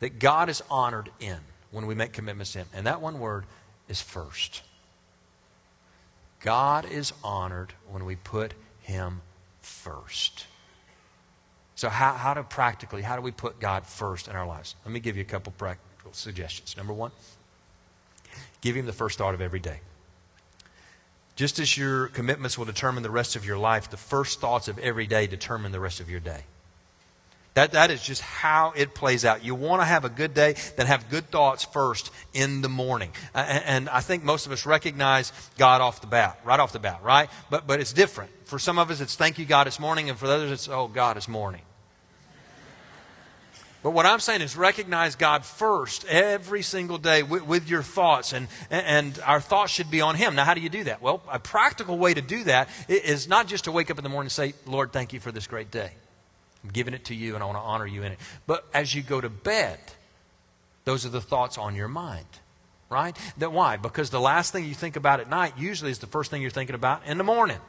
that 0.01 0.19
God 0.19 0.51
is 0.51 0.63
honored 0.71 1.09
in 1.19 1.39
when 1.71 1.87
we 1.87 1.95
make 1.95 2.13
commitments 2.13 2.53
to 2.53 2.59
Him. 2.59 2.67
And 2.75 2.87
that 2.87 3.01
one 3.01 3.19
word 3.19 3.47
is 3.89 4.03
first. 4.03 4.61
God 6.41 6.85
is 6.85 7.15
honored 7.25 7.73
when 7.89 8.05
we 8.05 8.17
put 8.17 8.53
Him 8.83 9.23
first. 9.63 10.45
So, 11.77 11.89
how, 11.89 12.13
how 12.13 12.35
do 12.35 12.43
practically, 12.43 13.01
how 13.01 13.17
do 13.17 13.23
we 13.23 13.33
put 13.33 13.59
God 13.59 13.87
first 13.87 14.29
in 14.29 14.37
our 14.37 14.47
lives? 14.47 14.75
Let 14.85 14.93
me 14.93 15.01
give 15.01 15.17
you 15.17 15.23
a 15.23 15.25
couple 15.25 15.55
practical 15.57 16.13
suggestions. 16.13 16.77
Number 16.77 16.93
one, 16.93 17.13
give 18.61 18.77
Him 18.77 18.85
the 18.85 18.93
first 18.93 19.17
thought 19.17 19.33
of 19.33 19.41
every 19.41 19.61
day. 19.61 19.81
Just 21.37 21.59
as 21.59 21.77
your 21.77 22.09
commitments 22.09 22.57
will 22.57 22.65
determine 22.65 23.03
the 23.03 23.11
rest 23.11 23.37
of 23.37 23.45
your 23.45 23.59
life, 23.59 23.91
the 23.91 23.99
first 23.99 24.41
thoughts 24.41 24.69
of 24.69 24.79
every 24.79 25.07
day 25.07 25.27
determine 25.27 25.71
the 25.71 25.81
rest 25.81 26.01
of 26.01 26.11
your 26.11 26.21
day. 26.21 26.41
That, 27.53 27.73
that 27.73 27.91
is 27.91 28.03
just 28.03 28.21
how 28.21 28.75
it 28.77 28.95
plays 28.95 29.25
out. 29.25 29.43
You 29.43 29.55
want 29.55 29.81
to 29.81 29.87
have 29.87 30.05
a 30.05 30.11
good 30.11 30.35
day, 30.35 30.57
then 30.77 30.87
have 30.87 31.09
good 31.09 31.31
thoughts 31.31 31.65
first 31.65 32.11
in 32.35 32.61
the 32.61 32.69
morning. 32.69 33.13
And, 33.35 33.65
and, 33.65 33.89
I 33.89 34.01
think 34.01 34.25
most 34.25 34.45
of 34.45 34.53
us 34.53 34.67
recognize 34.67 35.33
God 35.57 35.81
off 35.81 36.03
the 36.03 36.07
bat, 36.07 36.39
right 36.45 36.61
off 36.61 36.73
the 36.73 36.79
bat, 36.79 37.01
right? 37.03 37.31
But, 37.49 37.67
but 37.67 37.81
it's 37.81 37.95
different. 37.95 38.31
For 38.45 38.59
some 38.59 38.79
of 38.79 38.91
us, 38.91 39.01
it's 39.01 39.17
thank 39.17 39.39
you, 39.39 39.47
God, 39.47 39.67
it's 39.67 39.81
morning. 39.81 40.11
And 40.11 40.19
for 40.19 40.27
others, 40.27 40.51
it's 40.51 40.69
oh, 40.69 40.89
God, 40.89 41.17
it's 41.17 41.29
morning. 41.29 41.63
But 43.87 43.93
what 43.93 44.05
I'm 44.05 44.19
saying 44.19 44.41
is 44.41 44.57
recognize 44.57 45.15
God 45.15 45.45
first 45.45 46.05
every 46.07 46.63
single 46.63 46.99
day 46.99 47.23
with, 47.23 47.47
with, 47.47 47.71
your 47.71 47.85
thoughts, 47.85 48.33
and, 48.33 48.49
and 48.69 49.17
our 49.25 49.41
thoughts 49.41 49.71
should 49.71 49.93
be 49.93 50.01
on 50.01 50.17
Him. 50.17 50.35
Now, 50.35 50.45
how 50.45 50.55
do 50.55 50.61
you 50.61 50.69
do 50.69 50.83
that? 50.83 51.01
Well, 51.01 51.23
a 51.31 51.39
practical 51.39 51.97
way 51.97 52.13
to 52.13 52.21
do 52.21 52.43
that 52.43 52.69
is 52.89 53.29
not 53.29 53.47
just 53.47 53.63
to 53.67 53.71
wake 53.71 53.89
up 53.89 53.97
in 53.97 54.03
the 54.03 54.11
morning 54.11 54.27
and 54.27 54.33
say, 54.33 54.55
Lord, 54.67 54.93
thank 54.93 55.13
you 55.13 55.21
for 55.21 55.31
this 55.31 55.47
great 55.47 55.71
day. 55.71 55.93
I'm 56.65 56.71
giving 56.71 56.95
it 56.95 57.05
to 57.05 57.15
you 57.15 57.35
and 57.35 57.45
I 57.45 57.47
want 57.47 57.59
to 57.59 57.63
honor 57.63 57.87
you 57.87 58.03
in 58.03 58.11
it. 58.11 58.19
But 58.49 58.67
as 58.75 58.93
you 58.93 59.05
go 59.05 59.21
to 59.21 59.29
bed, 59.29 59.79
those 60.85 61.07
are 61.07 61.11
the 61.11 61.21
thoughts 61.21 61.57
on 61.57 61.77
your 61.77 61.87
mind. 61.87 62.27
Right? 62.91 63.17
That 63.39 63.53
why? 63.53 63.77
Because 63.77 64.11
the 64.11 64.21
last 64.21 64.53
thing 64.53 64.65
you 64.65 64.75
think 64.75 64.97
about 64.97 65.21
at 65.21 65.31
night 65.31 65.57
usually 65.57 65.93
is 65.93 66.01
the 66.01 66.09
first 66.09 66.33
thing 66.33 66.43
you're 66.43 66.51
thinking 66.51 66.75
about 66.75 67.07
in 67.07 67.19
the 67.19 67.25
morning. 67.25 67.61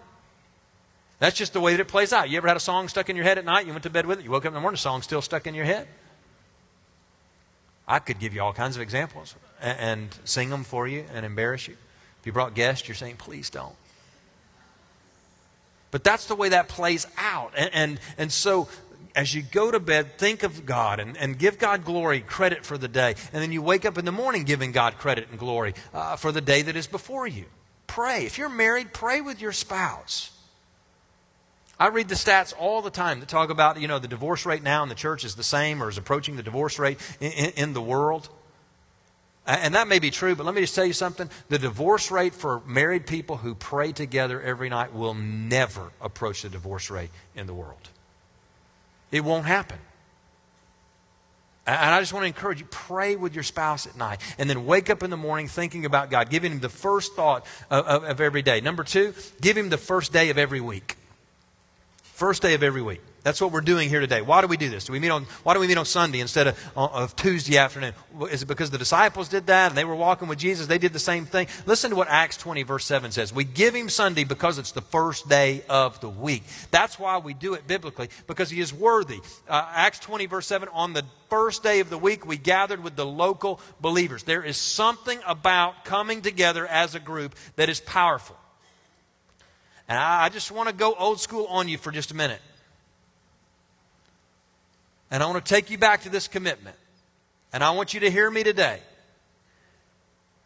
That's 1.19 1.37
just 1.37 1.53
the 1.53 1.61
way 1.61 1.73
that 1.73 1.79
it 1.79 1.87
plays 1.87 2.11
out. 2.11 2.27
You 2.27 2.37
ever 2.37 2.47
had 2.47 2.57
a 2.57 2.59
song 2.59 2.87
stuck 2.87 3.07
in 3.07 3.15
your 3.15 3.25
head 3.25 3.37
at 3.37 3.45
night? 3.45 3.67
You 3.67 3.71
went 3.71 3.83
to 3.83 3.91
bed 3.91 4.07
with 4.07 4.17
it. 4.17 4.25
You 4.25 4.31
woke 4.31 4.45
up 4.45 4.49
in 4.49 4.55
the 4.55 4.61
morning, 4.61 4.77
the 4.77 4.81
song's 4.81 5.03
still 5.03 5.21
stuck 5.21 5.45
in 5.45 5.53
your 5.53 5.65
head. 5.65 5.87
I 7.87 7.99
could 7.99 8.19
give 8.19 8.33
you 8.33 8.41
all 8.41 8.53
kinds 8.53 8.75
of 8.75 8.81
examples 8.81 9.35
and, 9.61 9.79
and 9.79 10.17
sing 10.25 10.49
them 10.49 10.63
for 10.63 10.87
you 10.87 11.05
and 11.13 11.25
embarrass 11.25 11.67
you. 11.67 11.77
If 12.19 12.25
you 12.25 12.31
brought 12.31 12.53
guests, 12.53 12.87
you're 12.87 12.95
saying, 12.95 13.17
please 13.17 13.49
don't. 13.49 13.75
But 15.91 16.03
that's 16.03 16.25
the 16.25 16.35
way 16.35 16.49
that 16.49 16.67
plays 16.67 17.07
out. 17.17 17.53
And, 17.55 17.69
and, 17.73 17.99
and 18.17 18.31
so 18.31 18.67
as 19.15 19.33
you 19.33 19.41
go 19.41 19.71
to 19.71 19.79
bed, 19.79 20.17
think 20.17 20.43
of 20.43 20.65
God 20.65 20.99
and, 20.99 21.17
and 21.17 21.39
give 21.39 21.57
God 21.57 21.85
glory, 21.85 22.19
credit 22.19 22.65
for 22.65 22.77
the 22.77 22.87
day. 22.87 23.15
And 23.33 23.41
then 23.41 23.51
you 23.51 23.61
wake 23.61 23.85
up 23.85 23.97
in 23.97 24.05
the 24.05 24.11
morning 24.11 24.43
giving 24.43 24.71
God 24.71 24.97
credit 24.97 25.29
and 25.29 25.39
glory 25.39 25.73
uh, 25.93 26.17
for 26.17 26.31
the 26.31 26.41
day 26.41 26.61
that 26.61 26.75
is 26.75 26.87
before 26.87 27.25
you. 27.25 27.45
Pray. 27.87 28.25
If 28.25 28.37
you're 28.37 28.49
married, 28.49 28.93
pray 28.93 29.21
with 29.21 29.41
your 29.41 29.53
spouse. 29.53 30.36
I 31.79 31.87
read 31.87 32.09
the 32.09 32.15
stats 32.15 32.53
all 32.57 32.81
the 32.81 32.89
time 32.89 33.19
that 33.19 33.29
talk 33.29 33.49
about, 33.49 33.79
you 33.79 33.87
know, 33.87 33.99
the 33.99 34.07
divorce 34.07 34.45
rate 34.45 34.63
now 34.63 34.81
in 34.83 34.89
the 34.89 34.95
church 34.95 35.23
is 35.23 35.35
the 35.35 35.43
same 35.43 35.81
or 35.81 35.89
is 35.89 35.97
approaching 35.97 36.35
the 36.35 36.43
divorce 36.43 36.79
rate 36.79 36.99
in, 37.19 37.31
in, 37.31 37.51
in 37.51 37.73
the 37.73 37.81
world. 37.81 38.29
And 39.45 39.75
that 39.75 39.87
may 39.87 39.99
be 39.99 40.11
true, 40.11 40.35
but 40.35 40.45
let 40.45 40.55
me 40.55 40.61
just 40.61 40.75
tell 40.75 40.85
you 40.85 40.91
something. 40.91 41.29
The 41.47 41.57
divorce 41.57 42.11
rate 42.11 42.33
for 42.33 42.61
married 42.65 43.07
people 43.07 43.37
who 43.37 43.55
pray 43.55 43.93
together 43.93 44.41
every 44.41 44.67
night 44.67 44.93
will 44.93 45.13
never 45.13 45.91
approach 46.01 46.41
the 46.41 46.49
divorce 46.49 46.89
rate 46.89 47.11
in 47.33 47.47
the 47.47 47.53
world. 47.53 47.89
It 49.09 49.23
won't 49.23 49.45
happen. 49.45 49.77
And 51.65 51.93
I 51.93 51.99
just 52.01 52.11
want 52.11 52.23
to 52.23 52.27
encourage 52.27 52.59
you 52.59 52.65
pray 52.65 53.15
with 53.15 53.33
your 53.33 53.43
spouse 53.43 53.87
at 53.87 53.95
night 53.95 54.19
and 54.37 54.49
then 54.49 54.65
wake 54.65 54.89
up 54.89 55.03
in 55.03 55.09
the 55.09 55.17
morning 55.17 55.47
thinking 55.47 55.85
about 55.85 56.09
God, 56.09 56.29
giving 56.29 56.51
him 56.51 56.59
the 56.59 56.69
first 56.69 57.13
thought 57.13 57.45
of, 57.69 57.85
of, 57.85 58.03
of 58.03 58.21
every 58.21 58.41
day. 58.41 58.59
Number 58.61 58.83
two, 58.83 59.13
give 59.39 59.55
him 59.55 59.69
the 59.69 59.77
first 59.77 60.11
day 60.11 60.29
of 60.29 60.37
every 60.37 60.61
week. 60.61 60.97
First 62.17 62.41
day 62.41 62.55
of 62.55 62.63
every 62.63 62.81
week. 62.81 62.99
That's 63.21 63.39
what 63.39 63.51
we're 63.51 63.61
doing 63.61 63.89
here 63.89 63.99
today. 63.99 64.23
Why 64.23 64.41
do 64.41 64.47
we 64.47 64.57
do 64.57 64.71
this? 64.71 64.85
Do 64.85 64.91
we 64.91 64.97
meet 64.97 65.11
on, 65.11 65.25
why 65.43 65.53
do 65.53 65.59
we 65.59 65.67
meet 65.67 65.77
on 65.77 65.85
Sunday 65.85 66.19
instead 66.19 66.47
of, 66.47 66.57
of 66.75 67.15
Tuesday 67.15 67.59
afternoon? 67.59 67.93
Is 68.31 68.41
it 68.41 68.47
because 68.47 68.71
the 68.71 68.79
disciples 68.79 69.29
did 69.29 69.45
that 69.45 69.69
and 69.69 69.77
they 69.77 69.85
were 69.85 69.93
walking 69.93 70.27
with 70.27 70.39
Jesus? 70.39 70.65
They 70.65 70.79
did 70.79 70.93
the 70.93 70.99
same 70.99 71.27
thing. 71.27 71.45
Listen 71.67 71.91
to 71.91 71.95
what 71.95 72.07
Acts 72.09 72.35
20, 72.37 72.63
verse 72.63 72.85
7 72.85 73.11
says. 73.11 73.31
We 73.31 73.43
give 73.43 73.75
him 73.75 73.87
Sunday 73.87 74.23
because 74.23 74.57
it's 74.57 74.71
the 74.71 74.81
first 74.81 75.29
day 75.29 75.61
of 75.69 76.01
the 76.01 76.09
week. 76.09 76.41
That's 76.71 76.97
why 76.97 77.19
we 77.19 77.35
do 77.35 77.53
it 77.53 77.67
biblically, 77.67 78.09
because 78.25 78.49
he 78.49 78.61
is 78.61 78.73
worthy. 78.73 79.19
Uh, 79.47 79.69
Acts 79.71 79.99
20, 79.99 80.25
verse 80.25 80.47
7 80.47 80.69
on 80.73 80.93
the 80.93 81.05
first 81.29 81.61
day 81.61 81.81
of 81.81 81.91
the 81.91 81.99
week, 81.99 82.25
we 82.25 82.37
gathered 82.37 82.83
with 82.83 82.95
the 82.95 83.05
local 83.05 83.59
believers. 83.79 84.23
There 84.23 84.41
is 84.43 84.57
something 84.57 85.19
about 85.27 85.85
coming 85.85 86.23
together 86.23 86.65
as 86.65 86.95
a 86.95 86.99
group 86.99 87.35
that 87.57 87.69
is 87.69 87.79
powerful. 87.79 88.37
And 89.87 89.97
I, 89.97 90.25
I 90.25 90.29
just 90.29 90.51
want 90.51 90.69
to 90.69 90.75
go 90.75 90.93
old 90.93 91.19
school 91.19 91.45
on 91.47 91.67
you 91.67 91.77
for 91.77 91.91
just 91.91 92.11
a 92.11 92.15
minute. 92.15 92.41
And 95.09 95.23
I 95.23 95.25
want 95.27 95.43
to 95.43 95.53
take 95.53 95.69
you 95.69 95.77
back 95.77 96.01
to 96.01 96.09
this 96.09 96.27
commitment. 96.27 96.75
And 97.53 97.63
I 97.63 97.71
want 97.71 97.93
you 97.93 98.01
to 98.01 98.11
hear 98.11 98.29
me 98.29 98.43
today. 98.43 98.79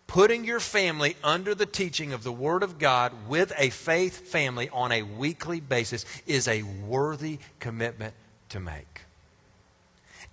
Putting 0.05 0.43
your 0.43 0.59
family 0.59 1.15
under 1.23 1.55
the 1.55 1.65
teaching 1.65 2.13
of 2.13 2.23
the 2.23 2.33
Word 2.33 2.63
of 2.63 2.77
God 2.77 3.13
with 3.27 3.53
a 3.57 3.69
faith 3.69 4.27
family 4.27 4.69
on 4.69 4.91
a 4.91 5.03
weekly 5.03 5.61
basis 5.61 6.05
is 6.27 6.47
a 6.47 6.63
worthy 6.63 7.39
commitment 7.59 8.13
to 8.49 8.59
make. 8.59 9.01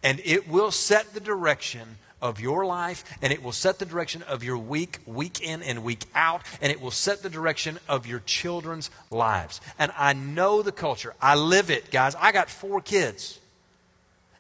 And 0.03 0.21
it 0.25 0.49
will 0.49 0.73
set 0.73 1.15
the 1.15 1.21
direction 1.21 1.99
of 2.21 2.41
your 2.41 2.67
life, 2.67 3.05
and 3.23 3.33
it 3.33 3.43
will 3.43 3.53
set 3.53 3.79
the 3.79 3.87
direction 3.87 4.23
of 4.23 4.43
your 4.43 4.59
week, 4.59 4.99
week 5.07 5.41
in 5.41 5.63
and 5.63 5.85
week 5.85 6.05
out, 6.15 6.43
and 6.61 6.73
it 6.73 6.81
will 6.81 6.91
set 6.91 7.23
the 7.23 7.31
direction 7.31 7.79
of 7.89 8.07
your 8.07 8.21
children's 8.21 8.91
lives. 9.11 9.61
And 9.79 9.93
I 9.97 10.13
know 10.13 10.63
the 10.63 10.73
culture. 10.73 11.15
I 11.21 11.37
live 11.37 11.71
it, 11.71 11.91
guys. 11.91 12.15
I 12.17 12.33
got 12.33 12.51
four 12.51 12.81
kids 12.81 13.39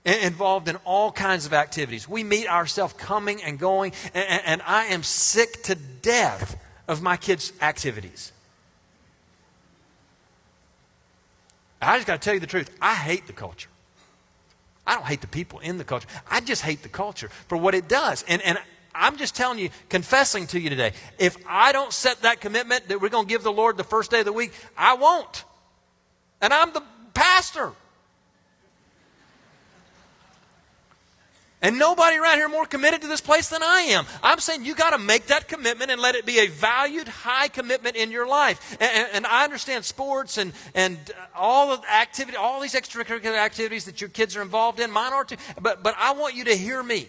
involved 0.04 0.68
in 0.68 0.76
all 0.84 1.12
kinds 1.12 1.46
of 1.46 1.52
activities. 1.52 2.08
We 2.08 2.24
meet 2.24 2.48
ourselves 2.48 2.94
coming 2.94 3.42
and 3.42 3.58
going, 3.58 3.92
and, 4.14 4.42
and 4.44 4.62
I 4.62 4.86
am 4.86 5.02
sick 5.02 5.62
to 5.64 5.74
death 5.74 6.58
of 6.86 7.02
my 7.02 7.16
kids' 7.16 7.52
activities. 7.60 8.32
I 11.80 11.96
just 11.96 12.06
got 12.06 12.20
to 12.20 12.24
tell 12.24 12.34
you 12.34 12.40
the 12.40 12.46
truth. 12.46 12.70
I 12.80 12.94
hate 12.94 13.26
the 13.26 13.32
culture. 13.32 13.68
I 14.88 14.94
don't 14.94 15.04
hate 15.04 15.20
the 15.20 15.28
people 15.28 15.58
in 15.58 15.76
the 15.76 15.84
culture. 15.84 16.08
I 16.30 16.40
just 16.40 16.62
hate 16.62 16.82
the 16.82 16.88
culture 16.88 17.28
for 17.46 17.58
what 17.58 17.74
it 17.74 17.88
does. 17.88 18.24
And, 18.26 18.40
and 18.40 18.58
I'm 18.94 19.18
just 19.18 19.36
telling 19.36 19.58
you, 19.58 19.68
confessing 19.90 20.46
to 20.48 20.58
you 20.58 20.70
today, 20.70 20.92
if 21.18 21.36
I 21.46 21.72
don't 21.72 21.92
set 21.92 22.22
that 22.22 22.40
commitment 22.40 22.88
that 22.88 22.98
we're 22.98 23.10
going 23.10 23.26
to 23.26 23.28
give 23.28 23.42
the 23.42 23.52
Lord 23.52 23.76
the 23.76 23.84
first 23.84 24.10
day 24.10 24.20
of 24.20 24.24
the 24.24 24.32
week, 24.32 24.52
I 24.78 24.94
won't. 24.94 25.44
And 26.40 26.54
I'm 26.54 26.72
the 26.72 26.82
pastor. 27.12 27.72
And 31.60 31.76
nobody 31.76 32.16
around 32.16 32.36
here 32.36 32.48
more 32.48 32.66
committed 32.66 33.02
to 33.02 33.08
this 33.08 33.20
place 33.20 33.48
than 33.48 33.64
I 33.64 33.80
am. 33.90 34.06
I'm 34.22 34.38
saying 34.38 34.64
you 34.64 34.76
got 34.76 34.90
to 34.90 34.98
make 34.98 35.26
that 35.26 35.48
commitment 35.48 35.90
and 35.90 36.00
let 36.00 36.14
it 36.14 36.24
be 36.24 36.38
a 36.38 36.46
valued, 36.46 37.08
high 37.08 37.48
commitment 37.48 37.96
in 37.96 38.12
your 38.12 38.28
life. 38.28 38.76
And, 38.80 39.08
and, 39.12 39.26
I 39.26 39.42
understand 39.42 39.84
sports 39.84 40.38
and, 40.38 40.52
and 40.76 40.96
all 41.34 41.76
the 41.76 41.92
activity, 41.92 42.36
all 42.36 42.60
these 42.60 42.74
extracurricular 42.74 43.36
activities 43.36 43.86
that 43.86 44.00
your 44.00 44.08
kids 44.08 44.36
are 44.36 44.42
involved 44.42 44.78
in. 44.78 44.92
Mine 44.92 45.12
are 45.12 45.24
too. 45.24 45.36
But, 45.60 45.82
but 45.82 45.96
I 45.98 46.12
want 46.12 46.36
you 46.36 46.44
to 46.44 46.54
hear 46.54 46.80
me. 46.80 47.08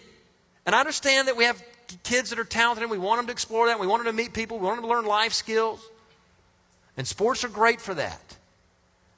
And 0.66 0.74
I 0.74 0.80
understand 0.80 1.28
that 1.28 1.36
we 1.36 1.44
have 1.44 1.62
kids 2.02 2.30
that 2.30 2.40
are 2.40 2.44
talented 2.44 2.82
and 2.82 2.90
we 2.90 2.98
want 2.98 3.20
them 3.20 3.26
to 3.26 3.32
explore 3.32 3.68
that. 3.68 3.78
we 3.78 3.86
want 3.86 4.04
them 4.04 4.12
to 4.12 4.20
meet 4.20 4.32
people. 4.32 4.58
We 4.58 4.64
want 4.64 4.78
them 4.78 4.84
to 4.84 4.90
learn 4.90 5.06
life 5.06 5.32
skills. 5.32 5.80
And 6.96 7.06
sports 7.06 7.44
are 7.44 7.48
great 7.48 7.80
for 7.80 7.94
that. 7.94 8.36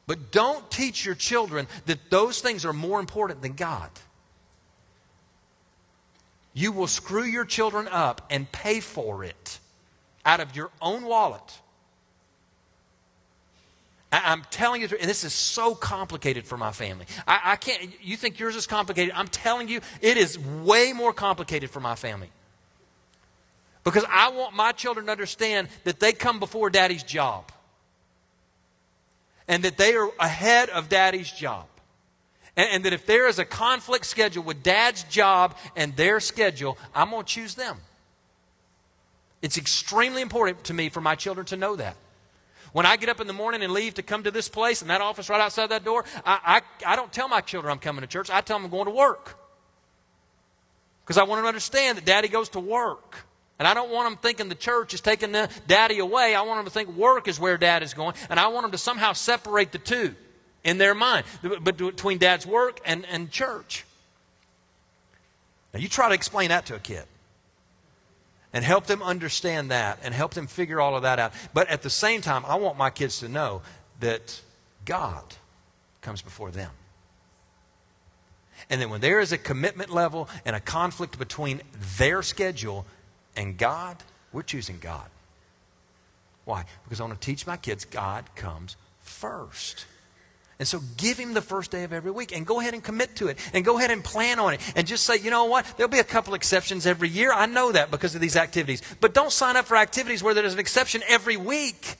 But 0.06 0.30
don't 0.30 0.70
teach 0.70 1.06
your 1.06 1.14
children 1.14 1.66
that 1.86 2.10
those 2.10 2.42
things 2.42 2.66
are 2.66 2.74
more 2.74 3.00
important 3.00 3.40
than 3.40 3.54
God 3.54 3.88
you 6.54 6.72
will 6.72 6.86
screw 6.86 7.24
your 7.24 7.44
children 7.44 7.88
up 7.88 8.26
and 8.30 8.50
pay 8.50 8.80
for 8.80 9.24
it 9.24 9.58
out 10.24 10.40
of 10.40 10.54
your 10.54 10.70
own 10.80 11.04
wallet. 11.04 11.60
I'm 14.12 14.42
telling 14.50 14.82
you, 14.82 14.88
and 15.00 15.08
this 15.08 15.24
is 15.24 15.32
so 15.32 15.74
complicated 15.74 16.44
for 16.44 16.58
my 16.58 16.70
family. 16.70 17.06
I, 17.26 17.40
I, 17.44 17.56
can't, 17.56 17.90
you 18.02 18.18
think 18.18 18.38
yours 18.38 18.54
is 18.56 18.66
complicated? 18.66 19.14
I'm 19.16 19.28
telling 19.28 19.68
you, 19.68 19.80
it 20.02 20.18
is 20.18 20.38
way 20.38 20.92
more 20.92 21.14
complicated 21.14 21.70
for 21.70 21.80
my 21.80 21.94
family. 21.94 22.28
Because 23.84 24.04
I 24.10 24.28
want 24.28 24.54
my 24.54 24.72
children 24.72 25.06
to 25.06 25.12
understand 25.12 25.68
that 25.84 25.98
they 25.98 26.12
come 26.12 26.40
before 26.40 26.68
daddy's 26.68 27.02
job. 27.02 27.50
And 29.48 29.62
that 29.64 29.78
they 29.78 29.94
are 29.94 30.10
ahead 30.20 30.68
of 30.68 30.90
daddy's 30.90 31.32
job. 31.32 31.66
And, 32.56 32.68
and 32.70 32.84
that 32.84 32.92
if 32.92 33.06
there 33.06 33.28
is 33.28 33.38
a 33.38 33.44
conflict 33.44 34.06
schedule 34.06 34.42
with 34.42 34.62
dad's 34.62 35.04
job 35.04 35.56
and 35.76 35.96
their 35.96 36.20
schedule, 36.20 36.78
I'm 36.94 37.10
going 37.10 37.24
to 37.24 37.28
choose 37.28 37.54
them. 37.54 37.78
It's 39.40 39.58
extremely 39.58 40.22
important 40.22 40.64
to 40.64 40.74
me 40.74 40.88
for 40.88 41.00
my 41.00 41.14
children 41.14 41.46
to 41.46 41.56
know 41.56 41.76
that. 41.76 41.96
When 42.72 42.86
I 42.86 42.96
get 42.96 43.08
up 43.08 43.20
in 43.20 43.26
the 43.26 43.32
morning 43.32 43.62
and 43.62 43.72
leave 43.72 43.94
to 43.94 44.02
come 44.02 44.22
to 44.22 44.30
this 44.30 44.48
place 44.48 44.80
and 44.80 44.90
that 44.90 45.00
office 45.00 45.28
right 45.28 45.40
outside 45.40 45.68
that 45.68 45.84
door, 45.84 46.04
I, 46.24 46.62
I, 46.84 46.92
I 46.92 46.96
don't 46.96 47.12
tell 47.12 47.28
my 47.28 47.40
children 47.40 47.70
I'm 47.70 47.78
coming 47.78 48.00
to 48.00 48.06
church. 48.06 48.30
I 48.30 48.40
tell 48.40 48.56
them 48.56 48.64
I'm 48.64 48.70
going 48.70 48.86
to 48.86 48.92
work. 48.92 49.38
Because 51.04 51.18
I 51.18 51.24
want 51.24 51.38
them 51.38 51.44
to 51.44 51.48
understand 51.48 51.98
that 51.98 52.06
daddy 52.06 52.28
goes 52.28 52.48
to 52.50 52.60
work. 52.60 53.26
And 53.58 53.68
I 53.68 53.74
don't 53.74 53.90
want 53.90 54.08
them 54.08 54.18
thinking 54.22 54.48
the 54.48 54.54
church 54.54 54.94
is 54.94 55.00
taking 55.00 55.32
the 55.32 55.50
daddy 55.66 55.98
away. 55.98 56.34
I 56.34 56.42
want 56.42 56.58
them 56.58 56.64
to 56.64 56.70
think 56.70 56.96
work 56.96 57.28
is 57.28 57.38
where 57.38 57.58
dad 57.58 57.82
is 57.82 57.92
going. 57.92 58.14
And 58.30 58.40
I 58.40 58.48
want 58.48 58.64
them 58.64 58.72
to 58.72 58.78
somehow 58.78 59.12
separate 59.12 59.72
the 59.72 59.78
two 59.78 60.14
in 60.64 60.78
their 60.78 60.94
mind 60.94 61.24
but 61.42 61.76
between 61.76 62.18
dad's 62.18 62.46
work 62.46 62.80
and, 62.84 63.04
and 63.06 63.30
church. 63.30 63.84
Now, 65.72 65.80
you 65.80 65.88
try 65.88 66.08
to 66.08 66.14
explain 66.14 66.50
that 66.50 66.66
to 66.66 66.74
a 66.74 66.78
kid 66.78 67.04
and 68.52 68.64
help 68.64 68.86
them 68.86 69.02
understand 69.02 69.70
that 69.70 69.98
and 70.02 70.12
help 70.12 70.34
them 70.34 70.46
figure 70.46 70.80
all 70.80 70.96
of 70.96 71.02
that 71.02 71.18
out. 71.18 71.32
But 71.54 71.68
at 71.68 71.82
the 71.82 71.90
same 71.90 72.20
time, 72.20 72.44
I 72.46 72.56
want 72.56 72.76
my 72.76 72.90
kids 72.90 73.20
to 73.20 73.28
know 73.28 73.62
that 74.00 74.40
God 74.84 75.24
comes 76.02 76.20
before 76.20 76.50
them. 76.50 76.70
And 78.68 78.80
then 78.80 78.90
when 78.90 79.00
there 79.00 79.20
is 79.20 79.32
a 79.32 79.38
commitment 79.38 79.90
level 79.90 80.28
and 80.44 80.54
a 80.54 80.60
conflict 80.60 81.18
between 81.18 81.62
their 81.98 82.22
schedule 82.22 82.86
and 83.34 83.56
God, 83.56 83.96
we're 84.32 84.42
choosing 84.42 84.78
God. 84.78 85.08
Why? 86.44 86.64
Because 86.84 87.00
I 87.00 87.04
want 87.04 87.20
to 87.20 87.24
teach 87.24 87.46
my 87.46 87.56
kids 87.56 87.84
God 87.84 88.24
comes 88.34 88.76
first. 89.00 89.86
And 90.62 90.68
so 90.68 90.80
give 90.96 91.18
him 91.18 91.34
the 91.34 91.40
first 91.40 91.72
day 91.72 91.82
of 91.82 91.92
every 91.92 92.12
week 92.12 92.30
and 92.30 92.46
go 92.46 92.60
ahead 92.60 92.72
and 92.72 92.84
commit 92.84 93.16
to 93.16 93.26
it 93.26 93.36
and 93.52 93.64
go 93.64 93.78
ahead 93.78 93.90
and 93.90 94.04
plan 94.04 94.38
on 94.38 94.54
it 94.54 94.60
and 94.76 94.86
just 94.86 95.02
say, 95.02 95.16
you 95.16 95.28
know 95.28 95.46
what? 95.46 95.66
There'll 95.76 95.90
be 95.90 95.98
a 95.98 96.04
couple 96.04 96.34
exceptions 96.34 96.86
every 96.86 97.08
year. 97.08 97.32
I 97.32 97.46
know 97.46 97.72
that 97.72 97.90
because 97.90 98.14
of 98.14 98.20
these 98.20 98.36
activities. 98.36 98.80
But 99.00 99.12
don't 99.12 99.32
sign 99.32 99.56
up 99.56 99.64
for 99.64 99.76
activities 99.76 100.22
where 100.22 100.34
there's 100.34 100.52
an 100.52 100.60
exception 100.60 101.02
every 101.08 101.36
week. 101.36 101.96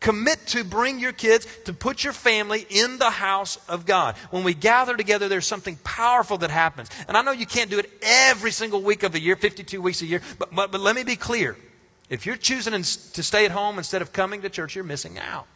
Commit 0.00 0.38
to 0.46 0.64
bring 0.64 1.00
your 1.00 1.12
kids, 1.12 1.46
to 1.66 1.74
put 1.74 2.02
your 2.02 2.14
family 2.14 2.66
in 2.70 2.96
the 2.96 3.10
house 3.10 3.58
of 3.68 3.84
God. 3.84 4.16
When 4.30 4.42
we 4.42 4.54
gather 4.54 4.96
together, 4.96 5.28
there's 5.28 5.46
something 5.46 5.76
powerful 5.84 6.38
that 6.38 6.50
happens. 6.50 6.88
And 7.08 7.18
I 7.18 7.20
know 7.20 7.32
you 7.32 7.44
can't 7.44 7.68
do 7.68 7.78
it 7.78 7.90
every 8.00 8.52
single 8.52 8.80
week 8.80 9.02
of 9.02 9.12
the 9.12 9.20
year, 9.20 9.36
52 9.36 9.82
weeks 9.82 10.00
a 10.00 10.06
year, 10.06 10.22
but, 10.38 10.54
but, 10.54 10.72
but 10.72 10.80
let 10.80 10.96
me 10.96 11.04
be 11.04 11.16
clear. 11.16 11.58
If 12.08 12.24
you're 12.24 12.36
choosing 12.36 12.72
to 12.72 13.22
stay 13.22 13.44
at 13.44 13.50
home 13.50 13.76
instead 13.76 14.00
of 14.00 14.14
coming 14.14 14.40
to 14.40 14.48
church, 14.48 14.74
you're 14.74 14.82
missing 14.82 15.18
out. 15.18 15.46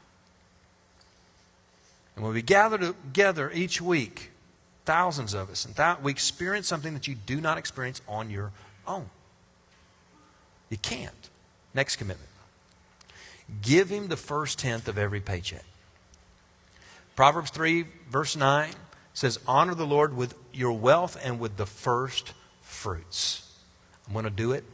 And 2.18 2.24
when 2.24 2.34
we 2.34 2.42
gather 2.42 2.78
together 2.78 3.48
each 3.54 3.80
week, 3.80 4.32
thousands 4.84 5.34
of 5.34 5.50
us, 5.50 5.64
and 5.64 5.76
th- 5.76 5.98
we 6.02 6.10
experience 6.10 6.66
something 6.66 6.92
that 6.94 7.06
you 7.06 7.14
do 7.14 7.40
not 7.40 7.58
experience 7.58 8.02
on 8.08 8.28
your 8.28 8.50
own. 8.88 9.08
You 10.68 10.78
can't. 10.78 11.30
Next 11.74 11.94
commitment 11.94 12.28
give 13.62 13.88
him 13.88 14.08
the 14.08 14.16
first 14.16 14.58
tenth 14.58 14.88
of 14.88 14.98
every 14.98 15.20
paycheck. 15.20 15.62
Proverbs 17.14 17.50
3, 17.50 17.84
verse 18.10 18.34
9 18.34 18.72
says, 19.14 19.38
Honor 19.46 19.76
the 19.76 19.86
Lord 19.86 20.16
with 20.16 20.34
your 20.52 20.72
wealth 20.72 21.16
and 21.22 21.38
with 21.38 21.56
the 21.56 21.66
first 21.66 22.32
fruits. 22.62 23.48
I'm 24.08 24.12
going 24.12 24.24
to 24.24 24.30
do 24.30 24.50
it 24.50 24.64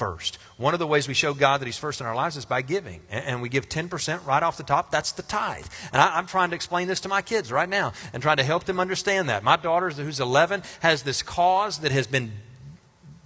first. 0.00 0.38
One 0.56 0.72
of 0.72 0.80
the 0.80 0.86
ways 0.86 1.06
we 1.06 1.12
show 1.12 1.34
God 1.34 1.60
that 1.60 1.66
He's 1.66 1.76
first 1.76 2.00
in 2.00 2.06
our 2.06 2.14
lives 2.14 2.34
is 2.38 2.46
by 2.46 2.62
giving. 2.62 3.02
And 3.10 3.42
we 3.42 3.50
give 3.50 3.68
10% 3.68 4.26
right 4.26 4.42
off 4.42 4.56
the 4.56 4.62
top. 4.62 4.90
That's 4.90 5.12
the 5.12 5.20
tithe. 5.20 5.66
And 5.92 6.00
I, 6.00 6.18
am 6.18 6.26
trying 6.26 6.48
to 6.48 6.56
explain 6.56 6.88
this 6.88 7.00
to 7.00 7.10
my 7.10 7.20
kids 7.20 7.52
right 7.52 7.68
now 7.68 7.92
and 8.14 8.22
trying 8.22 8.38
to 8.38 8.42
help 8.42 8.64
them 8.64 8.80
understand 8.80 9.28
that. 9.28 9.44
My 9.44 9.56
daughter, 9.56 9.90
who's 9.90 10.18
11, 10.18 10.62
has 10.80 11.02
this 11.02 11.22
cause 11.22 11.80
that 11.80 11.92
has 11.92 12.06
been 12.06 12.32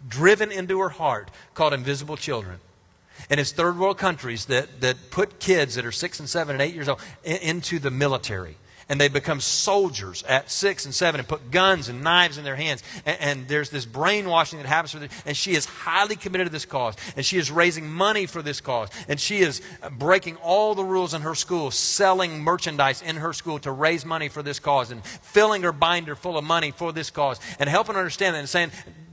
driven 0.09 0.51
into 0.51 0.81
her 0.81 0.89
heart 0.89 1.31
called 1.55 1.75
Invisible 1.75 2.17
Children. 2.17 2.59
And 3.31 3.39
it's 3.39 3.53
third 3.53 3.79
world 3.79 3.97
countries 3.97 4.47
that, 4.47 4.81
that 4.81 5.13
put 5.13 5.39
kids 5.39 5.77
that 5.77 5.87
are 5.87 5.93
six 5.93 6.19
and 6.19 6.29
seven 6.29 6.57
and 6.57 6.63
eight 6.63 6.75
years 6.75 6.89
old 6.89 7.01
in, 7.23 7.37
into 7.37 7.79
the 7.79 7.93
military 7.93 8.57
and 8.89 9.01
they 9.01 9.09
become 9.09 9.41
soldiers 9.41 10.23
at 10.25 10.51
six 10.51 10.85
and 10.85 10.95
seven 10.95 11.21
and 11.21 11.29
put 11.29 11.51
guns 11.51 11.89
and 11.89 12.03
knives 12.03 12.39
in 12.39 12.45
their 12.45 12.57
hands. 12.57 12.83
And, 13.07 13.21
and, 13.21 13.49
there's 13.49 13.71
this 13.71 13.85
brainwashing 13.85 14.59
that 14.59 14.67
happens 14.67 14.93
for 14.93 14.99
them. 14.99 15.11
And 15.27 15.37
she 15.37 15.53
is 15.53 15.67
highly 15.67 16.17
committed 16.17 16.47
to 16.47 16.53
this 16.53 16.65
cause. 16.65 16.95
And 17.17 17.25
she 17.25 17.37
is 17.37 17.51
raising 17.51 17.91
money 17.91 18.27
for 18.27 18.43
this 18.43 18.61
cause. 18.61 18.89
And 19.09 19.21
she 19.21 19.39
is 19.39 19.61
breaking 19.93 20.37
all 20.37 20.75
the 20.75 20.85
rules 20.85 21.15
in 21.15 21.23
her 21.23 21.35
school, 21.35 21.71
selling 21.71 22.41
merchandise 22.41 23.03
in 23.03 23.17
her 23.17 23.33
school 23.33 23.59
to 23.61 23.73
raise 23.73 24.05
money 24.05 24.29
for 24.29 24.43
this 24.43 24.59
cause 24.59 24.91
and 24.91 25.05
filling 25.05 25.63
her 25.63 25.73
binder 25.73 26.17
full 26.17 26.39
of 26.39 26.45
money 26.45 26.71
for 26.71 26.93
this 26.93 27.11
cause 27.11 27.39
and 27.59 27.69
helping 27.69 27.95
her 27.95 28.01
understand 28.01 28.35
that 28.35 28.41
and 28.41 28.49
saying, 28.49 28.71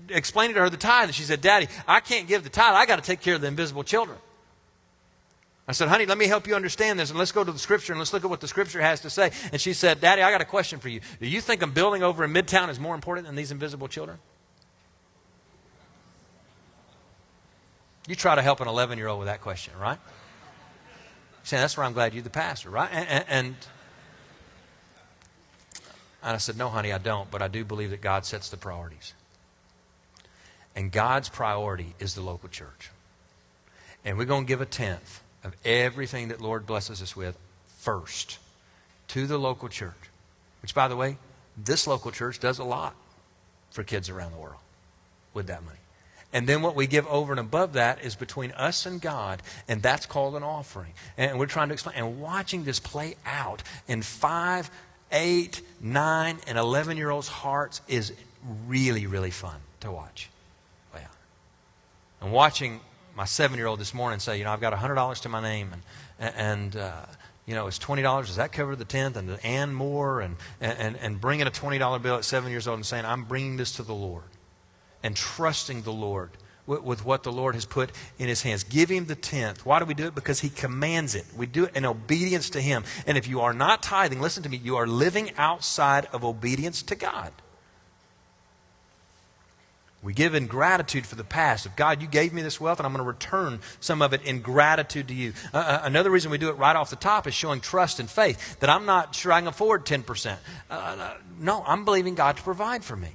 explaining 0.09 0.55
to 0.55 0.61
her 0.61 0.69
the 0.69 0.78
tithe. 0.78 1.05
And 1.05 1.15
she 1.15 1.24
said, 1.24 1.41
Daddy, 1.41 1.67
I 1.88 1.99
can't 1.99 2.28
give 2.28 2.43
the 2.43 2.49
tithe. 2.49 2.76
I 2.76 2.86
got 2.86 2.97
to 2.97 3.01
take 3.01 3.22
care 3.22 3.36
of 3.36 3.41
the 3.41 3.47
invisible 3.47 3.84
children. 3.84 4.17
I 5.72 5.74
said, 5.74 5.88
honey, 5.88 6.05
let 6.05 6.17
me 6.17 6.28
help 6.28 6.47
you 6.47 6.55
understand 6.55 6.99
this, 6.99 7.11
and 7.11 7.17
let's 7.17 7.32
go 7.32 7.45
to 7.45 7.51
the 7.51 7.57
scripture 7.57 7.93
and 7.93 7.99
let's 7.99 8.11
look 8.11 8.26
at 8.26 8.30
what 8.30 8.41
the 8.41 8.47
scripture 8.49 8.82
has 8.82 8.99
to 8.99 9.09
say. 9.09 9.32
And 9.53 9.61
she 9.61 9.72
said, 9.72 10.01
Daddy, 10.01 10.22
I 10.22 10.30
got 10.30 10.41
a 10.41 10.45
question 10.45 10.80
for 10.80 10.89
you. 10.89 10.99
Do 11.22 11.30
you 11.30 11.39
think 11.39 11.61
a 11.61 11.67
building 11.67 12.03
over 12.03 12.26
in 12.26 12.34
Midtown 12.34 12.67
is 12.67 12.78
more 12.78 12.93
important 12.93 13.26
than 13.26 13.38
these 13.38 13.51
invisible 13.51 13.88
children? 13.88 14.17
You 18.05 18.15
try 18.15 18.36
to 18.36 18.41
help 18.41 18.59
an 18.59 18.67
11 18.67 18.97
year 18.97 19.07
old 19.07 19.19
with 19.19 19.30
that 19.30 19.39
question, 19.39 19.72
right? 19.80 19.97
Saying, 21.43 21.61
that's 21.61 21.78
why 21.78 21.86
I'm 21.86 21.93
glad 21.93 22.13
you're 22.13 22.22
the 22.22 22.30
pastor, 22.30 22.69
right? 22.69 22.89
And, 22.91 23.26
and, 23.30 23.55
and 26.22 26.36
I 26.36 26.38
said, 26.38 26.57
No, 26.57 26.67
honey, 26.67 26.91
I 26.91 26.97
don't, 26.97 27.32
but 27.32 27.41
I 27.41 27.47
do 27.47 27.63
believe 27.63 27.91
that 27.91 28.01
God 28.01 28.26
sets 28.26 28.49
the 28.49 28.57
priorities. 28.57 29.13
And 30.76 30.91
God's 30.91 31.30
priority 31.30 31.95
is 31.97 32.13
the 32.13 32.22
local 32.22 32.49
church. 32.49 32.89
And 34.03 34.17
we're 34.17 34.26
going 34.26 34.43
to 34.43 34.47
give 34.49 34.59
a 34.59 34.65
tenth 34.65 35.22
of 35.43 35.55
everything 35.65 36.29
that 36.29 36.41
Lord 36.41 36.65
blesses 36.65 37.01
us 37.01 37.15
with 37.15 37.37
first 37.79 38.37
to 39.09 39.27
the 39.27 39.37
local 39.37 39.69
church. 39.69 39.93
Which, 40.61 40.75
by 40.75 40.87
the 40.87 40.95
way, 40.95 41.17
this 41.57 41.87
local 41.87 42.11
church 42.11 42.39
does 42.39 42.59
a 42.59 42.63
lot 42.63 42.95
for 43.71 43.83
kids 43.83 44.09
around 44.09 44.31
the 44.31 44.37
world 44.37 44.59
with 45.33 45.47
that 45.47 45.63
money. 45.63 45.77
And 46.33 46.47
then 46.47 46.61
what 46.61 46.75
we 46.75 46.87
give 46.87 47.05
over 47.07 47.33
and 47.33 47.39
above 47.39 47.73
that 47.73 48.03
is 48.03 48.15
between 48.15 48.51
us 48.51 48.85
and 48.85 49.01
God, 49.01 49.41
and 49.67 49.81
that's 49.81 50.05
called 50.05 50.35
an 50.35 50.43
offering. 50.43 50.93
And 51.17 51.37
we're 51.37 51.45
trying 51.45 51.67
to 51.69 51.73
explain. 51.73 51.97
And 51.97 52.21
watching 52.21 52.63
this 52.63 52.79
play 52.79 53.15
out 53.25 53.63
in 53.87 54.01
five, 54.01 54.71
eight, 55.11 55.61
nine, 55.81 56.37
and 56.47 56.57
11 56.57 56.95
year 56.95 57.09
olds' 57.09 57.27
hearts 57.27 57.81
is 57.87 58.13
really, 58.67 59.07
really 59.07 59.31
fun 59.31 59.57
to 59.81 59.91
watch. 59.91 60.29
Well, 60.93 61.03
and 62.21 62.31
watching 62.31 62.79
my 63.16 63.26
seven 63.26 63.57
year 63.57 63.68
old 63.68 63.80
this 63.80 63.93
morning 63.93 64.14
and 64.14 64.22
say, 64.22 64.38
you 64.38 64.43
know, 64.43 64.51
I've 64.51 64.62
got 64.62 64.74
$100 64.74 65.22
to 65.22 65.30
my 65.30 65.41
name 65.41 65.72
and, 66.20 66.36
and 66.36 66.76
uh, 66.76 67.05
you 67.45 67.55
know, 67.55 67.68
it's 67.68 67.80
$20. 67.80 68.26
Does 68.26 68.36
that 68.36 68.51
cover 68.51 68.76
the 68.76 68.86
tenth? 68.86 69.18
And, 69.18 69.39
and 69.43 69.76
more 69.76 70.22
and, 70.22 70.36
and, 70.59 70.95
and 70.95 71.20
bringing 71.20 71.47
a 71.47 71.51
$20 71.51 72.01
bill 72.01 72.16
at 72.16 72.26
seven 72.26 72.51
years 72.51 72.68
old 72.68 72.78
and 72.78 72.86
saying, 72.86 73.05
I'm 73.05 73.26
bringing 73.26 73.57
this 73.57 73.74
to 73.74 73.84
the 73.84 73.93
Lord 73.93 74.24
and 75.03 75.16
trusting 75.16 75.82
the 75.82 75.91
Lord 75.91 76.32
with, 76.66 76.84
with 76.84 77.05
what 77.05 77.24
the 77.24 77.32
Lord 77.32 77.55
has 77.55 77.66
put 77.66 77.91
in 78.20 78.28
his 78.28 78.43
hands. 78.43 78.64
Give 78.64 78.89
him 78.89 79.05
the 79.05 79.16
tenth. 79.16 79.66
Why 79.66 79.80
do 79.80 79.86
we 79.86 79.93
do 79.93 80.07
it? 80.07 80.16
Because 80.16 80.39
he 80.39 80.49
commands 80.49 81.16
it. 81.16 81.26
We 81.36 81.45
do 81.45 81.66
it 81.66 81.76
in 81.76 81.86
obedience 81.86 82.51
to 82.51 82.62
him. 82.62 82.84
And 83.07 83.18
if 83.18 83.28
you 83.28 83.41
are 83.41 83.53
not 83.53 83.84
tithing, 83.84 84.22
listen 84.22 84.43
to 84.43 84.49
me, 84.49 84.57
you 84.57 84.78
are 84.78 84.88
living 84.88 85.32
outside 85.38 86.05
of 86.14 86.24
obedience 86.24 86.84
to 86.84 86.95
God. 86.95 87.32
We 90.03 90.13
give 90.13 90.33
in 90.33 90.47
gratitude 90.47 91.05
for 91.05 91.15
the 91.15 91.23
past. 91.23 91.67
If 91.67 91.75
God, 91.75 92.01
you 92.01 92.07
gave 92.07 92.33
me 92.33 92.41
this 92.41 92.59
wealth, 92.59 92.79
and 92.79 92.87
I'm 92.87 92.93
going 92.93 93.03
to 93.03 93.07
return 93.07 93.59
some 93.79 94.01
of 94.01 94.13
it 94.13 94.23
in 94.23 94.41
gratitude 94.41 95.09
to 95.09 95.13
you. 95.13 95.33
Uh, 95.53 95.57
uh, 95.57 95.81
another 95.83 96.09
reason 96.09 96.31
we 96.31 96.39
do 96.39 96.49
it 96.49 96.57
right 96.57 96.75
off 96.75 96.89
the 96.89 96.95
top 96.95 97.27
is 97.27 97.35
showing 97.35 97.61
trust 97.61 97.99
and 97.99 98.09
faith 98.09 98.59
that 98.61 98.69
I'm 98.69 98.87
not 98.87 99.13
sure 99.13 99.31
I 99.31 99.39
can 99.39 99.47
afford 99.47 99.85
10%. 99.85 100.37
Uh, 100.69 100.73
uh, 100.73 101.17
no, 101.39 101.63
I'm 101.67 101.85
believing 101.85 102.15
God 102.15 102.37
to 102.37 102.43
provide 102.43 102.83
for 102.83 102.95
me. 102.95 103.09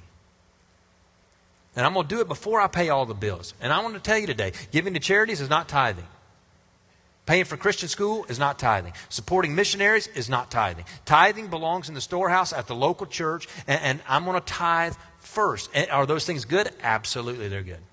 And 1.75 1.85
I'm 1.85 1.93
going 1.93 2.07
to 2.07 2.15
do 2.15 2.21
it 2.21 2.27
before 2.27 2.61
I 2.61 2.67
pay 2.67 2.87
all 2.87 3.05
the 3.05 3.13
bills. 3.13 3.53
And 3.59 3.73
I 3.73 3.81
want 3.81 3.95
to 3.95 3.99
tell 3.99 4.17
you 4.17 4.25
today 4.25 4.53
giving 4.71 4.93
to 4.93 4.99
charities 4.99 5.41
is 5.41 5.49
not 5.49 5.67
tithing. 5.67 6.07
Paying 7.27 7.43
for 7.43 7.57
Christian 7.57 7.89
school 7.89 8.25
is 8.29 8.39
not 8.39 8.57
tithing. 8.57 8.93
Supporting 9.09 9.53
missionaries 9.53 10.07
is 10.07 10.29
not 10.29 10.49
tithing. 10.49 10.85
Tithing 11.05 11.47
belongs 11.47 11.89
in 11.89 11.93
the 11.93 12.01
storehouse 12.01 12.53
at 12.53 12.67
the 12.67 12.73
local 12.73 13.05
church, 13.05 13.49
and, 13.67 13.81
and 13.81 13.99
I'm 14.07 14.23
going 14.23 14.39
to 14.39 14.45
tithe 14.45 14.95
first. 15.37 15.69
And 15.75 15.87
are 15.91 16.07
those 16.07 16.25
things 16.25 16.45
good? 16.45 16.71
Absolutely, 16.81 17.47
they're 17.47 17.61
good. 17.61 17.83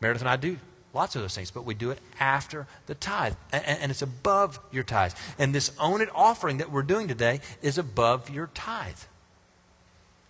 Meredith 0.00 0.22
and 0.22 0.28
I 0.28 0.34
do 0.34 0.58
lots 0.92 1.14
of 1.14 1.22
those 1.22 1.32
things, 1.32 1.52
but 1.52 1.64
we 1.64 1.74
do 1.74 1.92
it 1.92 2.00
after 2.18 2.66
the 2.86 2.96
tithe. 2.96 3.34
And, 3.52 3.64
and, 3.64 3.90
it's 3.92 4.02
above 4.02 4.58
your 4.72 4.82
tithe. 4.82 5.12
And 5.38 5.54
this 5.54 5.70
own 5.78 6.00
it 6.00 6.08
offering 6.12 6.58
that 6.58 6.72
we're 6.72 6.82
doing 6.82 7.06
today 7.06 7.38
is 7.62 7.78
above 7.78 8.30
your 8.30 8.48
tithe. 8.48 8.98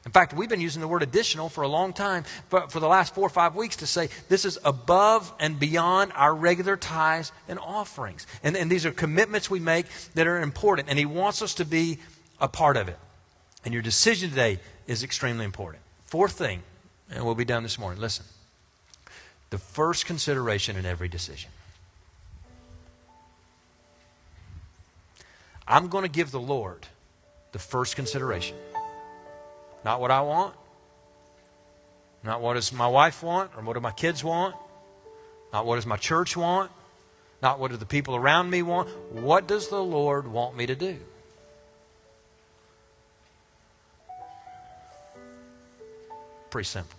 In 0.05 0.13
fact, 0.13 0.35
we've 0.35 0.51
been 0.51 0.61
using 0.61 0.83
the 0.83 0.89
word 0.89 1.03
additional 1.03 1.49
for 1.49 1.63
a 1.63 1.69
long 1.69 1.95
time, 1.95 2.25
for, 2.51 2.69
for 2.69 2.79
the 2.79 2.87
last 2.87 3.15
four 3.15 3.25
or 3.25 3.31
five 3.31 3.55
weeks, 3.55 3.77
to 3.77 3.87
say 3.87 4.11
this 4.29 4.45
is 4.45 4.59
above 4.63 5.33
and 5.41 5.59
beyond 5.59 6.13
our 6.15 6.35
regular 6.35 6.77
tithes 6.77 7.33
and 7.49 7.59
offerings. 7.59 8.27
And, 8.43 8.59
and 8.59 8.71
these 8.71 8.85
are 8.85 8.93
commitments 8.93 9.49
we 9.49 9.59
make 9.59 9.87
that 10.17 10.27
are 10.27 10.39
important, 10.39 10.91
and 10.91 10.99
He 10.99 11.07
wants 11.07 11.41
us 11.41 11.55
to 11.55 11.65
be 11.65 11.99
a 12.39 12.47
part 12.47 12.77
of 12.77 12.91
it. 12.91 12.99
And 13.65 13.73
your 13.73 13.83
decision 13.83 14.29
today 14.29 14.59
is 14.87 15.03
extremely 15.03 15.45
important. 15.45 15.83
Fourth 16.05 16.33
thing, 16.33 16.63
and 17.11 17.25
we'll 17.25 17.35
be 17.35 17.45
done 17.45 17.63
this 17.63 17.79
morning. 17.79 18.01
Listen. 18.01 18.25
The 19.51 19.59
first 19.59 20.07
consideration 20.07 20.77
in 20.77 20.87
every 20.87 21.09
decision. 21.09 21.51
I'm 25.69 25.89
going 25.89 26.03
to 26.03 26.11
give 26.11 26.31
the 26.31 26.41
Lord 26.41 26.87
the 27.53 27.59
first 27.59 27.97
consideration. 27.97 28.57
Not 29.85 30.01
what 30.01 30.11
I 30.11 30.23
want, 30.23 30.55
not 32.25 32.41
what 32.41 32.55
does 32.55 32.73
my 32.73 32.87
wife 32.87 33.23
want, 33.23 33.51
or 33.57 33.63
what 33.63 33.75
do 33.75 33.81
my 33.81 33.91
kids 33.91 34.23
want, 34.23 34.55
not 35.53 35.67
what 35.67 35.77
does 35.77 35.87
my 35.87 35.97
church 35.97 36.37
want, 36.37 36.71
not 37.43 37.59
what 37.59 37.71
do 37.71 37.77
the 37.77 37.87
people 37.87 38.15
around 38.15 38.49
me 38.51 38.63
want. 38.63 38.89
What 39.13 39.47
does 39.47 39.69
the 39.69 39.83
Lord 39.83 40.29
want 40.29 40.57
me 40.57 40.67
to 40.67 40.75
do? 40.75 40.99
Pretty 46.53 46.67
simple, 46.67 46.99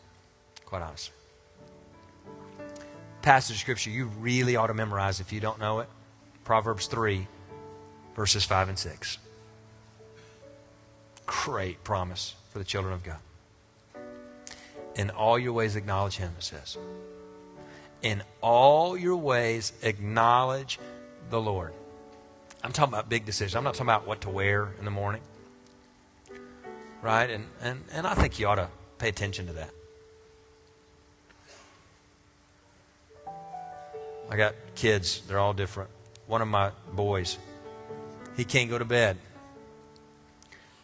quite 0.66 0.82
honestly. 0.82 1.14
Passage 3.22 3.56
of 3.56 3.60
Scripture 3.60 3.92
you 3.92 4.08
really 4.20 4.56
ought 4.56 4.68
to 4.68 4.74
memorize 4.74 5.20
if 5.20 5.32
you 5.32 5.40
don't 5.40 5.60
know 5.60 5.82
it. 5.82 5.88
Proverbs 6.44 6.88
3, 6.88 7.28
verses 8.16 8.44
5 8.46 8.70
and 8.70 8.80
6. 8.80 9.20
Great 11.28 11.84
promise 11.84 12.34
for 12.52 12.58
the 12.58 12.66
children 12.66 12.96
of 12.96 13.04
God. 13.04 13.20
In 14.96 15.12
all 15.12 15.38
your 15.38 15.54
ways, 15.54 15.76
acknowledge 15.76 16.18
Him, 16.18 16.32
it 16.36 16.44
says. 16.44 16.76
In 18.02 18.24
all 18.42 18.98
your 18.98 19.18
ways, 19.18 19.72
acknowledge 19.84 20.80
the 21.30 21.40
Lord. 21.40 21.74
I'm 22.64 22.72
talking 22.72 22.92
about 22.92 23.08
big 23.08 23.24
decisions. 23.24 23.56
I'm 23.56 23.64
not 23.64 23.76
talking 23.76 23.86
about 23.86 24.08
what 24.08 24.22
to 24.22 24.32
wear 24.32 24.74
in 24.80 24.86
the 24.86 24.92
morning. 24.92 25.22
Right? 27.04 27.30
And, 27.30 27.46
and, 27.62 27.84
and 27.92 28.08
I 28.08 28.16
think 28.16 28.40
you 28.40 28.48
ought 28.48 28.56
to 28.56 28.70
Pay 29.04 29.10
attention 29.10 29.48
to 29.48 29.54
that. 29.54 29.70
I 34.30 34.38
got 34.38 34.56
kids, 34.76 35.22
they're 35.28 35.40
all 35.40 35.54
different. 35.54 35.90
One 36.26 36.42
of 36.42 36.48
my 36.48 36.72
boys, 36.94 37.38
he 38.38 38.46
can't 38.46 38.70
go 38.70 38.78
to 38.78 38.86
bed 38.86 39.18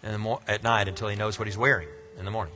mo- 0.04 0.42
at 0.50 0.64
night 0.64 0.90
until 0.90 1.08
he 1.08 1.16
knows 1.16 1.40
what 1.40 1.48
he's 1.48 1.58
wearing 1.58 1.88
in 2.18 2.26
the 2.26 2.32
morning. 2.32 2.54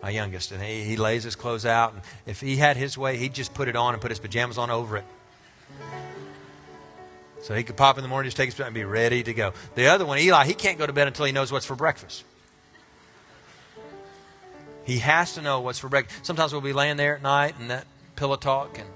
My 0.00 0.10
youngest, 0.10 0.52
and 0.52 0.62
he, 0.62 0.84
he 0.84 0.96
lays 0.96 1.24
his 1.24 1.34
clothes 1.34 1.66
out, 1.66 1.94
and 1.94 2.02
if 2.24 2.40
he 2.40 2.54
had 2.54 2.76
his 2.76 2.96
way, 2.96 3.16
he'd 3.16 3.34
just 3.34 3.52
put 3.52 3.66
it 3.66 3.74
on 3.74 3.94
and 3.94 4.00
put 4.00 4.12
his 4.12 4.20
pajamas 4.20 4.58
on 4.58 4.70
over 4.70 4.98
it. 4.98 5.04
So 7.42 7.52
he 7.52 7.64
could 7.64 7.76
pop 7.76 7.98
in 7.98 8.02
the 8.02 8.08
morning, 8.08 8.28
just 8.28 8.36
take 8.36 8.48
his 8.48 8.60
and 8.60 8.72
be 8.72 8.84
ready 8.84 9.24
to 9.24 9.34
go. 9.34 9.54
The 9.74 9.88
other 9.88 10.06
one, 10.06 10.20
Eli, 10.20 10.46
he 10.46 10.54
can't 10.54 10.78
go 10.78 10.86
to 10.86 10.92
bed 10.92 11.08
until 11.08 11.24
he 11.24 11.32
knows 11.32 11.50
what's 11.50 11.66
for 11.66 11.74
breakfast. 11.74 12.22
He 14.88 15.00
has 15.00 15.34
to 15.34 15.42
know 15.42 15.60
what's 15.60 15.78
for 15.78 15.90
breakfast. 15.90 16.24
Sometimes 16.24 16.50
we'll 16.50 16.62
be 16.62 16.72
laying 16.72 16.96
there 16.96 17.14
at 17.14 17.20
night 17.20 17.56
and 17.60 17.70
that 17.70 17.86
pillow 18.16 18.36
talk, 18.36 18.78
and 18.78 18.88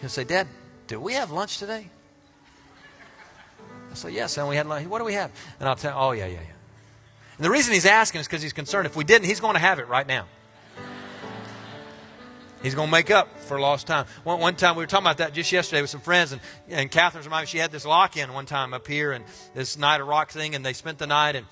he'll 0.00 0.08
say, 0.08 0.22
Dad, 0.22 0.46
do 0.86 1.00
we 1.00 1.14
have 1.14 1.32
lunch 1.32 1.58
today? 1.58 1.90
I 3.90 3.94
say, 3.94 4.12
Yes, 4.12 4.38
and 4.38 4.48
we 4.48 4.54
had 4.54 4.68
lunch. 4.68 4.86
What 4.86 5.00
do 5.00 5.04
we 5.04 5.14
have? 5.14 5.32
And 5.58 5.68
I'll 5.68 5.74
tell 5.74 6.00
Oh, 6.00 6.12
yeah, 6.12 6.26
yeah, 6.26 6.34
yeah. 6.34 6.52
And 7.36 7.44
the 7.44 7.50
reason 7.50 7.74
he's 7.74 7.84
asking 7.84 8.20
is 8.20 8.28
because 8.28 8.42
he's 8.42 8.52
concerned. 8.52 8.86
If 8.86 8.94
we 8.94 9.02
didn't, 9.02 9.26
he's 9.26 9.40
going 9.40 9.54
to 9.54 9.60
have 9.60 9.80
it 9.80 9.88
right 9.88 10.06
now. 10.06 10.26
He's 12.62 12.76
going 12.76 12.86
to 12.86 12.92
make 12.92 13.10
up 13.10 13.36
for 13.40 13.58
lost 13.58 13.88
time. 13.88 14.06
One, 14.22 14.38
one 14.38 14.54
time 14.54 14.76
we 14.76 14.84
were 14.84 14.86
talking 14.86 15.04
about 15.04 15.18
that 15.18 15.34
just 15.34 15.50
yesterday 15.50 15.80
with 15.80 15.90
some 15.90 16.00
friends, 16.00 16.30
and, 16.30 16.40
and 16.68 16.88
Catherine's 16.88 17.26
reminded 17.26 17.48
me 17.48 17.50
she 17.50 17.58
had 17.58 17.72
this 17.72 17.84
lock 17.84 18.16
in 18.16 18.32
one 18.32 18.46
time 18.46 18.72
up 18.72 18.86
here, 18.86 19.10
and 19.10 19.24
this 19.52 19.76
night 19.76 20.00
of 20.00 20.06
rock 20.06 20.30
thing, 20.30 20.54
and 20.54 20.64
they 20.64 20.74
spent 20.74 20.98
the 20.98 21.08
night, 21.08 21.34
and 21.34 21.44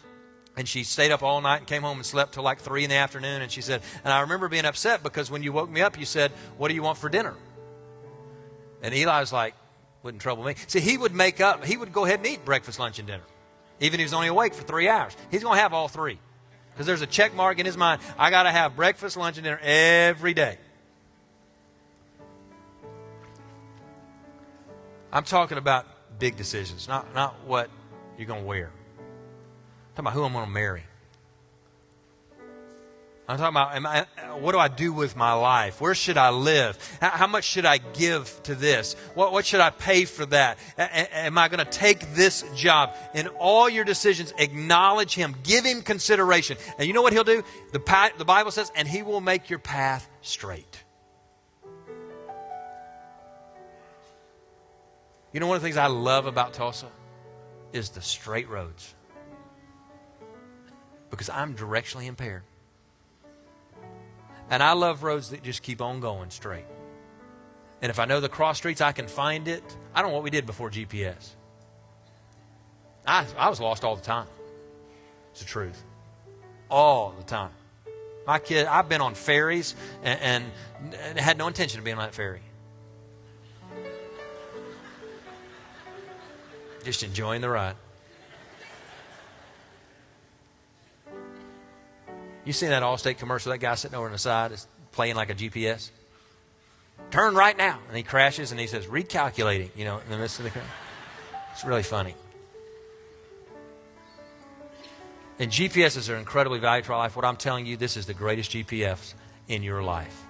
and 0.56 0.68
she 0.68 0.84
stayed 0.84 1.10
up 1.10 1.22
all 1.22 1.40
night 1.40 1.58
and 1.58 1.66
came 1.66 1.82
home 1.82 1.96
and 1.96 2.06
slept 2.06 2.34
till 2.34 2.42
like 2.42 2.60
three 2.60 2.84
in 2.84 2.90
the 2.90 2.96
afternoon. 2.96 3.42
And 3.42 3.50
she 3.50 3.62
said, 3.62 3.82
and 4.04 4.12
I 4.12 4.20
remember 4.20 4.48
being 4.48 4.64
upset 4.64 5.02
because 5.02 5.30
when 5.30 5.42
you 5.42 5.52
woke 5.52 5.70
me 5.70 5.80
up, 5.80 5.98
you 5.98 6.04
said, 6.04 6.30
"What 6.58 6.68
do 6.68 6.74
you 6.74 6.82
want 6.82 6.98
for 6.98 7.08
dinner?" 7.08 7.34
And 8.82 8.94
Eli 8.94 9.20
was 9.20 9.32
like, 9.32 9.54
"Wouldn't 10.02 10.22
trouble 10.22 10.44
me." 10.44 10.54
See, 10.66 10.80
he 10.80 10.98
would 10.98 11.14
make 11.14 11.40
up. 11.40 11.64
He 11.64 11.76
would 11.76 11.92
go 11.92 12.04
ahead 12.04 12.18
and 12.18 12.26
eat 12.26 12.44
breakfast, 12.44 12.78
lunch, 12.78 12.98
and 12.98 13.08
dinner, 13.08 13.24
even 13.80 13.94
if 13.94 14.00
he 14.00 14.04
was 14.04 14.12
only 14.12 14.28
awake 14.28 14.54
for 14.54 14.62
three 14.62 14.88
hours. 14.88 15.16
He's 15.30 15.42
going 15.42 15.56
to 15.56 15.62
have 15.62 15.72
all 15.72 15.88
three 15.88 16.18
because 16.72 16.86
there's 16.86 17.02
a 17.02 17.06
check 17.06 17.34
mark 17.34 17.58
in 17.58 17.66
his 17.66 17.76
mind. 17.76 18.02
I 18.18 18.30
got 18.30 18.42
to 18.42 18.50
have 18.50 18.76
breakfast, 18.76 19.16
lunch, 19.16 19.38
and 19.38 19.44
dinner 19.44 19.58
every 19.62 20.34
day. 20.34 20.58
I'm 25.12 25.24
talking 25.24 25.58
about 25.58 25.86
big 26.18 26.36
decisions, 26.36 26.88
not 26.88 27.14
not 27.14 27.46
what 27.46 27.70
you're 28.18 28.26
going 28.26 28.42
to 28.42 28.46
wear. 28.46 28.70
I'm 29.92 30.04
talking 30.04 30.06
about 30.06 30.12
who 30.14 30.24
I'm 30.24 30.32
going 30.32 30.46
to 30.46 30.50
marry. 30.50 30.84
I'm 33.28 33.36
talking 33.36 33.52
about 33.54 34.06
I, 34.18 34.36
what 34.38 34.52
do 34.52 34.58
I 34.58 34.68
do 34.68 34.90
with 34.90 35.16
my 35.16 35.34
life? 35.34 35.82
Where 35.82 35.94
should 35.94 36.16
I 36.16 36.30
live? 36.30 36.78
How, 37.02 37.10
how 37.10 37.26
much 37.26 37.44
should 37.44 37.66
I 37.66 37.76
give 37.76 38.42
to 38.44 38.54
this? 38.54 38.94
What, 39.14 39.32
what 39.32 39.44
should 39.44 39.60
I 39.60 39.68
pay 39.68 40.06
for 40.06 40.24
that? 40.26 40.58
A, 40.78 41.16
am 41.18 41.36
I 41.36 41.48
going 41.48 41.62
to 41.64 41.70
take 41.70 42.14
this 42.14 42.42
job? 42.56 42.96
In 43.14 43.28
all 43.28 43.68
your 43.68 43.84
decisions, 43.84 44.32
acknowledge 44.38 45.14
Him. 45.14 45.36
Give 45.42 45.62
Him 45.62 45.82
consideration. 45.82 46.56
And 46.78 46.88
you 46.88 46.94
know 46.94 47.02
what 47.02 47.12
He'll 47.12 47.22
do? 47.22 47.44
The, 47.72 48.12
the 48.16 48.24
Bible 48.24 48.50
says, 48.50 48.72
and 48.74 48.88
He 48.88 49.02
will 49.02 49.20
make 49.20 49.50
your 49.50 49.58
path 49.58 50.08
straight. 50.22 50.82
You 55.34 55.40
know, 55.40 55.46
one 55.46 55.56
of 55.56 55.62
the 55.62 55.66
things 55.66 55.76
I 55.76 55.86
love 55.86 56.24
about 56.24 56.54
Tulsa 56.54 56.88
is 57.74 57.90
the 57.90 58.02
straight 58.02 58.48
roads 58.48 58.94
because 61.12 61.28
I'm 61.28 61.54
directionally 61.54 62.06
impaired. 62.06 62.42
And 64.48 64.62
I 64.62 64.72
love 64.72 65.02
roads 65.02 65.30
that 65.30 65.42
just 65.42 65.62
keep 65.62 65.82
on 65.82 66.00
going 66.00 66.30
straight. 66.30 66.64
And 67.82 67.90
if 67.90 67.98
I 67.98 68.06
know 68.06 68.18
the 68.18 68.30
cross 68.30 68.56
streets, 68.56 68.80
I 68.80 68.92
can 68.92 69.06
find 69.06 69.46
it. 69.46 69.62
I 69.94 70.00
don't 70.00 70.10
know 70.10 70.14
what 70.14 70.24
we 70.24 70.30
did 70.30 70.46
before 70.46 70.70
GPS. 70.70 71.28
I, 73.06 73.26
I 73.36 73.50
was 73.50 73.60
lost 73.60 73.84
all 73.84 73.94
the 73.94 74.02
time. 74.02 74.26
It's 75.32 75.40
the 75.40 75.46
truth. 75.46 75.84
All 76.70 77.14
the 77.18 77.24
time. 77.24 77.50
My 78.26 78.38
kid, 78.38 78.66
I've 78.66 78.88
been 78.88 79.02
on 79.02 79.14
ferries 79.14 79.74
and, 80.02 80.20
and, 80.20 80.94
and 80.94 81.18
had 81.18 81.36
no 81.36 81.46
intention 81.46 81.78
of 81.78 81.84
being 81.84 81.98
on 81.98 82.04
that 82.04 82.14
ferry. 82.14 82.40
Just 86.84 87.02
enjoying 87.02 87.42
the 87.42 87.50
ride. 87.50 87.76
You 92.44 92.52
seen 92.52 92.70
that 92.70 92.82
Allstate 92.82 93.18
commercial? 93.18 93.52
That 93.52 93.58
guy 93.58 93.74
sitting 93.74 93.96
over 93.96 94.06
on 94.06 94.12
the 94.12 94.18
side 94.18 94.52
is 94.52 94.66
playing 94.92 95.16
like 95.16 95.30
a 95.30 95.34
GPS. 95.34 95.90
Turn 97.10 97.34
right 97.34 97.56
now, 97.56 97.78
and 97.88 97.96
he 97.96 98.02
crashes, 98.02 98.50
and 98.50 98.60
he 98.60 98.66
says, 98.66 98.86
"Recalculating." 98.86 99.70
You 99.76 99.84
know, 99.84 99.98
in 99.98 100.10
the 100.10 100.18
midst 100.18 100.38
of 100.38 100.44
the 100.44 100.50
crash. 100.50 100.64
It's 101.52 101.64
really 101.64 101.82
funny. 101.82 102.14
And 105.38 105.50
GPSs 105.50 106.12
are 106.12 106.16
incredibly 106.16 106.58
valuable 106.58 106.86
to 106.86 106.92
our 106.92 106.98
life. 106.98 107.16
What 107.16 107.24
I'm 107.24 107.36
telling 107.36 107.66
you, 107.66 107.76
this 107.76 107.96
is 107.96 108.06
the 108.06 108.14
greatest 108.14 108.52
GPS 108.52 109.14
in 109.48 109.62
your 109.62 109.82
life. 109.82 110.24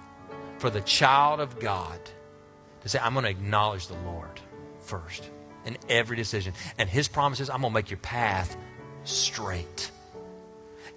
For 0.57 0.69
the 0.69 0.81
child 0.81 1.39
of 1.39 1.59
God 1.59 1.99
to 2.81 2.89
say, 2.89 2.99
I'm 2.99 3.13
going 3.13 3.23
to 3.23 3.29
acknowledge 3.29 3.87
the 3.87 3.97
Lord 4.05 4.39
first 4.79 5.29
in 5.65 5.77
every 5.89 6.17
decision. 6.17 6.53
And 6.77 6.89
His 6.89 7.07
promises, 7.07 7.49
I'm 7.49 7.61
going 7.61 7.71
to 7.71 7.75
make 7.75 7.89
your 7.89 7.99
path 7.99 8.57
straight 9.03 9.91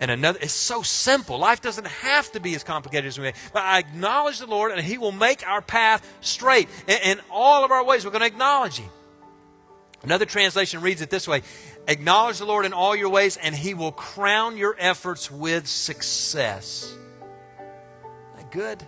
and 0.01 0.11
another. 0.11 0.39
It's 0.43 0.53
so 0.53 0.83
simple. 0.83 1.39
Life 1.39 1.63
doesn't 1.63 1.87
have 1.87 2.31
to 2.33 2.41
be 2.41 2.55
as 2.55 2.63
complicated 2.63 3.07
as 3.07 3.19
we 3.19 3.25
make. 3.25 3.37
But 3.53 3.63
I 3.63 3.79
acknowledge 3.79 4.39
the 4.39 4.47
Lord, 4.47 4.73
and 4.73 4.81
He 4.81 4.99
will 4.99 5.13
make 5.13 5.47
our 5.47 5.63
path 5.63 6.07
straight. 6.21 6.69
In, 6.87 6.99
in 7.03 7.21
all 7.31 7.65
of 7.65 7.71
our 7.71 7.85
ways, 7.85 8.05
we're 8.05 8.11
going 8.11 8.21
to 8.21 8.27
acknowledge 8.27 8.79
Him. 8.79 8.91
Another 10.03 10.27
translation 10.27 10.83
reads 10.83 11.01
it 11.01 11.11
this 11.11 11.27
way 11.27 11.43
Acknowledge 11.89 12.39
the 12.39 12.45
Lord 12.45 12.67
in 12.67 12.73
all 12.73 12.95
your 12.95 13.09
ways, 13.09 13.37
and 13.37 13.55
He 13.55 13.75
will 13.75 13.93
crown 13.93 14.57
your 14.57 14.77
efforts 14.79 15.31
with 15.31 15.67
success. 15.67 16.95
That 18.37 18.51
good? 18.51 18.83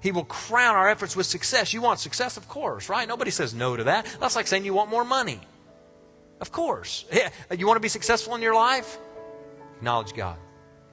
He 0.00 0.10
will 0.10 0.24
crown 0.24 0.74
our 0.74 0.88
efforts 0.88 1.14
with 1.14 1.26
success. 1.26 1.72
You 1.72 1.80
want 1.80 2.00
success? 2.00 2.36
Of 2.36 2.48
course, 2.48 2.88
right? 2.88 3.06
Nobody 3.06 3.30
says 3.30 3.54
no 3.54 3.76
to 3.76 3.84
that. 3.84 4.04
That's 4.18 4.34
like 4.34 4.48
saying 4.48 4.64
you 4.64 4.74
want 4.74 4.90
more 4.90 5.04
money. 5.04 5.40
Of 6.40 6.50
course. 6.50 7.04
You 7.56 7.68
want 7.68 7.76
to 7.76 7.80
be 7.80 7.88
successful 7.88 8.34
in 8.34 8.42
your 8.42 8.54
life? 8.54 8.98
Acknowledge 9.82 10.14
God 10.14 10.38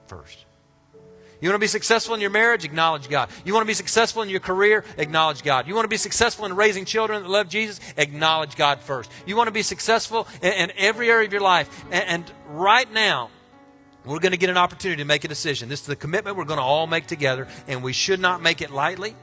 first. 0.07 0.47
You 1.39 1.47
want 1.47 1.57
to 1.57 1.63
be 1.63 1.67
successful 1.67 2.15
in 2.15 2.21
your 2.21 2.31
marriage? 2.31 2.65
Acknowledge 2.65 3.07
God. 3.07 3.29
You 3.45 3.53
want 3.53 3.61
to 3.61 3.67
be 3.67 3.75
successful 3.75 4.23
in 4.23 4.29
your 4.29 4.39
career? 4.39 4.83
Acknowledge 4.97 5.43
God. 5.43 5.67
You 5.67 5.75
want 5.75 5.85
to 5.85 5.89
be 5.89 5.97
successful 5.97 6.47
in 6.47 6.55
raising 6.55 6.85
children 6.85 7.21
that 7.21 7.29
love 7.29 7.49
Jesus? 7.49 7.79
Acknowledge 7.97 8.55
God 8.55 8.81
first. 8.81 9.11
You 9.27 9.35
want 9.35 9.45
to 9.45 9.51
be 9.51 9.61
successful 9.61 10.27
in, 10.41 10.53
in 10.53 10.71
every 10.75 11.07
area 11.11 11.27
of 11.27 11.31
your 11.31 11.43
life. 11.43 11.85
And, 11.91 12.03
and 12.03 12.31
right 12.47 12.91
now, 12.91 13.29
we're 14.05 14.17
going 14.17 14.31
to 14.31 14.39
get 14.39 14.49
an 14.49 14.57
opportunity 14.57 15.03
to 15.03 15.07
make 15.07 15.23
a 15.23 15.27
decision. 15.27 15.69
This 15.69 15.81
is 15.81 15.85
the 15.85 15.95
commitment 15.95 16.35
we're 16.35 16.45
going 16.45 16.57
to 16.57 16.63
all 16.63 16.87
make 16.87 17.05
together, 17.05 17.47
and 17.67 17.83
we 17.83 17.93
should 17.93 18.19
not 18.19 18.41
make 18.41 18.63
it 18.63 18.71
lightly. 18.71 19.15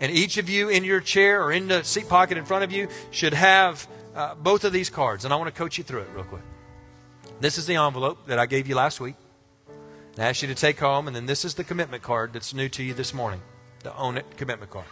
And 0.00 0.10
each 0.10 0.38
of 0.38 0.48
you 0.48 0.70
in 0.70 0.84
your 0.84 1.00
chair 1.00 1.44
or 1.44 1.52
in 1.52 1.68
the 1.68 1.82
seat 1.82 2.08
pocket 2.08 2.38
in 2.38 2.46
front 2.46 2.64
of 2.64 2.72
you 2.72 2.88
should 3.10 3.34
have 3.34 3.86
uh, 4.14 4.34
both 4.36 4.64
of 4.64 4.72
these 4.72 4.88
cards. 4.88 5.26
And 5.26 5.34
I 5.34 5.36
want 5.36 5.54
to 5.54 5.58
coach 5.58 5.76
you 5.76 5.84
through 5.84 6.00
it 6.00 6.08
real 6.14 6.24
quick. 6.24 6.40
This 7.38 7.58
is 7.58 7.66
the 7.66 7.76
envelope 7.76 8.26
that 8.28 8.38
I 8.38 8.46
gave 8.46 8.66
you 8.66 8.74
last 8.74 9.00
week. 9.00 9.14
I 10.18 10.22
asked 10.22 10.40
you 10.40 10.48
to 10.48 10.54
take 10.54 10.78
home, 10.78 11.06
and 11.06 11.14
then 11.14 11.26
this 11.26 11.44
is 11.44 11.54
the 11.54 11.64
commitment 11.64 12.02
card 12.02 12.32
that's 12.32 12.54
new 12.54 12.68
to 12.70 12.82
you 12.82 12.94
this 12.94 13.12
morning 13.12 13.42
the 13.82 13.96
Own 13.96 14.16
It 14.16 14.24
commitment 14.36 14.70
card. 14.70 14.86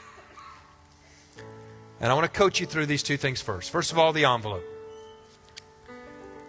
And 2.01 2.13
I 2.13 2.15
want 2.15 2.31
to 2.33 2.39
coach 2.39 2.61
you 2.61 2.67
through 2.67 2.87
these 2.87 3.03
two 3.03 3.17
things 3.17 3.41
first. 3.41 3.71
First 3.71 3.91
of 3.91 3.99
all, 3.99 4.13
the 4.13 4.27
envelope. 4.27 4.63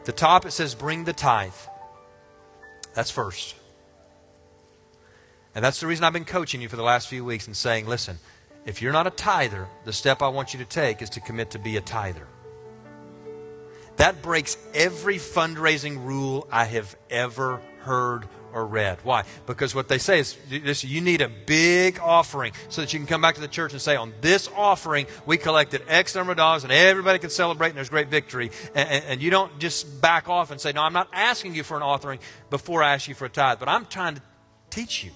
The 0.04 0.12
top, 0.12 0.46
it 0.46 0.52
says, 0.52 0.76
bring 0.76 1.06
the 1.06 1.14
tithe. 1.14 1.54
That's 2.94 3.10
first. 3.10 3.56
And 5.56 5.64
that's 5.64 5.80
the 5.80 5.88
reason 5.88 6.04
I've 6.04 6.14
been 6.14 6.26
coaching 6.26 6.62
you 6.62 6.68
for 6.68 6.76
the 6.76 6.84
last 6.84 7.08
few 7.08 7.24
weeks 7.24 7.48
and 7.48 7.56
saying, 7.56 7.88
listen, 7.88 8.20
if 8.66 8.82
you're 8.82 8.94
not 8.94 9.08
a 9.08 9.12
tither, 9.12 9.68
the 9.86 9.94
step 9.94 10.22
I 10.22 10.28
want 10.28 10.54
you 10.54 10.60
to 10.60 10.66
take 10.66 11.02
is 11.02 11.10
to 11.12 11.22
commit 11.22 11.52
to 11.52 11.60
be 11.60 11.78
a 11.78 11.82
tither. 11.82 12.28
That 13.98 14.22
breaks 14.22 14.58
every 14.74 15.16
fundraising 15.16 16.06
rule 16.06 16.48
I 16.52 16.66
have 16.66 16.96
ever 17.10 17.62
heard 17.80 18.28
or 18.56 18.66
read. 18.66 18.98
Why? 19.04 19.24
Because 19.46 19.76
what 19.76 19.90
they 19.90 19.98
say 19.98 20.20
is 20.20 20.38
this, 20.50 20.84
you 20.84 21.02
need 21.02 21.22
a 21.22 21.30
big 21.30 22.00
offering 22.00 22.54
so 22.70 22.82
that 22.82 22.94
you 22.94 23.00
can 23.00 23.06
come 23.06 23.22
back 23.22 23.36
to 23.36 23.42
the 23.42 23.50
church 23.50 23.74
and 23.74 23.82
say, 23.82 23.98
on 23.98 24.14
this 24.22 24.50
offering, 24.56 25.08
we 25.26 25.38
collected 25.38 25.84
X 25.90 26.16
number 26.16 26.32
of 26.32 26.38
dollars 26.38 26.64
and 26.64 26.72
everybody 26.72 27.20
can 27.20 27.30
celebrate 27.30 27.70
and 27.70 27.78
there's 27.78 27.90
great 27.90 28.08
victory. 28.08 28.52
And, 28.74 28.90
and, 28.90 29.06
and 29.06 29.22
you 29.22 29.30
don't 29.30 29.60
just 29.60 30.02
back 30.02 30.30
off 30.30 30.52
and 30.52 30.60
say, 30.60 30.72
no, 30.72 30.82
I'm 30.82 30.94
not 30.94 31.10
asking 31.12 31.54
you 31.54 31.64
for 31.64 31.76
an 31.76 31.84
offering 31.84 32.20
before 32.50 32.82
I 32.82 32.94
ask 32.94 33.10
you 33.10 33.16
for 33.16 33.26
a 33.26 33.30
tithe, 33.30 33.60
but 33.60 33.68
I'm 33.68 33.86
trying 33.86 34.16
to 34.16 34.22
teach 34.70 35.04
you. 35.04 35.12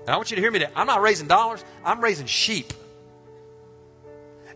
And 0.00 0.10
I 0.10 0.16
want 0.16 0.30
you 0.30 0.36
to 0.36 0.40
hear 0.40 0.52
me 0.52 0.60
today. 0.60 0.72
I'm 0.76 0.86
not 0.86 1.02
raising 1.02 1.26
dollars, 1.26 1.64
I'm 1.84 2.00
raising 2.00 2.26
sheep. 2.26 2.72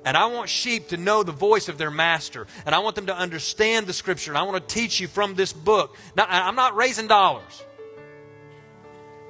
And 0.04 0.16
I 0.16 0.26
want 0.26 0.50
sheep 0.50 0.88
to 0.88 0.96
know 0.96 1.22
the 1.22 1.32
voice 1.32 1.68
of 1.68 1.78
their 1.78 1.90
master. 1.90 2.46
And 2.66 2.74
I 2.74 2.80
want 2.80 2.94
them 2.94 3.06
to 3.06 3.16
understand 3.16 3.86
the 3.86 3.92
scripture. 3.92 4.30
And 4.30 4.38
I 4.38 4.42
want 4.42 4.68
to 4.68 4.74
teach 4.74 5.00
you 5.00 5.08
from 5.08 5.34
this 5.34 5.52
book. 5.52 5.96
Now, 6.14 6.26
I'm 6.28 6.56
not 6.56 6.76
raising 6.76 7.06
dollars. 7.06 7.64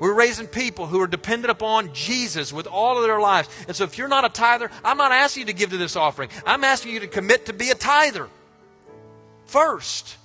We're 0.01 0.15
raising 0.15 0.49
people 0.49 0.87
who 0.87 1.01
are 1.01 1.07
dependent 1.07 1.53
upon 1.53 1.95
Jesus 1.95 2.53
with 2.53 2.67
all 2.67 2.99
of 2.99 3.05
their 3.05 3.21
lives. 3.21 3.49
And 3.69 3.77
so 3.77 3.85
if 3.85 3.97
you're 3.97 4.09
not 4.09 4.25
a 4.25 4.29
tither, 4.29 4.69
I'm 4.83 4.97
not 4.97 5.13
asking 5.13 5.43
you 5.43 5.47
to 5.47 5.53
give 5.53 5.71
to 5.71 5.77
this 5.77 5.95
offering. 5.95 6.31
I'm 6.45 6.65
asking 6.65 6.93
you 6.93 7.01
to 7.01 7.07
commit 7.07 7.47
to 7.47 7.53
be 7.53 7.71
a 7.71 7.75
tither 7.77 8.29
first. 9.47 10.17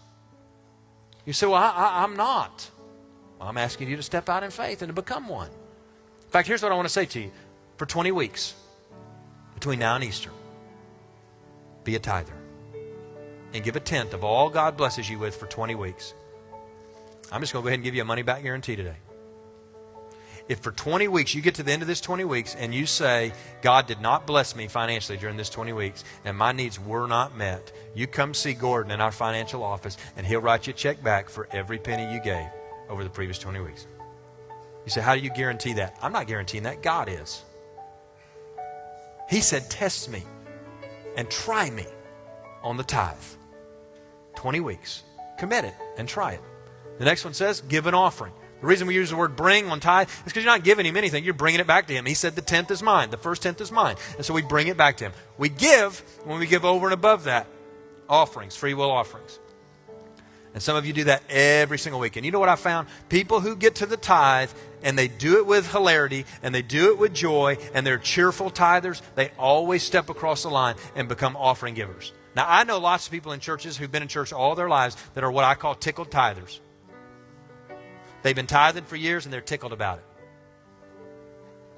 You 1.26 1.34
say, 1.34 1.45
Well, 1.45 1.56
I, 1.56 2.04
am 2.04 2.16
not. 2.16 2.72
Well, 3.39 3.47
I'm 3.47 3.58
asking 3.58 3.89
you 3.89 3.95
to 3.95 4.04
step 4.04 4.28
out 4.28 4.41
in 4.41 4.50
faith 4.50 4.82
and 4.82 4.89
to 4.89 4.93
become 4.93 5.28
one. 5.30 5.47
In 5.50 6.30
fact, 6.30 6.47
here's 6.47 6.64
what 6.64 6.72
I 6.72 6.76
want 6.76 6.88
to 6.88 6.93
say 6.93 7.06
to 7.06 7.22
you 7.22 7.32
for 7.78 7.86
20 7.86 8.12
weeks 8.12 8.56
between 9.54 9.78
now 9.78 9.95
and 9.95 10.04
Easter 10.04 10.32
be 11.84 11.96
a 11.96 12.00
tither 12.00 12.34
and 13.54 13.64
give 13.64 13.76
a 13.76 13.80
tenth 13.80 14.14
of 14.14 14.24
all 14.24 14.50
God 14.50 14.78
blesses 14.78 15.10
you 15.10 15.20
with 15.20 15.36
for 15.36 15.48
20 15.48 15.76
weeks. 15.76 16.14
I'm 17.32 17.42
just 17.42 17.54
going 17.54 17.64
to 17.64 17.66
go 17.66 17.68
ahead 17.70 17.80
and 17.80 17.84
give 17.84 17.96
you 17.96 18.02
a 18.02 18.06
money 18.06 18.22
back 18.22 18.44
guarantee 18.44 18.76
today. 18.76 18.98
If 20.48 20.62
for 20.62 20.72
20 20.72 21.08
weeks 21.08 21.36
you 21.36 21.44
get 21.44 21.56
to 21.56 21.64
the 21.64 21.72
end 21.72 21.84
of 21.84 21.88
this 21.88 22.02
20 22.02 22.26
weeks 22.26 22.56
and 22.56 22.74
you 22.74 22.88
say, 22.88 23.34
God 23.62 23.86
did 23.86 24.02
not 24.02 24.26
bless 24.26 24.56
me 24.56 24.68
financially 24.68 25.18
during 25.18 25.38
this 25.38 25.50
20 25.50 25.74
weeks 25.74 26.04
and 26.26 26.36
my 26.36 26.52
needs 26.52 26.80
were 26.80 27.06
not 27.06 27.38
met, 27.38 27.72
you 27.94 28.08
come 28.08 28.34
see 28.34 28.56
Gordon 28.56 28.92
in 28.92 29.00
our 29.00 29.12
financial 29.12 29.64
office 29.64 29.96
and 30.18 30.26
he'll 30.26 30.42
write 30.42 30.66
you 30.66 30.72
a 30.72 30.76
check 30.76 31.04
back 31.04 31.30
for 31.30 31.48
every 31.52 31.78
penny 31.78 32.12
you 32.12 32.20
gave 32.20 32.48
over 32.90 33.04
the 33.04 33.12
previous 33.12 33.38
20 33.38 33.60
weeks. 33.60 33.86
You 34.86 34.92
say, 34.92 35.02
How 35.02 35.14
do 35.14 35.22
you 35.22 35.30
guarantee 35.30 35.74
that? 35.74 35.96
I'm 36.02 36.12
not 36.12 36.26
guaranteeing 36.26 36.64
that. 36.64 36.82
God 36.82 37.10
is. 37.10 37.44
He 39.30 39.42
said, 39.42 39.70
Test 39.70 40.10
me 40.10 40.24
and 41.20 41.30
try 41.30 41.70
me 41.70 41.86
on 42.63 42.78
the 42.78 42.84
tithe. 42.84 43.17
20 44.38 44.61
weeks. 44.61 45.03
Commit 45.38 45.65
it 45.65 45.74
and 45.97 46.07
try 46.07 46.32
it. 46.32 46.41
The 46.97 47.03
next 47.03 47.26
one 47.26 47.34
says, 47.34 47.59
Give 47.59 47.88
an 47.88 47.93
offering. 47.93 48.32
The 48.61 48.67
reason 48.67 48.88
we 48.88 48.95
use 48.95 49.09
the 49.09 49.17
word 49.17 49.36
bring 49.36 49.70
on 49.70 49.82
tithe 49.82 50.07
is 50.07 50.24
because 50.24 50.45
you're 50.45 50.53
not 50.53 50.63
giving 50.63 50.86
him 50.86 50.95
anything. 50.95 51.26
You're 51.26 51.34
bringing 51.34 51.59
it 51.59 51.67
back 51.67 51.88
to 51.88 51.93
him. 51.93 52.05
He 52.05 52.13
said 52.13 52.36
the 52.36 52.41
tenth 52.41 52.72
is 52.72 52.82
mine. 52.82 53.09
The 53.09 53.17
first 53.17 53.41
tenth 53.41 53.59
is 53.59 53.70
mine. 53.70 53.97
And 54.15 54.26
so 54.26 54.34
we 54.34 54.41
bring 54.41 54.67
it 54.67 54.78
back 54.78 54.95
to 54.97 55.05
him. 55.05 55.13
We 55.38 55.49
give 55.49 55.99
when 56.24 56.39
we 56.39 56.47
give 56.47 56.63
over 56.63 56.88
and 56.88 56.93
above 56.93 57.26
that 57.26 57.47
offerings, 58.07 58.55
free 58.55 58.74
will 58.74 58.89
offerings. 58.89 59.39
And 60.60 60.64
some 60.66 60.76
of 60.76 60.86
you 60.86 60.91
do 60.91 61.05
that 61.05 61.24
every 61.30 61.80
single 61.80 62.01
week. 62.01 62.18
And 62.18 62.26
you 62.26 62.34
know 62.34 62.39
what 62.41 62.49
I 62.49 62.57
found? 62.57 62.89
People 63.07 63.39
who 63.39 63.55
get 63.55 63.76
to 63.76 63.86
the 63.86 63.95
tithe 63.95 64.51
and 64.84 64.99
they 64.99 65.07
do 65.07 65.38
it 65.38 65.45
with 65.45 65.72
hilarity 65.72 66.26
and 66.43 66.53
they 66.53 66.62
do 66.62 66.91
it 66.91 66.97
with 66.97 67.14
joy 67.14 67.57
and 67.74 67.88
they're 67.88 67.97
cheerful 67.97 68.51
tithers, 68.51 69.01
they 69.16 69.32
always 69.39 69.84
step 69.84 70.10
across 70.10 70.43
the 70.43 70.49
line 70.49 70.76
and 70.95 71.07
become 71.07 71.38
offering 71.38 71.76
givers. 71.76 72.12
Now, 72.36 72.43
I 72.45 72.66
know 72.66 72.78
lots 72.78 73.05
of 73.05 73.14
people 73.14 73.32
in 73.32 73.39
churches 73.39 73.78
who've 73.78 73.89
been 73.89 74.01
in 74.01 74.10
church 74.10 74.34
all 74.34 74.53
their 74.53 74.68
lives 74.68 74.97
that 75.14 75.24
are 75.24 75.32
what 75.32 75.45
I 75.45 75.55
call 75.55 75.76
tickled 75.76 76.12
tithers. 76.12 76.60
They've 78.22 78.36
been 78.36 78.45
tithing 78.45 78.84
for 78.84 78.97
years 78.97 79.26
and 79.26 79.32
they're 79.32 79.39
tickled 79.39 79.72
about 79.72 79.99
it. 79.99 80.05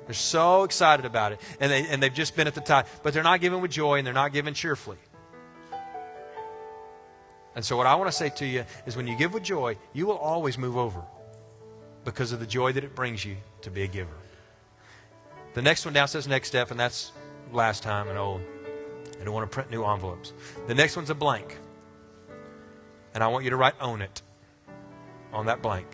They're 0.08 0.16
so 0.16 0.64
excited 0.64 1.06
about 1.06 1.34
it. 1.34 1.42
And, 1.60 1.72
they, 1.72 1.86
and 1.86 2.02
they've 2.02 2.12
just 2.12 2.36
been 2.36 2.48
at 2.48 2.56
the 2.56 2.62
tithe. 2.62 2.88
But 3.04 3.14
they're 3.14 3.22
not 3.22 3.42
giving 3.42 3.62
with 3.62 3.70
joy 3.70 4.00
and 4.00 4.08
they're 4.08 4.12
not 4.16 4.34
giving 4.34 4.56
cheerfully. 4.56 4.98
And 7.56 7.66
so, 7.66 7.76
what 7.76 7.88
I 7.88 7.96
want 7.96 8.10
to 8.10 8.16
say 8.16 8.30
to 8.30 8.46
you 8.46 8.66
is 8.86 8.96
when 8.96 9.08
you 9.08 9.18
give 9.18 9.34
with 9.34 9.44
joy, 9.44 9.78
you 9.94 10.06
will 10.06 10.18
always 10.18 10.58
move 10.58 10.78
over 10.78 11.02
because 12.06 12.32
of 12.32 12.40
the 12.40 12.46
joy 12.46 12.72
that 12.72 12.84
it 12.84 12.96
brings 12.96 13.26
you 13.26 13.36
to 13.62 13.70
be 13.70 13.84
a 13.84 13.88
giver. 13.88 14.16
The 15.54 15.62
next 15.62 15.84
one 15.84 15.94
down 15.94 16.08
says 16.08 16.28
next 16.28 16.48
step, 16.48 16.72
and 16.72 16.80
that's 16.80 17.12
last 17.52 17.84
time 17.84 18.08
and 18.08 18.18
old. 18.18 18.42
I 19.20 19.24
don't 19.24 19.34
want 19.34 19.50
to 19.50 19.54
print 19.54 19.70
new 19.70 19.84
envelopes. 19.84 20.34
The 20.68 20.74
next 20.74 20.96
one's 20.96 21.10
a 21.10 21.16
blank. 21.16 21.58
And 23.14 23.24
I 23.24 23.28
want 23.28 23.44
you 23.44 23.50
to 23.50 23.58
write 23.58 23.76
own 23.82 24.02
it 24.02 24.22
on 25.34 25.48
that 25.48 25.62
blank. 25.62 25.88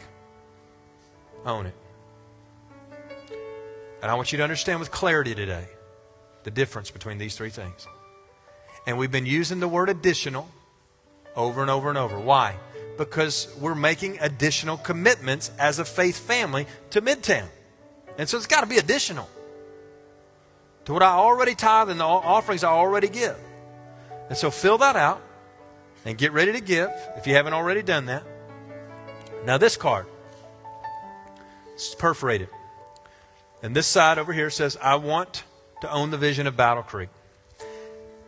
Own 1.46 1.66
it. 1.66 1.76
And 4.02 4.12
I 4.12 4.14
want 4.14 4.32
you 4.32 4.38
to 4.38 4.44
understand 4.44 4.80
with 4.80 4.92
clarity 4.92 5.34
today 5.34 5.68
the 6.44 6.52
difference 6.52 6.92
between 6.92 7.18
these 7.18 7.36
three 7.36 7.50
things. 7.50 7.88
And 8.86 8.98
we've 8.98 9.12
been 9.12 9.26
using 9.26 9.60
the 9.60 9.68
word 9.68 9.90
additional 9.90 10.48
over 11.38 11.62
and 11.62 11.72
over 11.72 11.88
and 11.88 11.98
over. 11.98 12.20
Why? 12.20 12.58
Because 12.98 13.48
we're 13.62 13.76
making 13.76 14.18
additional 14.20 14.76
commitments 14.76 15.52
as 15.60 15.80
a 15.80 15.86
faith 15.86 16.18
family 16.18 16.66
to 16.90 17.02
Midtown. 17.02 17.48
And 18.18 18.28
so 18.28 18.36
it's 18.38 18.48
got 18.48 18.62
to 18.62 18.68
be 18.68 18.78
additional 18.78 19.30
to 20.86 20.94
what 20.94 21.04
I 21.04 21.12
already 21.12 21.54
tithe 21.54 21.90
and 21.90 22.00
the 22.00 22.06
offerings 22.06 22.64
I 22.64 22.72
already 22.72 23.08
give. 23.08 23.38
And 24.30 24.38
so 24.38 24.50
fill 24.50 24.80
that 24.80 24.96
out 24.96 25.22
and 26.04 26.18
get 26.18 26.32
ready 26.32 26.52
to 26.54 26.62
give 26.62 26.90
if 27.16 27.28
you 27.28 27.34
haven't 27.36 27.54
already 27.54 27.84
done 27.84 28.08
that. 28.08 28.24
Now, 29.46 29.58
this 29.58 29.78
card, 29.78 30.08
it's 31.74 31.94
perforated. 31.94 32.50
And 33.62 33.76
this 33.76 33.88
side 33.88 34.18
over 34.18 34.34
here 34.34 34.50
says, 34.50 34.78
I 34.82 34.96
want 34.96 35.44
to 35.82 35.92
own 35.92 36.10
the 36.10 36.18
vision 36.18 36.48
of 36.48 36.58
Battle 36.58 36.84
Creek. 36.84 37.10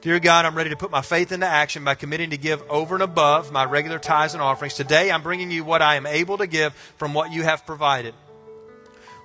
Dear 0.02 0.22
God, 0.22 0.46
I'm 0.46 0.56
ready 0.56 0.70
to 0.70 0.78
put 0.78 0.92
my 0.92 1.02
faith 1.02 1.34
into 1.34 1.46
action 1.46 1.84
by 1.84 1.94
committing 1.94 2.30
to 2.30 2.38
give 2.38 2.64
over 2.70 2.96
and 2.96 3.04
above 3.04 3.52
my 3.52 3.66
regular 3.66 4.00
tithes 4.00 4.34
and 4.34 4.42
offerings. 4.42 4.76
Today, 4.76 5.12
I'm 5.12 5.22
bringing 5.22 5.52
you 5.52 5.66
what 5.66 5.82
I 5.82 5.96
am 5.96 6.06
able 6.06 6.38
to 6.38 6.48
give 6.48 6.74
from 6.96 7.14
what 7.14 7.34
you 7.34 7.44
have 7.44 7.66
provided. 7.66 8.14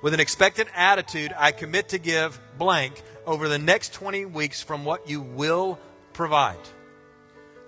With 0.03 0.15
an 0.15 0.21
expectant 0.21 0.69
attitude, 0.75 1.33
I 1.39 1.53
commit 1.53 1.91
to 1.91 1.99
give 1.99 2.41
blank 2.59 3.01
over 3.25 3.49
the 3.49 3.59
next 3.59 3.93
20 3.93 4.25
weeks 4.25 4.63
from 4.63 4.85
what 4.85 5.09
you 5.09 5.21
will 5.21 5.79
provide. 6.13 6.59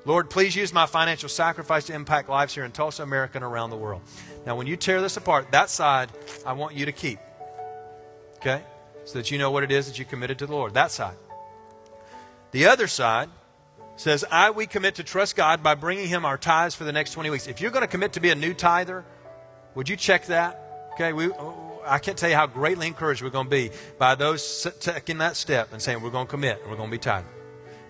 Lord, 0.04 0.28
please 0.28 0.56
use 0.56 0.72
my 0.72 0.86
financial 0.86 1.28
sacrifice 1.28 1.86
to 1.86 1.94
impact 1.94 2.28
lives 2.28 2.54
here 2.54 2.64
in 2.64 2.72
Tulsa, 2.72 3.04
America, 3.04 3.38
and 3.38 3.44
around 3.44 3.70
the 3.70 3.76
world. 3.76 4.02
Now, 4.44 4.56
when 4.56 4.66
you 4.66 4.76
tear 4.76 5.00
this 5.00 5.16
apart, 5.16 5.52
that 5.52 5.70
side 5.70 6.10
I 6.44 6.54
want 6.54 6.74
you 6.74 6.86
to 6.86 6.92
keep. 6.92 7.20
Okay? 8.38 8.64
So 9.04 9.18
that 9.18 9.30
you 9.30 9.38
know 9.38 9.52
what 9.52 9.62
it 9.62 9.70
is 9.70 9.86
that 9.86 9.96
you 9.96 10.04
committed 10.04 10.40
to 10.40 10.46
the 10.46 10.52
Lord. 10.52 10.74
That 10.74 10.90
side. 10.90 11.14
The 12.56 12.64
other 12.64 12.86
side 12.86 13.28
says, 13.96 14.24
I, 14.30 14.50
we 14.50 14.66
commit 14.66 14.94
to 14.94 15.04
trust 15.04 15.36
God 15.36 15.62
by 15.62 15.74
bringing 15.74 16.08
Him 16.08 16.24
our 16.24 16.38
tithes 16.38 16.74
for 16.74 16.84
the 16.84 16.92
next 16.92 17.12
20 17.12 17.28
weeks. 17.28 17.48
If 17.48 17.60
you're 17.60 17.70
going 17.70 17.82
to 17.82 17.86
commit 17.86 18.14
to 18.14 18.20
be 18.20 18.30
a 18.30 18.34
new 18.34 18.54
tither, 18.54 19.04
would 19.74 19.90
you 19.90 19.96
check 19.96 20.24
that? 20.28 20.88
Okay, 20.94 21.12
we, 21.12 21.28
oh, 21.28 21.82
I 21.84 21.98
can't 21.98 22.16
tell 22.16 22.30
you 22.30 22.34
how 22.34 22.46
greatly 22.46 22.86
encouraged 22.86 23.22
we're 23.22 23.28
going 23.28 23.44
to 23.44 23.50
be 23.50 23.72
by 23.98 24.14
those 24.14 24.66
taking 24.80 25.18
that 25.18 25.36
step 25.36 25.74
and 25.74 25.82
saying, 25.82 26.00
we're 26.00 26.08
going 26.08 26.28
to 26.28 26.30
commit, 26.30 26.62
and 26.62 26.70
we're 26.70 26.78
going 26.78 26.88
to 26.88 26.94
be 26.94 26.98
tithing. 26.98 27.28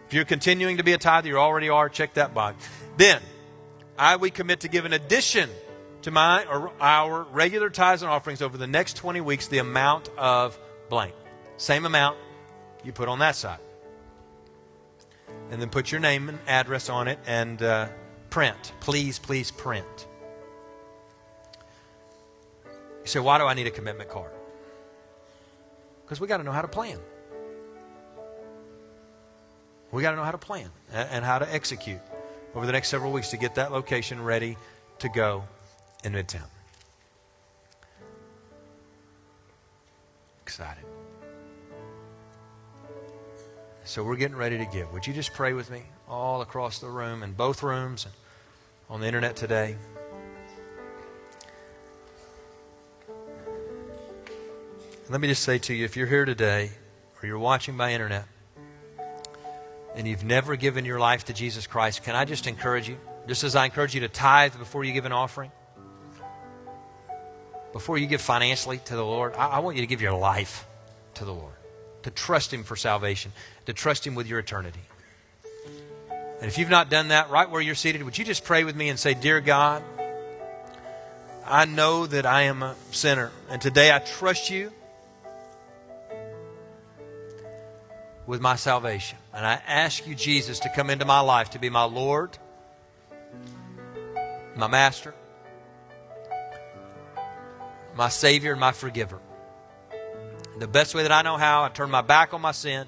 If 0.08 0.14
you're 0.14 0.24
continuing 0.24 0.78
to 0.78 0.82
be 0.82 0.94
a 0.94 0.98
tither, 0.98 1.28
you 1.28 1.38
already 1.38 1.68
are, 1.68 1.88
check 1.88 2.14
that 2.14 2.34
box. 2.34 2.68
Then, 2.96 3.22
I, 3.96 4.16
we 4.16 4.32
commit 4.32 4.58
to 4.62 4.68
give 4.68 4.84
an 4.84 4.94
addition 4.94 5.48
to 6.02 6.10
my 6.10 6.44
or 6.46 6.72
our 6.80 7.22
regular 7.30 7.70
tithes 7.70 8.02
and 8.02 8.10
offerings 8.10 8.42
over 8.42 8.58
the 8.58 8.66
next 8.66 8.96
20 8.96 9.20
weeks 9.20 9.46
the 9.46 9.58
amount 9.58 10.08
of 10.18 10.58
blank. 10.88 11.14
Same 11.56 11.86
amount 11.86 12.18
you 12.82 12.90
put 12.90 13.06
on 13.06 13.20
that 13.20 13.36
side. 13.36 13.60
And 15.50 15.60
then 15.62 15.68
put 15.68 15.92
your 15.92 16.00
name 16.00 16.28
and 16.28 16.38
address 16.46 16.88
on 16.88 17.08
it 17.08 17.18
and 17.26 17.62
uh, 17.62 17.88
print. 18.30 18.72
Please, 18.80 19.18
please 19.18 19.50
print. 19.50 20.06
You 22.64 23.06
say, 23.06 23.20
why 23.20 23.38
do 23.38 23.44
I 23.44 23.54
need 23.54 23.66
a 23.66 23.70
commitment 23.70 24.10
card? 24.10 24.32
Because 26.04 26.20
we 26.20 26.26
got 26.26 26.38
to 26.38 26.42
know 26.42 26.52
how 26.52 26.62
to 26.62 26.68
plan. 26.68 26.98
We 29.92 30.02
got 30.02 30.10
to 30.10 30.16
know 30.16 30.24
how 30.24 30.32
to 30.32 30.38
plan 30.38 30.70
and 30.92 31.24
how 31.24 31.38
to 31.38 31.54
execute 31.54 32.00
over 32.54 32.66
the 32.66 32.72
next 32.72 32.88
several 32.88 33.12
weeks 33.12 33.30
to 33.30 33.36
get 33.36 33.54
that 33.54 33.70
location 33.70 34.22
ready 34.22 34.56
to 34.98 35.08
go 35.08 35.44
in 36.04 36.12
Midtown. 36.12 36.48
Excited. 40.42 40.84
So 43.86 44.02
we're 44.02 44.16
getting 44.16 44.36
ready 44.36 44.58
to 44.58 44.66
give. 44.66 44.92
Would 44.92 45.06
you 45.06 45.14
just 45.14 45.32
pray 45.32 45.52
with 45.52 45.70
me 45.70 45.84
all 46.08 46.42
across 46.42 46.80
the 46.80 46.88
room, 46.88 47.22
in 47.22 47.34
both 47.34 47.62
rooms, 47.62 48.04
and 48.04 48.12
on 48.90 49.00
the 49.00 49.06
internet 49.06 49.36
today? 49.36 49.76
Let 55.08 55.20
me 55.20 55.28
just 55.28 55.44
say 55.44 55.58
to 55.58 55.72
you 55.72 55.84
if 55.84 55.96
you're 55.96 56.08
here 56.08 56.24
today 56.24 56.72
or 57.22 57.28
you're 57.28 57.38
watching 57.38 57.76
by 57.76 57.92
internet 57.92 58.24
and 59.94 60.08
you've 60.08 60.24
never 60.24 60.56
given 60.56 60.84
your 60.84 60.98
life 60.98 61.26
to 61.26 61.32
Jesus 61.32 61.68
Christ, 61.68 62.02
can 62.02 62.16
I 62.16 62.24
just 62.24 62.48
encourage 62.48 62.88
you? 62.88 62.98
Just 63.28 63.44
as 63.44 63.54
I 63.54 63.66
encourage 63.66 63.94
you 63.94 64.00
to 64.00 64.08
tithe 64.08 64.58
before 64.58 64.82
you 64.82 64.92
give 64.92 65.04
an 65.04 65.12
offering, 65.12 65.52
before 67.72 67.98
you 67.98 68.08
give 68.08 68.20
financially 68.20 68.78
to 68.78 68.96
the 68.96 69.04
Lord, 69.04 69.34
I, 69.36 69.46
I 69.46 69.58
want 69.60 69.76
you 69.76 69.82
to 69.82 69.86
give 69.86 70.02
your 70.02 70.18
life 70.18 70.66
to 71.14 71.24
the 71.24 71.32
Lord, 71.32 71.54
to 72.06 72.10
trust 72.12 72.54
Him 72.54 72.62
for 72.62 72.76
salvation, 72.76 73.32
to 73.66 73.72
trust 73.72 74.06
Him 74.06 74.14
with 74.14 74.28
your 74.28 74.38
eternity. 74.38 74.78
And 76.40 76.44
if 76.46 76.56
you've 76.56 76.70
not 76.70 76.88
done 76.88 77.08
that, 77.08 77.30
right 77.30 77.50
where 77.50 77.60
you're 77.60 77.74
seated, 77.74 78.04
would 78.04 78.16
you 78.16 78.24
just 78.24 78.44
pray 78.44 78.62
with 78.62 78.76
me 78.76 78.90
and 78.90 78.96
say, 78.96 79.12
Dear 79.12 79.40
God, 79.40 79.82
I 81.44 81.64
know 81.64 82.06
that 82.06 82.24
I 82.24 82.42
am 82.42 82.62
a 82.62 82.76
sinner, 82.92 83.32
and 83.50 83.60
today 83.60 83.92
I 83.92 83.98
trust 83.98 84.50
you 84.50 84.72
with 88.24 88.40
my 88.40 88.54
salvation. 88.54 89.18
And 89.34 89.44
I 89.44 89.60
ask 89.66 90.06
you, 90.06 90.14
Jesus, 90.14 90.60
to 90.60 90.68
come 90.68 90.90
into 90.90 91.04
my 91.04 91.20
life 91.20 91.50
to 91.50 91.58
be 91.58 91.70
my 91.70 91.84
Lord, 91.84 92.38
my 94.54 94.68
Master, 94.68 95.12
my 97.96 98.10
Savior 98.10 98.52
and 98.52 98.60
my 98.60 98.70
forgiver. 98.70 99.18
The 100.58 100.66
best 100.66 100.94
way 100.94 101.02
that 101.02 101.12
I 101.12 101.22
know 101.22 101.36
how, 101.36 101.64
I 101.64 101.68
turn 101.68 101.90
my 101.90 102.00
back 102.00 102.32
on 102.32 102.40
my 102.40 102.52
sin 102.52 102.86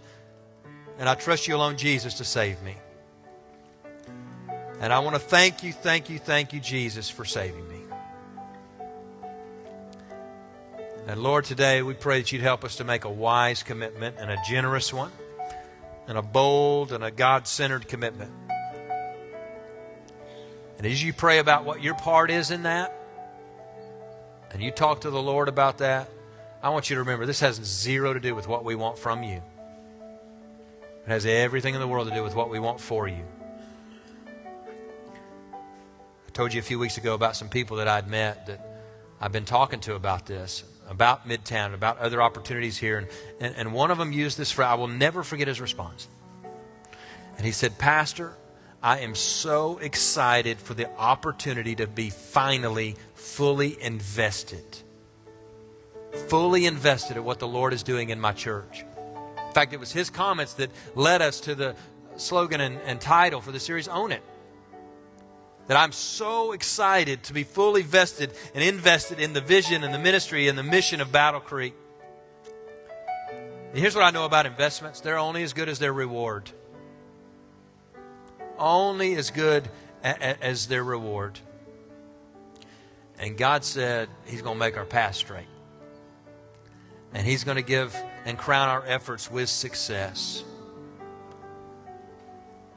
and 0.99 1.09
I 1.09 1.15
trust 1.15 1.47
you 1.47 1.55
alone, 1.55 1.77
Jesus, 1.77 2.15
to 2.15 2.25
save 2.25 2.63
me. 2.63 2.77
And 4.81 4.93
I 4.93 5.01
want 5.01 5.17
to 5.17 5.21
thank 5.21 5.63
you, 5.63 5.73
thank 5.73 6.09
you, 6.09 6.19
thank 6.19 6.53
you, 6.53 6.61
Jesus, 6.61 7.11
for 7.11 7.25
saving 7.25 7.69
me. 7.69 7.77
And 11.07 11.23
Lord, 11.23 11.45
today 11.45 11.83
we 11.83 11.95
pray 11.95 12.21
that 12.21 12.33
you'd 12.33 12.43
help 12.43 12.65
us 12.65 12.77
to 12.77 12.85
make 12.85 13.05
a 13.05 13.11
wise 13.11 13.63
commitment 13.63 14.17
and 14.19 14.31
a 14.31 14.37
generous 14.47 14.93
one, 14.93 15.11
and 16.07 16.19
a 16.19 16.23
bold 16.23 16.93
and 16.93 17.03
a 17.03 17.11
God 17.11 17.47
centered 17.47 17.89
commitment. 17.89 18.31
And 20.79 20.87
as 20.87 21.03
you 21.03 21.13
pray 21.13 21.39
about 21.39 21.65
what 21.65 21.83
your 21.83 21.95
part 21.95 22.31
is 22.31 22.51
in 22.51 22.63
that, 22.63 22.95
and 24.53 24.63
you 24.63 24.71
talk 24.71 25.03
to 25.03 25.11
the 25.11 25.21
Lord 25.21 25.49
about 25.49 25.79
that, 25.79 26.09
I 26.63 26.71
want 26.71 26.91
you 26.91 26.97
to 26.97 27.01
remember 27.01 27.27
this 27.27 27.41
has 27.41 27.57
zero 27.57 28.13
to 28.13 28.21
do 28.21 28.35
with 28.35 28.49
what 28.49 28.65
we 28.65 28.75
want 28.75 28.99
from 28.99 29.23
you. 29.23 29.43
It 31.07 31.09
has 31.09 31.25
everything 31.25 31.75
in 31.75 31.81
the 31.81 31.89
world 31.89 32.09
to 32.09 32.15
do 32.15 32.23
with 32.23 32.35
what 32.35 32.51
we 32.51 32.59
want 32.59 32.81
for 32.81 33.09
you. 33.09 33.25
I 34.27 36.31
told 36.33 36.53
you 36.53 36.61
a 36.61 36.63
few 36.63 36.79
weeks 36.79 36.99
ago 36.99 37.15
about 37.15 37.37
some 37.37 37.49
people 37.49 37.79
that 37.79 37.89
I'd 37.89 38.09
met 38.09 38.47
that 38.47 38.83
I've 39.21 39.33
been 39.33 39.45
talking 39.45 39.81
to 39.81 39.95
about 39.95 40.27
this 40.27 40.65
about 40.89 41.29
Midtown, 41.29 41.75
about 41.75 41.99
other 41.99 42.23
opportunities 42.23 42.79
here. 42.79 42.99
And, 42.99 43.09
and, 43.41 43.55
and 43.57 43.73
one 43.73 43.91
of 43.91 43.99
them 43.99 44.13
used 44.13 44.39
this 44.39 44.51
phrase. 44.51 44.69
I 44.69 44.75
will 44.75 44.89
never 44.89 45.23
forget 45.23 45.47
his 45.47 45.61
response. 45.61 46.09
And 47.37 47.45
he 47.45 47.53
said, 47.53 47.79
Pastor, 47.79 48.35
I 48.83 49.01
am 49.01 49.15
so 49.15 49.79
excited 49.79 50.59
for 50.59 50.75
the 50.75 50.91
opportunity 50.97 51.75
to 51.77 51.87
be 51.87 52.11
finally 52.11 52.97
fully 53.15 53.81
invested. 53.81 54.65
Fully 56.29 56.67
invested 56.67 57.17
at 57.17 57.25
what 57.25 57.39
the 57.39 57.49
Lord 57.49 57.73
is 57.73 57.83
doing 57.83 58.11
in 58.11 58.21
my 58.21 58.33
church. 58.33 58.85
In 59.47 59.53
fact, 59.53 59.73
it 59.73 59.81
was 59.81 59.93
his 59.93 60.11
comments 60.11 60.55
that 60.55 60.71
led 60.95 61.23
us 61.23 61.41
to 61.41 61.55
the 61.55 61.75
slogan 62.17 62.61
and, 62.61 62.81
and 62.83 63.01
title 63.01 63.41
for 63.41 63.53
the 63.53 63.61
series, 63.61 63.89
Own 63.89 64.13
It 64.13 64.23
that 65.69 65.77
I'm 65.77 65.93
so 65.93 66.53
excited 66.53 67.23
to 67.25 67.35
be 67.35 67.45
fully 67.45 67.83
vested 67.83 68.33
and 68.55 68.65
invested 68.65 69.21
in 69.21 69.35
the 69.35 69.41
vision 69.41 69.85
and 69.85 69.95
the 69.95 69.99
ministry 69.99 70.49
and 70.49 70.59
the 70.59 70.63
mission 70.63 71.01
of 71.01 71.13
Battle 71.13 71.41
Creek. 71.41 71.75
And 73.31 73.79
here's 73.79 73.95
what 73.95 74.03
I 74.03 74.11
know 74.11 74.25
about 74.25 74.47
investments 74.47 75.01
they're 75.01 75.19
only 75.19 75.43
as 75.43 75.53
good 75.53 75.69
as 75.69 75.79
their 75.79 75.93
reward. 75.93 76.51
Only 78.59 79.15
as 79.15 79.31
good 79.31 79.69
as 80.03 80.67
their 80.67 80.83
reward. 80.83 81.39
And 83.19 83.37
God 83.37 83.63
said 83.63 84.09
He's 84.25 84.43
going 84.43 84.57
to 84.57 84.59
make 84.59 84.77
our 84.77 84.87
path 84.87 85.17
straight. 85.17 85.47
And 87.15 87.27
He's 87.27 87.45
going 87.45 87.57
to 87.57 87.63
give 87.63 87.97
and 88.25 88.37
crown 88.37 88.69
our 88.69 88.85
efforts 88.87 89.31
with 89.31 89.49
success. 89.49 90.45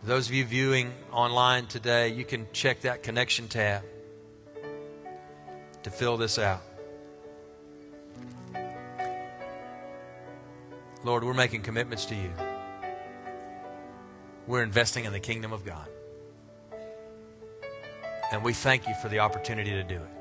Those 0.03 0.27
of 0.27 0.33
you 0.33 0.45
viewing 0.45 0.93
online 1.11 1.67
today, 1.67 2.09
you 2.09 2.25
can 2.25 2.47
check 2.53 2.81
that 2.81 3.03
connection 3.03 3.47
tab 3.47 3.83
to 5.83 5.91
fill 5.91 6.17
this 6.17 6.39
out. 6.39 6.61
Lord, 11.03 11.23
we're 11.23 11.33
making 11.33 11.61
commitments 11.61 12.05
to 12.05 12.15
you. 12.15 12.31
We're 14.47 14.63
investing 14.63 15.05
in 15.05 15.13
the 15.13 15.19
kingdom 15.19 15.53
of 15.53 15.65
God. 15.65 15.87
And 18.31 18.43
we 18.43 18.53
thank 18.53 18.87
you 18.87 18.93
for 19.01 19.09
the 19.09 19.19
opportunity 19.19 19.71
to 19.71 19.83
do 19.83 19.95
it. 19.95 20.20